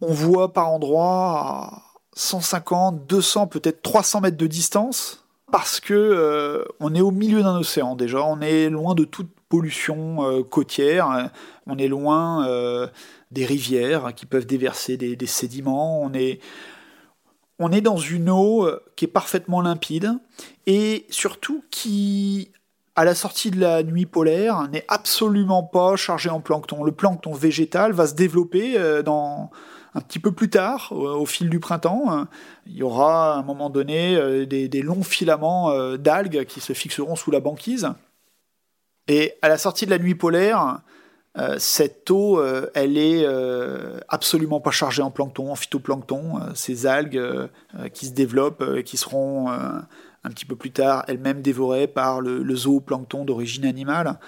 On 0.00 0.12
voit 0.12 0.52
par 0.52 0.72
endroits 0.72 1.89
150, 2.20 3.06
200, 3.06 3.46
peut-être 3.46 3.82
300 3.82 4.20
mètres 4.20 4.36
de 4.36 4.46
distance, 4.46 5.24
parce 5.50 5.80
que 5.80 5.94
euh, 5.94 6.64
on 6.78 6.94
est 6.94 7.00
au 7.00 7.10
milieu 7.10 7.42
d'un 7.42 7.56
océan 7.56 7.96
déjà, 7.96 8.22
on 8.24 8.40
est 8.40 8.68
loin 8.68 8.94
de 8.94 9.04
toute 9.04 9.30
pollution 9.48 10.22
euh, 10.22 10.42
côtière, 10.42 11.30
on 11.66 11.78
est 11.78 11.88
loin 11.88 12.46
euh, 12.46 12.86
des 13.30 13.46
rivières 13.46 14.14
qui 14.14 14.26
peuvent 14.26 14.46
déverser 14.46 14.96
des, 14.96 15.16
des, 15.16 15.26
sédiments, 15.26 16.02
on 16.02 16.12
est, 16.12 16.40
on 17.58 17.72
est 17.72 17.80
dans 17.80 17.96
une 17.96 18.28
eau 18.28 18.68
qui 18.96 19.06
est 19.06 19.08
parfaitement 19.08 19.62
limpide 19.62 20.12
et 20.66 21.06
surtout 21.08 21.64
qui 21.70 22.52
à 22.96 23.04
la 23.04 23.14
sortie 23.14 23.50
de 23.50 23.58
la 23.58 23.82
nuit 23.82 24.04
polaire, 24.04 24.68
n'est 24.68 24.84
absolument 24.88 25.62
pas 25.62 25.96
chargé 25.96 26.28
en 26.28 26.40
plancton. 26.40 26.84
Le 26.84 26.92
plancton 26.92 27.32
végétal 27.32 27.92
va 27.92 28.06
se 28.06 28.14
développer 28.14 28.76
dans 29.04 29.50
un 29.94 30.00
petit 30.00 30.18
peu 30.18 30.32
plus 30.32 30.50
tard, 30.50 30.92
au, 30.92 31.26
fil 31.26 31.50
du 31.50 31.60
printemps. 31.60 32.26
Il 32.66 32.76
y 32.76 32.82
aura 32.82 33.34
à 33.34 33.38
un 33.38 33.42
moment 33.42 33.70
donné 33.70 34.16
euh, 34.16 34.46
des, 34.46 34.82
longs 34.82 35.02
filaments 35.02 35.70
euh, 35.70 35.96
d'algues 35.96 36.44
qui 36.44 36.60
se 36.60 36.72
fixeront 36.72 37.16
sous 37.16 37.30
la 37.30 37.40
banquise. 37.40 37.90
Et 39.08 39.34
à 39.42 39.48
la 39.48 39.58
sortie 39.58 39.86
de 39.86 39.90
la 39.90 39.98
nuit 39.98 40.14
polaire, 40.14 40.80
cette 41.58 42.10
eau, 42.10 42.40
elle 42.74 42.96
est 42.96 43.26
absolument 44.08 44.60
pas 44.60 44.70
chargée 44.70 45.02
en 45.02 45.10
plancton, 45.10 45.50
en 45.50 45.56
phytoplancton. 45.56 46.54
ces 46.54 46.86
algues 46.86 47.20
qui 47.92 48.06
se 48.06 48.12
développent, 48.12 48.64
et 48.76 48.84
qui 48.84 48.96
seront 48.96 49.48
un 50.24 50.30
petit 50.30 50.44
peu 50.44 50.56
plus 50.56 50.70
tard 50.70 51.04
elle-même 51.08 51.42
dévorée 51.42 51.86
par 51.86 52.20
le, 52.20 52.54
zooplancton 52.54 53.24
d'origine 53.24 53.64
animale. 53.64 54.18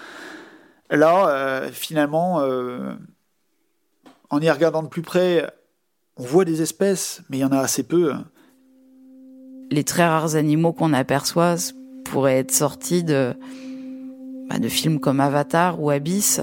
Là, 0.89 1.27
euh, 1.29 1.69
finalement, 1.71 2.41
euh, 2.41 2.93
en 4.33 4.41
y 4.41 4.49
regardant 4.49 4.81
de 4.81 4.87
plus 4.87 5.03
près, 5.03 5.47
on 6.17 6.23
voit 6.23 6.43
des 6.43 6.61
espèces, 6.61 7.21
mais 7.29 7.37
il 7.37 7.41
y 7.41 7.45
en 7.45 7.51
a 7.51 7.59
assez 7.59 7.83
peu. 7.83 8.13
Les 9.71 9.83
très 9.83 10.07
rares 10.07 10.35
animaux 10.35 10.73
qu'on 10.73 10.91
aperçoit 10.91 11.55
pourraient 12.05 12.39
être 12.39 12.51
sortis 12.51 13.03
de, 13.03 13.33
bah, 14.49 14.55
films 14.69 14.99
comme 14.99 15.19
Avatar 15.19 15.81
ou 15.81 15.91
Abyss. 15.91 16.41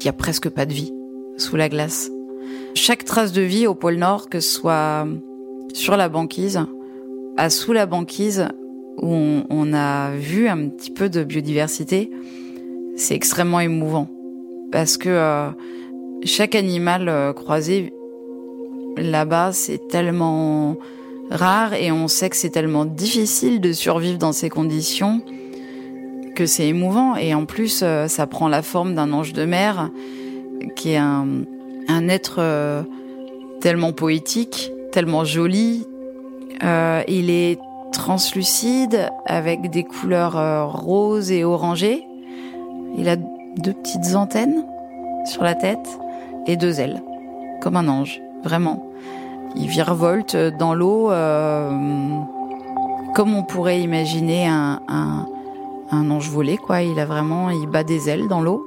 Il 0.00 0.02
n'y 0.02 0.08
a 0.08 0.12
presque 0.12 0.48
pas 0.48 0.66
de 0.66 0.72
vie 0.72 0.92
sous 1.36 1.54
la 1.56 1.68
glace. 1.68 2.10
Chaque 2.74 3.04
trace 3.04 3.32
de 3.32 3.42
vie 3.42 3.68
au 3.68 3.74
pôle 3.74 3.96
Nord, 3.96 4.28
que 4.28 4.40
ce 4.40 4.50
soit 4.50 5.06
sur 5.72 5.96
la 5.96 6.08
banquise, 6.08 6.60
à 7.36 7.48
Sous 7.48 7.72
la 7.72 7.86
banquise, 7.86 8.48
où 9.00 9.14
on, 9.50 9.72
a 9.72 10.10
vu 10.16 10.48
un 10.48 10.68
petit 10.68 10.90
peu 10.90 11.08
de 11.08 11.22
biodiversité, 11.22 12.10
c'est 12.96 13.14
extrêmement 13.14 13.60
émouvant. 13.60 14.08
Parce 14.72 14.96
que 14.96 15.08
euh, 15.08 15.50
chaque 16.24 16.54
animal 16.54 17.08
euh, 17.08 17.32
croisé 17.32 17.92
là-bas, 18.96 19.52
c'est 19.52 19.88
tellement 19.88 20.76
rare 21.30 21.74
et 21.74 21.90
on 21.92 22.08
sait 22.08 22.30
que 22.30 22.36
c'est 22.36 22.50
tellement 22.50 22.84
difficile 22.84 23.60
de 23.60 23.72
survivre 23.72 24.18
dans 24.18 24.32
ces 24.32 24.48
conditions 24.48 25.22
que 26.34 26.46
c'est 26.46 26.68
émouvant. 26.68 27.16
Et 27.16 27.34
en 27.34 27.46
plus, 27.46 27.80
euh, 27.82 28.08
ça 28.08 28.26
prend 28.26 28.48
la 28.48 28.62
forme 28.62 28.94
d'un 28.94 29.12
ange 29.12 29.32
de 29.32 29.44
mer 29.44 29.90
qui 30.74 30.92
est 30.92 30.96
un, 30.96 31.26
un 31.88 32.08
être 32.08 32.84
tellement 33.60 33.92
poétique, 33.92 34.72
tellement 34.92 35.24
joli, 35.24 35.86
euh, 36.62 37.02
il 37.08 37.30
est 37.30 37.58
translucide 37.92 39.10
avec 39.26 39.70
des 39.70 39.84
couleurs 39.84 40.36
euh, 40.36 40.64
roses 40.64 41.30
et 41.30 41.44
orangées. 41.44 42.02
Il 42.96 43.08
a 43.08 43.16
deux 43.56 43.72
petites 43.72 44.14
antennes 44.14 44.64
sur 45.24 45.42
la 45.42 45.54
tête 45.54 45.98
et 46.46 46.56
deux 46.56 46.80
ailes, 46.80 47.02
comme 47.60 47.76
un 47.76 47.88
ange, 47.88 48.20
vraiment. 48.44 48.86
Il 49.56 49.68
virevolte 49.68 50.36
dans 50.36 50.74
l'eau 50.74 51.10
euh, 51.10 51.70
comme 53.14 53.34
on 53.34 53.42
pourrait 53.42 53.80
imaginer 53.80 54.46
un, 54.46 54.80
un, 54.88 55.26
un 55.90 56.10
ange 56.10 56.28
volé, 56.28 56.58
quoi. 56.58 56.82
Il 56.82 56.98
a 57.00 57.06
vraiment, 57.06 57.50
il 57.50 57.66
bat 57.66 57.84
des 57.84 58.08
ailes 58.08 58.28
dans 58.28 58.40
l'eau. 58.42 58.66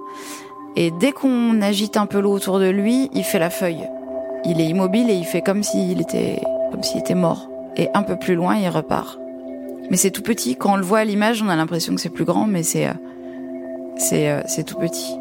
Et 0.76 0.92
dès 0.92 1.12
qu'on 1.12 1.62
agite 1.62 1.98
un 1.98 2.06
peu 2.06 2.20
l'eau 2.20 2.32
autour 2.32 2.60
de 2.60 2.70
lui, 2.70 3.10
il 3.14 3.24
fait 3.24 3.40
la 3.40 3.50
feuille. 3.50 3.88
Il 4.46 4.60
est 4.62 4.66
immobile 4.66 5.10
et 5.10 5.16
il 5.16 5.26
fait 5.26 5.42
comme 5.42 5.64
s'il 5.64 6.02
était, 6.02 6.42
comme 6.72 6.84
s'il 6.84 7.00
était 7.00 7.16
mort. 7.16 7.50
Et 7.78 7.90
un 7.94 8.04
peu 8.04 8.18
plus 8.18 8.36
loin, 8.36 8.56
il 8.56 8.70
repart. 8.70 9.20
Mais 9.90 9.98
c'est 9.98 10.12
tout 10.12 10.22
petit. 10.22 10.56
Quand 10.56 10.74
on 10.74 10.78
le 10.78 10.84
voit 10.84 11.00
à 11.00 11.06
l'image, 11.06 11.42
on 11.42 11.50
a 11.50 11.56
l'impression 11.56 11.94
que 11.96 12.02
c'est 12.02 12.10
plus 12.10 12.26
grand, 12.26 12.48
mais 12.48 12.64
c'est, 12.64 12.88
euh, 12.88 12.94
c'est, 14.00 14.30
euh, 14.30 14.42
c'est 14.48 14.64
tout 14.64 14.78
petit. 14.78 15.16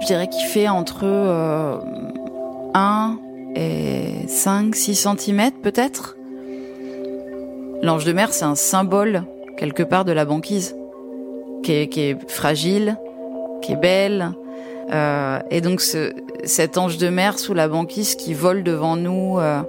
Je 0.00 0.06
dirais 0.06 0.28
qu'il 0.28 0.46
fait 0.46 0.68
entre 0.68 1.04
euh, 1.04 1.78
1 2.74 3.18
et 3.54 4.28
5, 4.28 4.74
6 4.74 5.08
cm 5.18 5.50
peut-être. 5.62 6.16
L'ange 7.82 8.04
de 8.04 8.12
mer, 8.12 8.32
c'est 8.32 8.44
un 8.44 8.54
symbole 8.54 9.24
quelque 9.56 9.82
part 9.82 10.04
de 10.04 10.12
la 10.12 10.24
banquise, 10.24 10.76
qui 11.62 11.72
est, 11.72 11.88
qui 11.88 12.02
est 12.02 12.30
fragile, 12.30 12.96
qui 13.62 13.72
est 13.72 13.76
belle. 13.76 14.32
Euh, 14.92 15.40
et 15.50 15.60
donc 15.60 15.80
ce, 15.80 16.12
cet 16.44 16.78
ange 16.78 16.98
de 16.98 17.08
mer 17.08 17.38
sous 17.38 17.54
la 17.54 17.68
banquise 17.68 18.14
qui 18.14 18.34
vole 18.34 18.62
devant 18.62 18.96
nous 18.96 19.38
euh, 19.38 19.62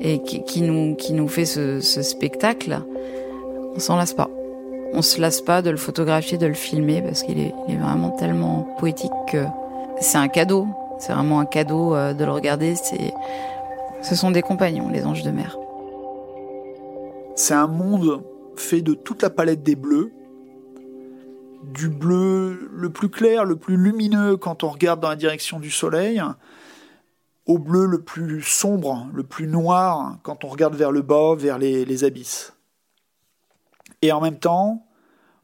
et 0.00 0.20
qui, 0.22 0.42
qui, 0.42 0.62
nous, 0.62 0.96
qui 0.96 1.12
nous 1.12 1.28
fait 1.28 1.44
ce, 1.44 1.80
ce 1.80 2.02
spectacle, 2.02 2.80
on 3.76 3.78
s'en 3.78 3.96
lasse 3.96 4.14
pas. 4.14 4.28
On 4.92 5.02
se 5.02 5.20
lasse 5.20 5.40
pas 5.40 5.62
de 5.62 5.70
le 5.70 5.76
photographier, 5.76 6.36
de 6.36 6.46
le 6.46 6.54
filmer 6.54 7.00
parce 7.00 7.22
qu'il 7.22 7.38
est, 7.38 7.54
vraiment 7.68 8.10
tellement 8.10 8.62
poétique 8.78 9.12
que 9.28 9.44
c'est 10.00 10.18
un 10.18 10.28
cadeau. 10.28 10.66
C'est 10.98 11.12
vraiment 11.12 11.40
un 11.40 11.46
cadeau 11.46 11.94
euh, 11.94 12.12
de 12.12 12.24
le 12.24 12.32
regarder. 12.32 12.74
C'est, 12.74 13.12
ce 14.02 14.14
sont 14.14 14.32
des 14.32 14.42
compagnons, 14.42 14.88
les 14.88 15.04
anges 15.04 15.22
de 15.22 15.30
mer. 15.30 15.56
C'est 17.36 17.54
un 17.54 17.68
monde 17.68 18.22
fait 18.56 18.82
de 18.82 18.94
toute 18.94 19.22
la 19.22 19.30
palette 19.30 19.62
des 19.62 19.76
bleus, 19.76 20.10
du 21.62 21.88
bleu 21.88 22.68
le 22.72 22.90
plus 22.90 23.08
clair, 23.08 23.44
le 23.44 23.56
plus 23.56 23.76
lumineux 23.76 24.36
quand 24.36 24.64
on 24.64 24.68
regarde 24.68 25.00
dans 25.00 25.08
la 25.08 25.16
direction 25.16 25.60
du 25.60 25.70
soleil, 25.70 26.20
au 27.46 27.58
bleu 27.58 27.86
le 27.86 28.02
plus 28.02 28.42
sombre, 28.42 29.06
le 29.14 29.22
plus 29.22 29.46
noir 29.46 30.18
quand 30.22 30.44
on 30.44 30.48
regarde 30.48 30.74
vers 30.74 30.90
le 30.90 31.02
bas, 31.02 31.34
vers 31.36 31.58
les 31.58 32.04
abysses. 32.04 32.52
Et 34.02 34.12
en 34.12 34.20
même 34.20 34.38
temps, 34.38 34.86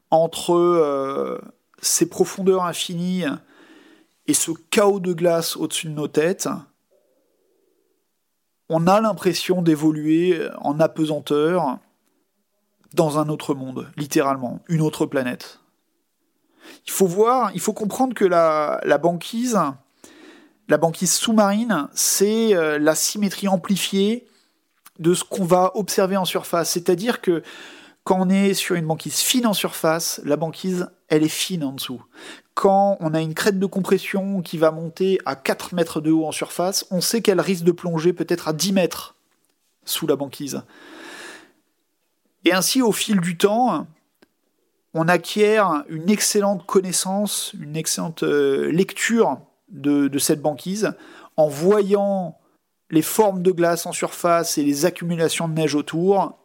entre 0.09 0.53
euh, 0.53 1.39
ces 1.81 2.07
profondeurs 2.07 2.63
infinies 2.63 3.25
et 4.25 4.33
ce 4.33 4.51
chaos 4.69 4.99
de 4.99 5.13
glace 5.13 5.55
au-dessus 5.55 5.87
de 5.87 5.93
nos 5.93 6.07
têtes, 6.07 6.49
on 8.69 8.87
a 8.87 8.99
l'impression 8.99 9.61
d'évoluer 9.61 10.41
en 10.59 10.79
apesanteur 10.79 11.79
dans 12.93 13.19
un 13.19 13.29
autre 13.29 13.53
monde, 13.53 13.89
littéralement, 13.97 14.59
une 14.67 14.81
autre 14.81 15.05
planète. 15.05 15.59
Il 16.85 16.91
faut 16.91 17.07
voir, 17.07 17.51
il 17.53 17.61
faut 17.61 17.73
comprendre 17.73 18.13
que 18.13 18.25
la, 18.25 18.81
la 18.83 18.97
banquise, 18.97 19.57
la 20.67 20.77
banquise 20.77 21.13
sous-marine, 21.13 21.87
c'est 21.93 22.55
euh, 22.55 22.77
la 22.77 22.95
symétrie 22.95 23.47
amplifiée 23.47 24.27
de 24.99 25.13
ce 25.13 25.23
qu'on 25.23 25.45
va 25.45 25.71
observer 25.75 26.17
en 26.17 26.25
surface. 26.25 26.71
C'est-à-dire 26.71 27.21
que 27.21 27.43
quand 28.07 28.21
on 28.21 28.29
est 28.29 28.53
sur 28.53 28.77
une 28.77 28.87
banquise 28.87 29.19
fine 29.19 29.45
en 29.45 29.53
surface, 29.53 30.21
la 30.23 30.37
banquise, 30.37 30.87
elle 31.09 31.23
est 31.23 31.27
fine 31.27 31.65
en 31.65 31.73
dessous. 31.73 32.01
Quand 32.53 32.95
on 33.01 33.13
a 33.13 33.19
une 33.19 33.33
crête 33.33 33.59
de 33.59 33.65
compression 33.65 34.41
qui 34.41 34.57
va 34.57 34.71
monter 34.71 35.19
à 35.25 35.35
4 35.35 35.75
mètres 35.75 35.99
de 35.99 36.09
haut 36.09 36.25
en 36.25 36.31
surface, 36.31 36.85
on 36.89 37.01
sait 37.01 37.21
qu'elle 37.21 37.41
risque 37.41 37.65
de 37.65 37.73
plonger 37.73 38.13
peut-être 38.13 38.47
à 38.47 38.53
10 38.53 38.71
mètres 38.71 39.17
sous 39.83 40.07
la 40.07 40.15
banquise. 40.15 40.61
Et 42.45 42.53
ainsi, 42.53 42.81
au 42.81 42.93
fil 42.93 43.19
du 43.19 43.35
temps, 43.35 43.87
on 44.93 45.09
acquiert 45.09 45.83
une 45.89 46.09
excellente 46.09 46.65
connaissance, 46.65 47.53
une 47.59 47.75
excellente 47.75 48.23
euh, 48.23 48.71
lecture 48.71 49.41
de, 49.67 50.07
de, 50.07 50.17
cette 50.17 50.41
banquise 50.41 50.93
en 51.35 51.49
voyant 51.49 52.39
les 52.89 53.01
formes 53.01 53.43
de 53.43 53.51
glace 53.51 53.85
en 53.85 53.91
surface 53.91 54.57
et 54.57 54.63
les 54.63 54.85
accumulations 54.85 55.49
de 55.49 55.55
neige 55.55 55.75
autour. 55.75 56.39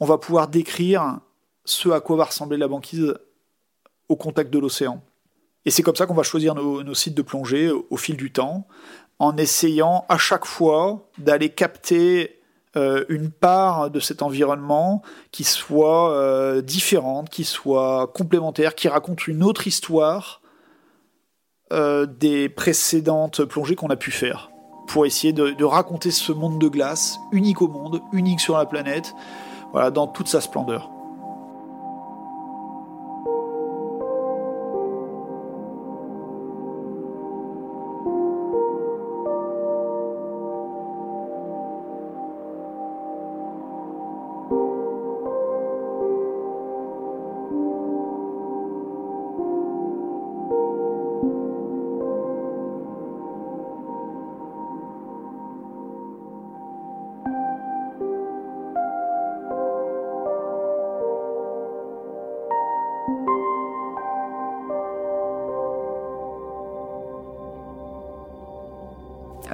On 0.00 0.06
va 0.06 0.18
pouvoir 0.18 0.48
décrire 0.48 1.20
ce 1.64 1.88
à 1.88 2.00
quoi 2.00 2.16
va 2.16 2.24
ressembler 2.24 2.56
la 2.56 2.68
banquise 2.68 3.14
au 4.08 4.16
contact 4.16 4.52
de 4.52 4.58
l'océan. 4.58 5.02
Et 5.64 5.70
c'est 5.70 5.82
comme 5.82 5.96
ça 5.96 6.06
qu'on 6.06 6.14
va 6.14 6.22
choisir 6.22 6.54
nos, 6.54 6.94
sites 6.94 7.16
de 7.16 7.22
plongée 7.22 7.70
au, 7.70 7.96
fil 7.96 8.16
du 8.16 8.30
temps, 8.30 8.66
en 9.18 9.36
essayant 9.36 10.04
à 10.08 10.16
chaque 10.16 10.44
fois 10.44 11.08
d'aller 11.18 11.48
capter 11.48 12.40
euh, 12.76 13.04
une 13.08 13.30
part 13.30 13.90
de 13.90 13.98
cet 13.98 14.22
environnement 14.22 15.02
qui 15.32 15.42
soit 15.42 16.12
euh, 16.12 16.62
différente, 16.62 17.30
qui 17.30 17.42
soit 17.42 18.12
complémentaire, 18.14 18.74
qui 18.74 18.86
raconte 18.86 19.26
une 19.26 19.42
autre 19.42 19.66
histoire 19.66 20.40
euh, 21.72 22.06
des 22.06 22.48
précédentes 22.48 23.44
plongées 23.44 23.74
qu'on 23.74 23.88
a 23.88 23.96
pu 23.96 24.12
faire, 24.12 24.50
pour 24.86 25.04
essayer 25.04 25.32
de, 25.32 25.64
raconter 25.64 26.12
ce 26.12 26.30
monde 26.30 26.60
de 26.60 26.68
glace, 26.68 27.18
unique 27.32 27.60
au 27.60 27.66
monde, 27.66 28.00
unique 28.12 28.38
sur 28.38 28.56
la 28.56 28.66
planète, 28.66 29.14
voilà, 29.76 29.90
dans 29.90 30.06
toute 30.06 30.26
sa 30.26 30.40
splendeur. 30.40 30.88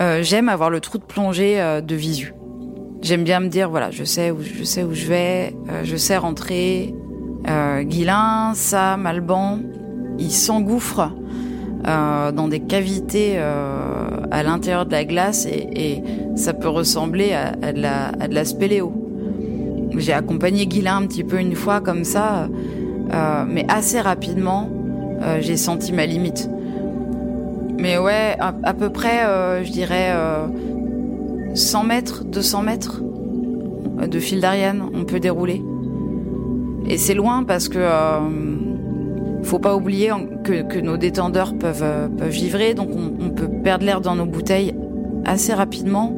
Euh, 0.01 0.23
j'aime 0.23 0.49
avoir 0.49 0.71
le 0.71 0.81
trou 0.81 0.99
de 0.99 1.05
plongée 1.05 1.61
euh, 1.61 1.81
de 1.81 1.95
visu. 1.95 2.35
J'aime 3.03 3.25
bien 3.25 3.41
me 3.41 3.49
dire 3.49 3.69
voilà, 3.69 3.91
je 3.91 4.05
sais 4.05 4.31
où 4.31 4.39
je 4.41 4.65
sais 4.65 4.85
où 4.85 4.95
je 4.95 5.07
vais, 5.07 5.55
euh, 5.69 5.83
je 5.85 5.97
sais 5.97 6.17
rentrer. 6.17 6.95
Euh, 7.49 7.83
Guilin, 7.83 8.53
Sam, 8.55 9.07
Alban, 9.07 9.59
ils 10.19 10.31
s'engouffrent 10.31 11.11
dans 11.85 12.47
des 12.47 12.61
cavités 12.61 13.37
à 13.39 14.43
l'intérieur 14.45 14.87
de 14.87 14.93
la 14.93 15.05
glace 15.05 15.47
et, 15.47 15.69
et, 15.75 16.03
ça 16.37 16.55
peut 16.55 16.69
ressembler 16.69 17.33
à, 17.33 17.55
à, 17.61 17.73
de 17.73 17.83
la, 17.83 18.11
à 18.21 18.29
de 18.29 18.35
la 18.37 18.45
spéléo. 18.45 18.93
J'ai 19.97 20.13
accompagné 20.13 20.67
Guilin 20.67 20.99
un 20.99 21.07
petit 21.09 21.25
peu 21.25 21.41
une 21.41 21.57
fois 21.57 21.81
comme 21.81 22.05
ça, 22.05 22.49
mais 23.49 23.67
assez 23.69 24.01
rapidement, 24.01 24.71
j'ai 25.41 25.57
senti 25.57 25.93
ma 25.93 26.07
limite. 26.07 26.49
Mais 27.83 27.99
ouais, 27.99 28.37
à, 28.39 28.75
peu 28.75 28.91
près, 28.91 29.25
euh, 29.25 29.65
je 29.65 29.73
dirais, 29.73 30.13
euh, 30.13 30.47
100 31.57 31.83
mètres, 31.83 32.23
200 32.23 32.63
mètres 32.63 33.03
de 34.09 34.19
fil 34.21 34.41
d'Ariane, 34.41 34.85
on 34.95 35.03
peut 35.03 35.19
dérouler. 35.19 35.61
Et 36.89 36.97
c'est 36.97 37.15
loin 37.15 37.43
parce 37.43 37.69
que 37.69 37.81
euh, 37.81 38.21
faut 39.43 39.59
pas 39.59 39.75
oublier 39.75 40.13
que, 40.45 40.63
que 40.63 40.79
nos 40.79 40.97
détendeurs 40.97 41.59
peuvent, 41.59 41.83
euh, 41.83 42.07
peuvent 42.07 42.75
donc 42.77 42.91
on, 42.93 43.15
on 43.21 43.31
peut 43.31 43.49
perdre 43.49 43.85
l'air 43.85 44.01
dans 44.01 44.15
nos 44.15 44.27
bouteilles 44.27 44.77
assez 45.25 45.53
rapidement. 45.53 46.17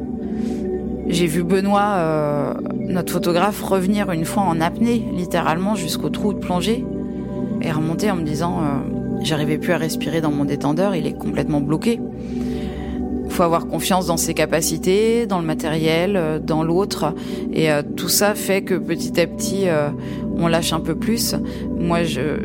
J'ai 1.07 1.25
vu 1.25 1.43
Benoît, 1.43 1.95
euh, 1.95 2.53
notre 2.77 3.11
photographe, 3.11 3.63
revenir 3.63 4.11
une 4.11 4.25
fois 4.25 4.43
en 4.43 4.61
apnée, 4.61 5.03
littéralement 5.15 5.73
jusqu'au 5.73 6.09
trou 6.09 6.31
de 6.31 6.37
plongée, 6.37 6.85
et 7.63 7.71
remonter 7.71 8.11
en 8.11 8.17
me 8.17 8.23
disant 8.23 8.59
euh, 8.59 8.94
J'arrivais 9.25 9.57
plus 9.57 9.73
à 9.73 9.77
respirer 9.77 10.21
dans 10.21 10.29
mon 10.29 10.45
détendeur, 10.45 10.95
il 10.95 11.07
est 11.07 11.17
complètement 11.17 11.59
bloqué. 11.59 11.99
Faut 13.29 13.41
avoir 13.41 13.65
confiance 13.65 14.05
dans 14.05 14.17
ses 14.17 14.35
capacités, 14.35 15.25
dans 15.25 15.39
le 15.39 15.45
matériel, 15.47 16.15
euh, 16.15 16.37
dans 16.37 16.63
l'autre. 16.63 17.15
Et 17.51 17.71
euh, 17.71 17.81
tout 17.81 18.07
ça 18.07 18.35
fait 18.35 18.61
que 18.61 18.75
petit 18.75 19.19
à 19.19 19.25
petit, 19.25 19.67
euh, 19.67 19.89
on 20.37 20.47
lâche 20.47 20.73
un 20.73 20.79
peu 20.79 20.93
plus. 20.93 21.35
Moi, 21.75 22.03
je, 22.03 22.37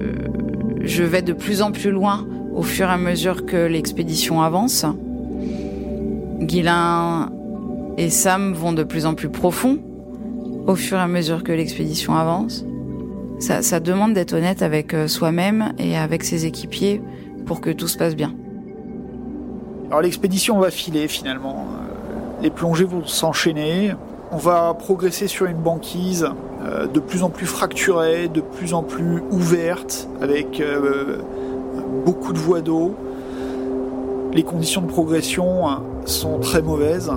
je 0.81 1.03
vais 1.03 1.21
de 1.21 1.35
plus 1.35 1.61
en 1.61 1.71
plus 1.71 1.91
loin 1.91 2.27
au 2.55 2.63
fur 2.63 2.87
et 2.87 2.93
à 2.93 2.97
mesure 2.97 3.45
que 3.45 3.59
l'expédition 3.59 4.41
avance. 4.41 4.87
Guilin 6.41 7.31
et 7.99 8.09
Sam 8.09 8.55
vont 8.55 8.73
de 8.73 8.85
plus 8.85 9.05
en 9.05 9.13
plus 9.13 9.29
profond. 9.29 9.79
au 10.67 10.77
fur 10.77 10.97
et 10.97 11.03
à 11.03 11.09
mesure 11.09 11.45
que 11.45 11.53
l'expédition 11.53 12.15
avance. 12.15 12.65
Ça, 13.41 13.81
demande 13.81 14.13
d'être 14.13 14.35
honnête 14.35 14.61
avec 14.61 14.93
euh, 14.93 15.09
soi-même 15.09 15.73
et 15.79 15.97
avec 15.97 16.25
ses 16.25 16.45
équipiers 16.45 17.01
pour 17.47 17.63
que 17.63 17.71
tout 17.71 17.89
se 17.89 17.97
passe 17.97 18.15
bien. 18.15 18.35
Alors 19.89 20.03
l'expédition 20.03 20.59
va 20.59 20.71
filer 20.71 21.09
finalement. 21.09 21.67
Euh, 21.67 22.43
les 22.43 22.51
plongées 22.51 22.85
vont 22.85 23.07
s'enchaîner. 23.07 23.93
On 24.31 24.37
va 24.37 24.75
progresser 24.75 25.27
sur 25.27 25.47
une 25.47 25.57
banquise 25.57 26.29
euh, 26.63 26.87
de 26.87 27.01
plus 27.01 27.23
en 27.23 27.31
plus 27.31 27.47
fracturée, 27.47 28.29
de 28.29 28.43
plus 28.43 28.75
en 28.75 28.83
plus 28.83 29.23
ouverte, 29.31 30.07
avec 30.21 30.63
beaucoup 32.05 32.35
de 32.35 32.39
voies 32.39 32.61
d'eau. 32.61 32.95
Les 34.35 34.43
conditions 34.43 34.83
de 34.83 34.87
progression 34.87 35.65
sont 36.05 36.39
très 36.39 36.61
mauvaises. 36.61 37.11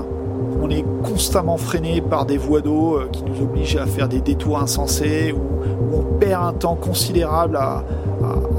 On 0.62 0.70
est 0.70 0.86
constamment 1.04 1.58
freiné 1.58 2.02
par 2.02 2.26
des 2.26 2.38
voies 2.38 2.62
d'eau 2.62 2.96
euh, 2.96 3.10
qui 3.12 3.24
nous 3.24 3.42
obligent 3.42 3.78
à 3.78 3.86
faire 3.86 4.08
des 4.08 4.22
détours 4.22 4.60
insensés, 4.60 5.34
où, 5.34 5.96
on 5.96 6.18
perd 6.20 6.44
un 6.44 6.54
temps 6.54 6.76
considérable 6.76 7.58
à, 7.58 7.84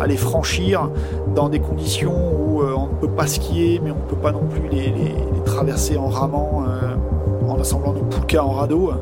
les 0.07 0.17
franchir 0.17 0.91
dans 1.35 1.49
des 1.49 1.59
conditions 1.59 2.13
où 2.13 2.61
euh, 2.61 2.75
on 2.77 2.87
ne 2.87 3.01
peut 3.01 3.09
pas 3.09 3.27
skier, 3.27 3.81
mais 3.83 3.91
on 3.91 3.97
ne 3.97 4.09
peut 4.09 4.17
pas 4.17 4.33
non 4.33 4.43
plus 4.51 4.69
les, 4.69 4.93
traverser 5.47 5.97
en 5.97 6.09
ramant, 6.09 6.65
euh, 6.67 7.49
en 7.49 7.59
assemblant 7.59 7.93
nos 7.93 8.03
poucas 8.03 8.43
en 8.43 8.51
radeau. 8.51 8.93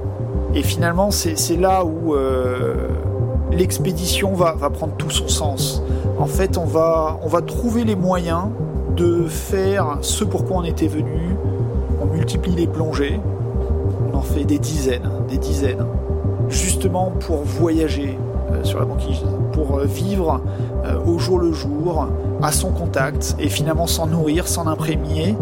Et 0.55 0.62
finalement, 0.62 1.11
c'est 1.11 1.57
là 1.57 1.85
où 1.85 2.14
l'expédition 3.51 4.35
va, 4.35 4.55
prendre 4.70 4.95
tout 4.97 5.11
son 5.11 5.28
sens. 5.28 5.83
En 6.18 6.26
fait, 6.26 6.59
on 6.59 6.64
va, 6.64 7.18
on 7.22 7.28
va 7.28 7.43
trouver 7.43 7.85
les 7.85 7.97
moyens 7.97 8.49
de 8.97 9.24
faire 9.26 9.99
ce 10.01 10.24
pourquoi 10.24 10.59
on 10.59 10.64
était 10.64 10.89
venu, 10.89 11.37
les 12.57 12.66
plongées. 12.66 13.20
On 14.12 14.16
en 14.16 14.22
fait 14.22 14.45
des 14.45 14.59
dizaines, 14.59 15.11
des 15.28 15.39
dizaines. 15.39 15.87
Justement 16.49 17.12
pour 17.20 17.43
voyager 17.45 18.18
euh, 18.53 18.64
sur 18.64 18.80
la 18.80 18.85
banquise, 18.85 19.22
pour 19.53 19.78
euh, 19.78 19.85
vivre 19.85 20.41
euh, 20.85 20.99
au 21.07 21.18
jour 21.18 21.39
le 21.39 21.53
jour, 21.53 22.09
à 22.43 22.53
son 22.53 22.70
contact, 22.70 23.37
et 23.39 23.49
finalement 23.49 23.87
s'en 23.87 24.07
nourrir, 24.07 24.49
s'en 24.49 24.66
imprégner, 24.66 25.37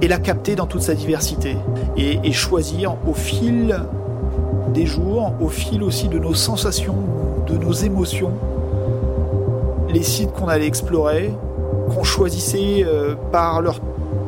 et 0.00 0.08
la 0.08 0.18
capter 0.18 0.56
dans 0.56 0.66
toute 0.66 0.82
sa 0.82 0.94
diversité. 0.94 1.56
Et, 1.96 2.32
choisir 2.32 2.96
au 3.06 3.12
fil 3.12 3.80
des 4.72 4.86
jours, 4.86 5.32
au 5.40 5.48
fil 5.48 5.82
aussi 5.82 6.08
de 6.08 6.18
nos 6.18 6.34
sensations, 6.34 6.94
de 7.46 7.56
nos 7.56 7.72
émotions, 7.72 8.32
les 9.92 10.02
sites 10.02 10.32
qu'on 10.32 10.48
allait 10.48 10.66
explorer, 10.66 11.34
qu'on 11.92 12.04
choisissait 12.04 12.86
par 13.32 13.60
leur 13.60 13.80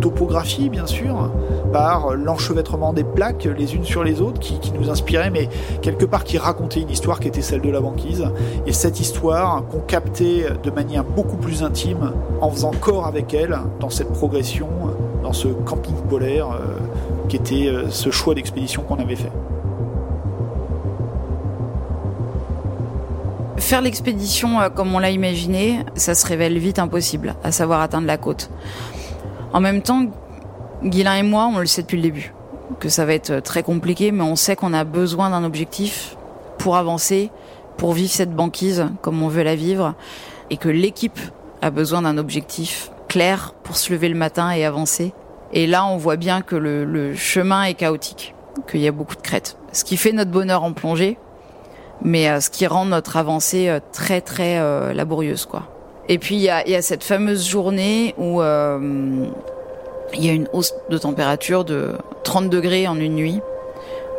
topographie, 0.03 0.69
bien 0.69 0.87
sûr, 0.87 1.31
par 1.73 2.15
l'enchevêtrement 2.15 2.93
des 2.93 3.05
plaques 3.05 3.49
les 3.57 3.75
unes 3.75 3.85
sur 3.85 4.05
les 4.05 4.21
autres 4.21 4.41
qui, 4.41 4.61
nous 4.79 4.91
inspirait, 4.91 5.31
mais 5.31 5.49
quelque 5.81 6.05
part 6.05 6.25
qui 6.25 6.37
racontait 6.37 6.81
une 6.81 6.91
histoire 6.91 7.21
qui 7.21 7.29
était 7.29 7.41
celle 7.41 7.63
de 7.63 7.71
la 7.71 7.81
banquise. 7.81 8.27
Et 8.67 8.73
cette 8.73 9.01
histoire 9.01 9.65
qu'on 9.71 9.81
captait 9.81 10.47
de 10.63 10.71
manière 10.71 11.05
beaucoup 11.05 11.37
plus 11.37 11.63
intime 11.63 12.13
en 12.41 12.51
faisant 12.51 12.73
corps 12.73 13.07
avec 13.07 13.33
elle 13.33 13.59
dans 13.81 13.91
cette 13.91 14.13
progression, 14.13 14.69
dans 15.23 15.33
ce 15.33 15.49
camping 15.49 15.95
polaire 16.11 16.51
euh, 16.51 16.79
qui 17.29 17.37
était 17.37 17.69
euh, 17.69 17.89
ce 17.89 18.11
choix 18.11 18.35
d'expédition 18.35 18.83
qu'on 18.83 18.97
avait 18.97 19.17
fait. 19.17 19.33
Faire 23.57 23.81
l'expédition 23.81 24.61
euh, 24.61 24.69
comme 24.69 24.95
on 24.95 24.99
l'a 24.99 25.11
imaginé, 25.11 25.81
ça 25.95 26.15
se 26.15 26.27
révèle 26.27 26.59
vite 26.59 26.79
impossible, 26.79 27.37
à 27.45 27.53
savoir 27.53 27.81
atteindre 27.81 28.07
la 28.07 28.19
côte. 28.19 28.51
En 29.53 29.61
même 29.61 29.83
temps, 29.83 30.07
Guilain 30.83 31.17
et 31.17 31.23
moi, 31.23 31.51
on 31.53 31.59
le 31.59 31.67
sait 31.67 31.83
depuis 31.83 31.99
le 31.99 32.03
début, 32.05 32.33
que 32.81 32.89
ça 32.89 33.05
va 33.05 33.13
être 33.13 33.41
très 33.41 33.63
compliqué, 33.63 34.11
mais 34.11 34.23
on 34.23 34.35
sait 34.35 34.57
qu'on 34.57 34.73
a 34.73 34.85
besoin 34.85 35.31
d'un 35.31 35.45
objectif 35.45 36.17
pour 36.59 36.77
avancer, 36.77 37.31
pour 37.77 37.93
vivre 37.93 38.11
cette 38.11 38.35
banquise 38.35 38.87
comme 39.03 39.23
on 39.23 39.29
veut 39.29 39.43
la 39.43 39.55
vivre, 39.55 39.95
et 40.49 40.57
que 40.57 40.69
l'équipe 40.69 41.19
a 41.61 41.71
besoin 41.71 42.03
d'un 42.03 42.17
objectif 42.17 42.91
clair 43.09 43.55
pour 43.63 43.77
se 43.77 43.93
lever 43.93 44.09
le 44.09 44.15
matin 44.15 44.51
et 44.53 44.65
avancer. 44.65 45.13
Et 45.53 45.67
là, 45.67 45.85
on 45.85 45.99
voit 45.99 46.17
bien 46.17 46.41
que 46.41 46.57
le, 46.57 47.15
chemin 47.15 47.65
est 47.65 47.75
chaotique, 47.75 48.35
qu'il 48.71 48.81
y 48.81 48.89
a 48.89 48.93
beaucoup 48.93 49.17
de 49.17 49.21
crêtes. 49.21 49.59
Ce 49.73 49.85
qui 49.85 49.99
fait 49.99 50.13
notre 50.13 50.31
bonheur 50.31 50.65
en 50.65 50.73
plongée, 50.73 51.19
mais 52.03 52.29
euh, 52.29 52.41
ce 52.41 52.49
qui 52.49 52.67
rend 52.67 52.87
notre 52.87 53.19
avancée 53.19 53.69
euh, 53.69 53.81
très 53.93 54.23
très 54.23 54.59
euh, 54.59 54.95
laborieuse, 54.95 55.45
quoi. 55.45 55.72
Et 56.09 56.19
puis 56.19 56.35
il 56.35 56.43
y 56.43 56.51
a, 56.51 56.83
cette 56.83 57.05
fameuse 57.05 57.47
journée 57.47 58.15
où 58.19 58.43
euh, 58.43 58.79
il 60.15 60.25
y 60.25 60.29
a 60.29 60.33
une 60.33 60.49
hausse 60.53 60.75
de 60.91 60.99
température 60.99 61.65
de 61.65 61.93
30 62.25 62.51
degrés 62.51 62.89
en 62.89 62.97
une 62.97 63.15
nuit, 63.15 63.41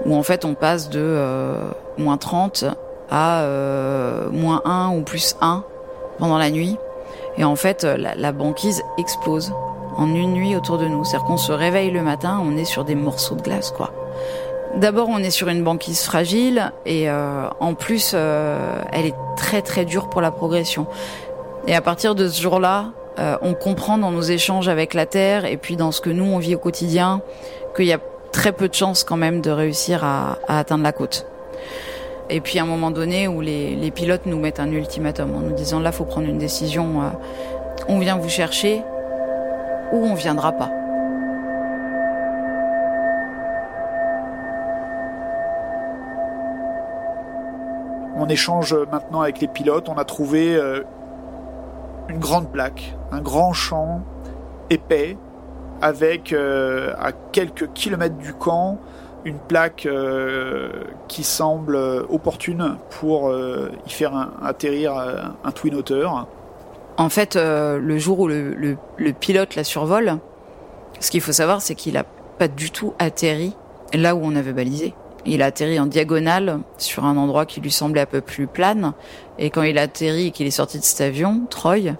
où 0.05 0.15
en 0.15 0.23
fait 0.23 0.45
on 0.45 0.53
passe 0.53 0.89
de 0.89 0.99
euh, 1.01 1.57
moins 1.97 2.17
30 2.17 2.65
à 3.11 3.41
euh, 3.41 4.29
moins 4.31 4.61
1 4.65 4.95
ou 4.95 5.01
plus 5.01 5.35
1 5.41 5.63
pendant 6.19 6.37
la 6.37 6.49
nuit. 6.51 6.77
Et 7.37 7.43
en 7.43 7.55
fait 7.55 7.83
la, 7.83 8.15
la 8.15 8.31
banquise 8.31 8.81
explose 8.97 9.51
en 9.97 10.07
une 10.07 10.33
nuit 10.33 10.55
autour 10.55 10.77
de 10.77 10.85
nous. 10.85 11.03
C'est-à-dire 11.03 11.27
qu'on 11.27 11.37
se 11.37 11.51
réveille 11.51 11.91
le 11.91 12.01
matin, 12.01 12.41
on 12.43 12.57
est 12.57 12.65
sur 12.65 12.85
des 12.85 12.95
morceaux 12.95 13.35
de 13.35 13.41
glace, 13.41 13.71
quoi. 13.71 13.91
D'abord, 14.75 15.07
on 15.09 15.19
est 15.19 15.29
sur 15.29 15.49
une 15.49 15.63
banquise 15.63 16.01
fragile 16.01 16.71
et 16.87 17.07
euh, 17.07 17.47
en 17.59 17.75
plus, 17.75 18.13
euh, 18.15 18.81
elle 18.91 19.05
est 19.05 19.13
très 19.37 19.61
très 19.61 19.85
dure 19.85 20.09
pour 20.09 20.19
la 20.19 20.31
progression. 20.31 20.87
Et 21.65 21.75
à 21.75 21.81
partir 21.81 22.13
de 22.13 22.27
ce 22.27 22.41
jour-là, 22.41 22.91
euh, 23.19 23.37
on 23.41 23.53
comprend 23.53 23.97
dans 23.97 24.11
nos 24.11 24.21
échanges 24.21 24.67
avec 24.67 24.93
la 24.93 25.05
Terre 25.05 25.45
et 25.45 25.55
puis 25.55 25.77
dans 25.77 25.91
ce 25.91 26.01
que 26.01 26.09
nous 26.09 26.25
on 26.25 26.39
vit 26.39 26.55
au 26.55 26.59
quotidien 26.59 27.21
qu'il 27.75 27.85
y 27.85 27.93
a 27.93 27.99
très 28.31 28.51
peu 28.51 28.67
de 28.67 28.73
chances 28.73 29.03
quand 29.03 29.15
même 29.15 29.39
de 29.39 29.49
réussir 29.49 30.03
à, 30.03 30.39
atteindre 30.47 30.83
la 30.83 30.91
côte. 30.91 31.25
Et 32.29 32.41
puis 32.41 32.59
à 32.59 32.63
un 32.63 32.65
moment 32.65 32.91
donné 32.91 33.27
où 33.27 33.39
les, 33.39 33.91
pilotes 33.95 34.25
nous 34.25 34.39
mettent 34.39 34.59
un 34.59 34.71
ultimatum 34.71 35.35
en 35.35 35.39
nous 35.39 35.53
disant 35.53 35.79
là 35.79 35.91
faut 35.91 36.05
prendre 36.05 36.27
une 36.27 36.37
décision, 36.37 37.01
euh, 37.01 37.05
on 37.87 37.99
vient 37.99 38.17
vous 38.17 38.29
chercher 38.29 38.81
ou 39.93 40.03
on 40.05 40.15
viendra 40.15 40.51
pas. 40.51 40.71
On 48.15 48.27
échange 48.27 48.75
maintenant 48.91 49.21
avec 49.21 49.39
les 49.39 49.47
pilotes, 49.47 49.87
on 49.87 49.95
a 49.95 50.05
trouvé 50.05 50.55
euh, 50.55 50.83
une 52.09 52.19
grande 52.19 52.51
plaque, 52.51 52.95
un 53.11 53.21
grand 53.21 53.53
champ 53.53 54.01
épais, 54.69 55.17
avec 55.83 56.31
euh, 56.31 56.93
à 56.97 57.11
quelques 57.11 57.71
kilomètres 57.73 58.17
du 58.17 58.33
camp 58.33 58.79
une 59.25 59.37
plaque 59.37 59.85
euh, 59.85 60.69
qui 61.07 61.23
semble 61.23 61.75
opportune 62.09 62.77
pour 62.89 63.29
euh, 63.29 63.69
y 63.85 63.89
faire 63.89 64.31
atterrir 64.41 64.95
un 65.43 65.51
twin 65.51 65.75
otter. 65.75 66.07
En 66.97 67.09
fait, 67.09 67.35
le 67.35 67.97
jour 67.97 68.19
où 68.19 68.27
le, 68.27 68.77
le, 68.97 69.13
pilote 69.13 69.55
la 69.55 69.63
survole, 69.63 70.19
ce 70.99 71.09
qu'il 71.09 71.21
faut 71.21 71.31
savoir, 71.31 71.61
c'est 71.61 71.75
qu'il 71.75 71.95
n'a 71.95 72.03
pas 72.37 72.47
du 72.47 72.71
tout 72.71 72.93
atterri 72.99 73.55
là 73.93 74.15
où 74.15 74.21
on 74.23 74.35
avait 74.35 74.53
balisé. 74.53 74.93
Il 75.25 75.41
a 75.41 75.45
atterri 75.45 75.79
en 75.79 75.85
diagonale 75.85 76.59
sur 76.77 77.05
un 77.05 77.15
endroit 77.15 77.45
qui 77.45 77.61
lui 77.61 77.71
semblait 77.71 78.01
un 78.01 78.05
peu 78.05 78.21
plus 78.21 78.47
plane. 78.47 78.93
Et 79.39 79.49
quand 79.49 79.63
il 79.63 79.77
a 79.77 79.83
atterri 79.83 80.27
et 80.27 80.31
qu'il 80.31 80.47
est 80.47 80.51
sorti 80.51 80.79
de 80.79 80.83
cet 80.83 81.01
avion, 81.01 81.43
Troy, 81.49 81.95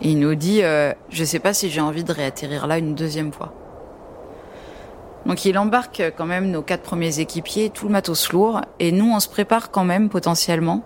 il 0.00 0.18
nous 0.18 0.34
dit 0.36 0.62
euh, 0.62 0.92
Je 1.08 1.24
sais 1.24 1.40
pas 1.40 1.52
si 1.52 1.70
j'ai 1.70 1.80
envie 1.80 2.04
de 2.04 2.12
réatterrir 2.12 2.66
là 2.66 2.78
une 2.78 2.94
deuxième 2.94 3.32
fois. 3.32 3.52
Donc 5.26 5.44
il 5.44 5.58
embarque 5.58 6.02
quand 6.16 6.24
même 6.24 6.50
nos 6.50 6.62
quatre 6.62 6.82
premiers 6.82 7.20
équipiers, 7.20 7.70
tout 7.70 7.86
le 7.86 7.92
matos 7.92 8.32
lourd, 8.32 8.62
et 8.78 8.90
nous 8.90 9.12
on 9.12 9.20
se 9.20 9.28
prépare 9.28 9.70
quand 9.70 9.84
même 9.84 10.08
potentiellement 10.08 10.82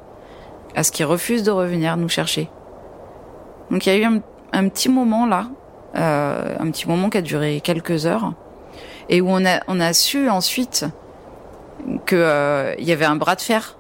à 0.75 0.83
ce 0.83 0.91
qu'ils 0.91 1.07
refusent 1.07 1.45
de 1.45 1.53
revenir 1.53 1.97
nous 1.97 2.09
chercher. 2.09 2.51
Donc 3.71 3.87
il 3.87 3.93
y 3.93 3.97
a 3.97 3.99
eu 3.99 4.21
un, 4.53 4.69
petit 4.69 4.89
moment 4.89 5.25
là, 5.27 5.47
euh, 5.95 6.57
un 6.59 6.71
petit 6.71 6.89
moment 6.89 7.11
qui 7.11 7.19
a 7.19 7.23
duré 7.23 7.61
quelques 7.61 8.07
heures, 8.07 8.33
et 9.09 9.21
où 9.21 9.29
on 9.29 9.45
a 9.45 9.93
su 9.93 10.29
ensuite 10.29 10.85
qu'il 12.07 12.19
euh, 12.19 12.75
y 12.79 12.93
avait 12.93 13.05
un 13.05 13.17
bras 13.17 13.35
de 13.35 13.41
fer 13.41 13.77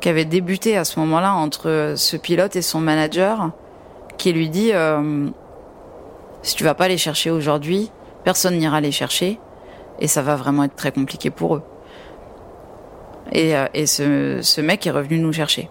qui 0.00 0.08
avait 0.08 0.24
débuté 0.24 0.76
à 0.76 0.84
ce 0.84 1.00
moment-là 1.00 1.34
entre 1.34 1.94
ce 1.96 2.16
pilote 2.16 2.54
et 2.56 2.62
son 2.62 2.80
manager, 2.80 3.50
qui 4.18 4.32
lui 4.32 4.48
dit 4.48 4.72
euh, 4.72 5.28
si 6.42 6.54
tu 6.54 6.64
vas 6.64 6.74
pas 6.74 6.88
les 6.88 6.98
chercher 6.98 7.30
aujourd'hui, 7.30 7.90
personne 8.24 8.56
n'ira 8.56 8.80
les 8.80 8.92
chercher 8.92 9.40
et 9.98 10.06
ça 10.06 10.22
va 10.22 10.36
vraiment 10.36 10.64
être 10.64 10.76
très 10.76 10.92
compliqué 10.92 11.30
pour 11.30 11.56
eux. 11.56 11.62
Et, 13.32 13.56
euh, 13.56 13.66
ce, 13.86 14.60
mec 14.60 14.86
est 14.86 14.90
revenu 14.90 15.18
nous 15.18 15.32
chercher. 15.32 15.68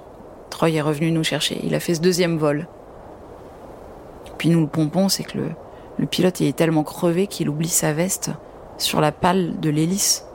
Troy 0.50 0.72
est 0.72 0.82
revenu 0.82 1.12
nous 1.12 1.24
chercher. 1.24 1.60
Il 1.64 1.74
a 1.76 1.80
fait 1.80 1.96
ce 1.96 2.02
deuxième 2.02 2.38
vol. 2.38 2.68
Puis 4.38 4.50
nous 4.50 4.62
le 4.62 4.68
pompons, 4.68 5.10
c'est 5.10 5.24
que 5.24 5.38
le, 5.98 6.06
pilote 6.08 6.40
il 6.42 6.48
est 6.48 6.56
tellement 6.58 6.84
crevé 6.84 7.28
qu'il 7.28 7.50
oublie 7.50 7.70
sa 7.70 7.94
veste 7.94 8.32
sur 8.78 9.00
la 9.00 9.12
pale 9.12 9.60
de 9.60 9.70
l'hélice. 9.70 10.26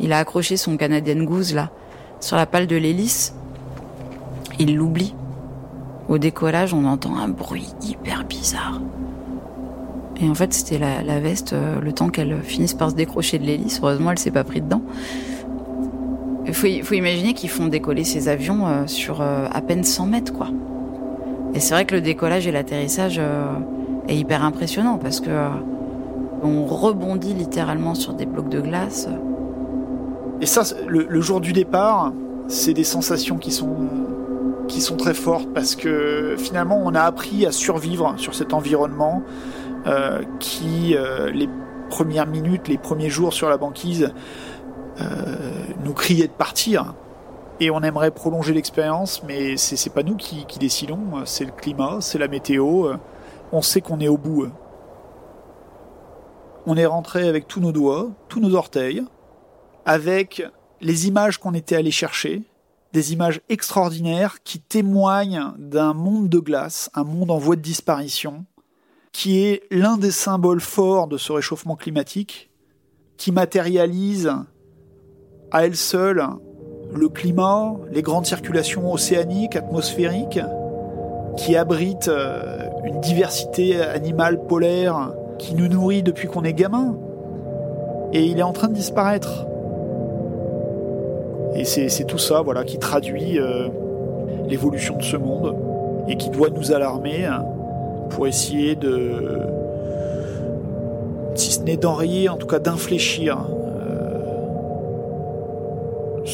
Il 0.00 0.12
a 0.12 0.18
accroché 0.18 0.56
son 0.56 0.76
Canadian 0.76 1.22
Goose 1.24 1.54
là 1.54 1.70
sur 2.20 2.36
la 2.36 2.46
pale 2.46 2.66
de 2.66 2.76
l'hélice. 2.76 3.34
Il 4.58 4.76
l'oublie. 4.76 5.14
Au 6.08 6.18
décollage, 6.18 6.74
on 6.74 6.84
entend 6.84 7.16
un 7.16 7.28
bruit 7.28 7.68
hyper 7.82 8.24
bizarre. 8.24 8.80
Et 10.20 10.28
en 10.28 10.34
fait, 10.34 10.52
c'était 10.52 10.78
la, 10.78 11.20
veste, 11.20 11.52
euh, 11.52 11.80
le 11.80 11.92
temps 11.92 12.08
qu'elle 12.10 12.42
finisse 12.42 12.74
par 12.74 12.90
se 12.90 12.94
décrocher 12.94 13.38
de 13.38 13.44
l'hélice. 13.44 13.80
Heureusement, 13.82 14.10
elle 14.10 14.18
s'est 14.18 14.30
pas 14.30 14.44
prise 14.44 14.62
dedans. 14.62 14.82
Il 16.46 16.54
faut, 16.54 16.94
imaginer 16.94 17.32
qu'ils 17.32 17.48
font 17.48 17.66
décoller 17.66 18.04
ces 18.04 18.28
avions 18.28 18.66
euh, 18.66 18.86
sur 18.86 19.20
euh, 19.20 19.46
à 19.50 19.60
peine 19.60 19.84
100 19.84 20.06
mètres, 20.06 20.32
quoi. 20.32 20.48
Et 21.54 21.60
c'est 21.60 21.74
vrai 21.74 21.84
que 21.84 21.94
le 21.94 22.00
décollage 22.00 22.46
et 22.46 22.52
l'atterrissage 22.52 23.20
est 24.06 24.16
hyper 24.16 24.44
impressionnant 24.44 24.98
parce 24.98 25.18
que 25.18 25.30
on 26.44 26.64
rebondit 26.64 27.34
littéralement 27.34 27.96
sur 27.96 28.14
des 28.14 28.24
blocs 28.24 28.48
de 28.48 28.60
glace. 28.60 29.08
Et 30.40 30.46
ça, 30.46 30.62
le, 30.86 31.20
jour 31.20 31.40
du 31.40 31.52
départ, 31.52 32.12
c'est 32.48 32.72
des 32.72 32.84
sensations 32.84 33.36
qui 33.36 33.52
sont 33.52 33.76
qui 34.68 34.80
sont 34.80 34.96
très 34.96 35.14
fortes 35.14 35.48
parce 35.52 35.74
que 35.74 36.36
finalement 36.38 36.80
on 36.84 36.94
a 36.94 37.02
appris 37.02 37.44
à 37.44 37.50
survivre 37.50 38.14
sur 38.18 38.36
cet 38.36 38.54
environnement 38.54 39.20
euh, 39.86 40.22
qui 40.38 40.94
euh, 40.96 41.30
les 41.32 41.48
premières 41.88 42.28
minutes, 42.28 42.68
les 42.68 42.78
premiers 42.78 43.10
jours 43.10 43.32
sur 43.32 43.48
la 43.48 43.56
banquise 43.56 44.12
euh, 45.00 45.04
nous 45.84 45.92
criait 45.92 46.28
de 46.28 46.32
partir. 46.32 46.94
Et 47.58 47.70
on 47.70 47.82
aimerait 47.82 48.10
prolonger 48.10 48.54
l'expérience, 48.54 49.22
mais 49.24 49.58
c'est 49.58 49.92
pas 49.92 50.02
nous 50.02 50.16
qui, 50.16 50.46
qui 50.46 50.58
décidons, 50.58 50.98
c'est 51.26 51.44
le 51.44 51.52
climat, 51.52 51.98
c'est 52.00 52.16
la 52.16 52.28
météo. 52.28 52.94
On 53.52 53.60
sait 53.60 53.82
qu'on 53.82 54.00
est 54.00 54.08
au 54.08 54.16
bout. 54.16 54.46
On 56.66 56.76
est 56.76 56.86
rentré 56.86 57.28
avec 57.28 57.46
tous 57.46 57.60
nos 57.60 57.72
doigts, 57.72 58.08
tous 58.28 58.40
nos 58.40 58.54
orteils, 58.54 59.04
avec 59.90 60.44
les 60.80 61.08
images 61.08 61.38
qu'on 61.38 61.52
était 61.52 61.74
allé 61.74 61.90
chercher, 61.90 62.44
des 62.92 63.12
images 63.12 63.40
extraordinaires 63.48 64.36
qui 64.44 64.60
témoignent 64.60 65.52
d'un 65.58 65.94
monde 65.94 66.28
de 66.28 66.38
glace, 66.38 66.90
un 66.94 67.02
monde 67.02 67.32
en 67.32 67.38
voie 67.38 67.56
de 67.56 67.60
disparition, 67.60 68.44
qui 69.10 69.40
est 69.40 69.64
l'un 69.72 69.96
des 69.96 70.12
symboles 70.12 70.60
forts 70.60 71.08
de 71.08 71.16
ce 71.16 71.32
réchauffement 71.32 71.74
climatique, 71.74 72.50
qui 73.16 73.32
matérialise 73.32 74.32
à 75.50 75.66
elle 75.66 75.74
seule 75.74 76.24
le 76.94 77.08
climat, 77.08 77.74
les 77.90 78.02
grandes 78.02 78.26
circulations 78.26 78.92
océaniques, 78.92 79.56
atmosphériques, 79.56 80.38
qui 81.36 81.56
abrite 81.56 82.06
euh, 82.06 82.68
une 82.84 83.00
diversité 83.00 83.80
animale 83.80 84.46
polaire 84.46 85.14
qui 85.40 85.56
nous 85.56 85.66
nourrit 85.66 86.04
depuis 86.04 86.28
qu'on 86.28 86.44
est 86.44 86.54
gamin. 86.54 86.96
Et 88.12 88.24
il 88.26 88.38
est 88.38 88.44
en 88.44 88.52
train 88.52 88.68
de 88.68 88.74
disparaître. 88.74 89.48
Et 91.54 91.64
c'est 91.64 92.04
tout 92.04 92.18
ça 92.18 92.42
voilà, 92.42 92.64
qui 92.64 92.78
traduit 92.78 93.38
euh, 93.38 93.68
l'évolution 94.48 94.96
de 94.96 95.02
ce 95.02 95.16
monde 95.16 95.54
et 96.08 96.16
qui 96.16 96.30
doit 96.30 96.48
nous 96.50 96.72
alarmer 96.72 97.24
hein, 97.24 97.44
pour 98.10 98.26
essayer 98.26 98.76
de, 98.76 99.40
si 101.34 101.52
ce 101.52 101.62
n'est 101.62 101.76
d'enrayer, 101.76 102.28
en 102.28 102.36
tout 102.36 102.46
cas 102.46 102.58
d'infléchir 102.58 103.38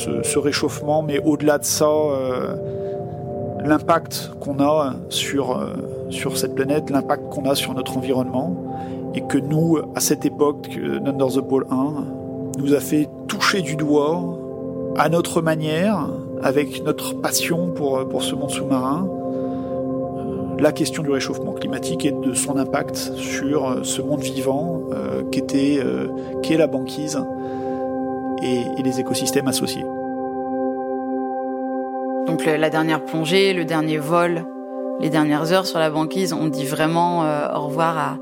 euh, 0.07 0.21
ce, 0.23 0.39
réchauffement, 0.39 1.03
mais 1.03 1.19
au-delà 1.25 1.59
de 1.59 1.65
ça, 1.65 1.89
euh, 1.89 2.55
l'impact 3.65 4.33
qu'on 4.39 4.61
a 4.61 4.95
sur, 5.09 5.61
sur 6.11 6.37
cette 6.37 6.55
planète, 6.55 6.91
l'impact 6.91 7.29
qu'on 7.31 7.49
a 7.49 7.55
sur 7.55 7.75
notre 7.75 7.97
environnement, 7.97 8.55
et 9.15 9.23
que 9.23 9.39
nous, 9.39 9.79
à 9.95 10.01
cette 10.01 10.27
époque, 10.27 10.69
Under 11.07 11.29
the 11.29 11.41
Pole 11.41 11.67
1, 11.71 12.59
nous 12.59 12.75
a 12.75 12.81
fait 12.81 13.09
toucher 13.29 13.63
du 13.63 13.77
doigt 13.77 14.23
à 14.99 15.09
notre 15.09 15.43
manière, 15.43 16.09
avec 16.43 16.83
notre 16.85 17.15
passion 17.15 17.69
pour, 17.69 18.07
pour 18.09 18.23
ce 18.23 18.35
monde 18.35 18.51
sous-marin, 18.51 19.09
euh, 19.09 20.61
la 20.61 20.73
question 20.73 21.03
du 21.03 21.11
réchauffement 21.11 21.53
climatique 21.53 22.05
et 22.05 22.13
de 22.13 22.35
son 22.35 22.57
impact 22.57 22.97
sur 22.97 23.69
euh, 23.69 23.83
ce 23.83 24.01
monde 24.03 24.21
vivant 24.21 24.83
euh, 24.93 25.23
qu'est 25.31 26.57
la 26.57 26.67
banquise 26.67 27.23
et, 28.43 28.61
et, 28.79 28.83
les 28.83 29.01
écosystèmes 29.01 29.49
associés. 29.49 29.85
Donc 32.27 32.45
la 32.45 32.71
dernière 32.71 33.05
plongée, 33.05 33.53
le 33.53 33.65
dernier 33.65 33.99
vol, 33.99 34.45
les 35.01 35.11
dernières 35.11 35.53
heures 35.53 35.67
sur 35.67 35.79
la 35.79 35.91
banquise, 35.91 36.33
on 36.33 36.49
dit 36.49 36.67
vraiment 36.67 37.21
au 37.55 37.67
revoir 37.67 37.97
à, 37.99 38.19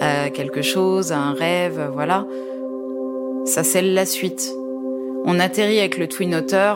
à, 0.00 0.30
quelque 0.30 0.60
chose, 0.60 1.10
à 1.10 1.18
un 1.18 1.32
rêve, 1.32 1.90
voilà. 1.92 2.26
Ça 3.46 3.64
scelle 3.64 3.94
la 3.94 4.04
suite 4.04 4.52
on 5.26 5.40
atterrit 5.40 5.80
avec 5.80 5.98
le 5.98 6.08
Twin 6.08 6.34
Otter 6.34 6.72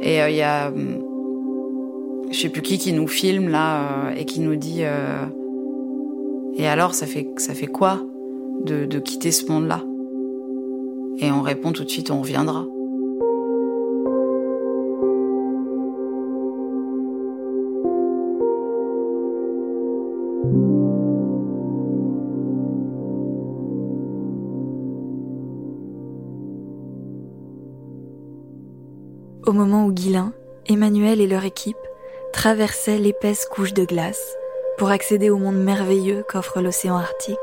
et 0.00 0.16
il 0.16 0.20
euh, 0.20 0.30
y 0.30 0.42
a 0.42 0.68
hum, 0.68 1.02
je 2.32 2.40
sais 2.40 2.48
plus 2.48 2.62
qui 2.62 2.78
qui 2.78 2.92
nous 2.92 3.06
filme 3.06 3.48
là 3.48 4.08
euh, 4.08 4.14
et 4.16 4.24
qui 4.24 4.40
nous 4.40 4.56
dit 4.56 4.80
euh, 4.80 5.24
et 6.56 6.66
alors 6.66 6.94
ça 6.94 7.06
fait 7.06 7.28
ça 7.36 7.54
fait 7.54 7.66
quoi 7.66 8.00
de, 8.64 8.86
de 8.86 8.98
quitter 8.98 9.30
ce 9.30 9.50
monde 9.52 9.68
là 9.68 9.84
et 11.18 11.30
on 11.30 11.42
répond 11.42 11.72
tout 11.72 11.84
de 11.84 11.90
suite 11.90 12.10
on 12.10 12.22
reviendra 12.22 12.64
au 29.46 29.52
moment 29.52 29.86
où 29.86 29.92
Guilin, 29.92 30.32
Emmanuel 30.68 31.20
et 31.20 31.26
leur 31.26 31.44
équipe 31.44 31.76
traversaient 32.32 32.98
l'épaisse 32.98 33.46
couche 33.46 33.72
de 33.72 33.84
glace 33.84 34.36
pour 34.76 34.90
accéder 34.90 35.30
au 35.30 35.38
monde 35.38 35.56
merveilleux 35.56 36.24
qu'offre 36.28 36.60
l'océan 36.60 36.96
Arctique, 36.96 37.38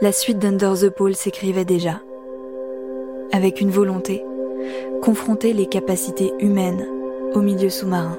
la 0.00 0.12
suite 0.12 0.38
d'Under 0.38 0.72
the 0.82 0.90
Pole 0.90 1.14
s'écrivait 1.14 1.64
déjà. 1.64 2.00
Avec 3.32 3.60
une 3.60 3.70
volonté, 3.70 4.24
confronter 5.02 5.52
les 5.52 5.66
capacités 5.66 6.32
humaines 6.40 6.86
au 7.34 7.40
milieu 7.40 7.70
sous-marin, 7.70 8.18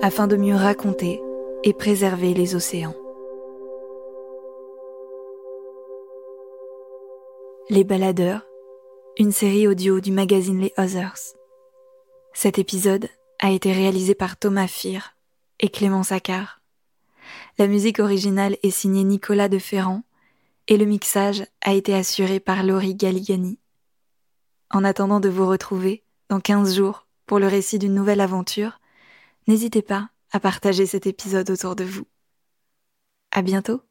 afin 0.00 0.26
de 0.26 0.36
mieux 0.36 0.54
raconter 0.56 1.20
et 1.64 1.72
préserver 1.72 2.34
les 2.34 2.54
océans. 2.54 2.94
Les 7.68 7.84
Baladeurs, 7.84 8.46
une 9.18 9.32
série 9.32 9.68
audio 9.68 10.00
du 10.00 10.12
magazine 10.12 10.60
Les 10.60 10.72
Others. 10.78 11.41
Cet 12.34 12.58
épisode 12.58 13.08
a 13.38 13.50
été 13.50 13.72
réalisé 13.72 14.14
par 14.14 14.36
Thomas 14.38 14.66
Fir 14.66 15.14
et 15.60 15.68
Clément 15.68 16.02
Saccard. 16.02 16.60
La 17.58 17.66
musique 17.66 17.98
originale 17.98 18.56
est 18.62 18.70
signée 18.70 19.04
Nicolas 19.04 19.48
de 19.48 19.58
Ferrand 19.58 20.02
et 20.68 20.76
le 20.76 20.86
mixage 20.86 21.44
a 21.60 21.74
été 21.74 21.94
assuré 21.94 22.40
par 22.40 22.62
Laurie 22.62 22.94
Galigani. 22.94 23.58
En 24.70 24.84
attendant 24.84 25.20
de 25.20 25.28
vous 25.28 25.46
retrouver 25.46 26.02
dans 26.30 26.40
15 26.40 26.74
jours 26.74 27.06
pour 27.26 27.38
le 27.38 27.46
récit 27.46 27.78
d'une 27.78 27.94
nouvelle 27.94 28.20
aventure, 28.20 28.80
n'hésitez 29.46 29.82
pas 29.82 30.08
à 30.32 30.40
partager 30.40 30.86
cet 30.86 31.06
épisode 31.06 31.50
autour 31.50 31.76
de 31.76 31.84
vous. 31.84 32.06
À 33.30 33.42
bientôt! 33.42 33.82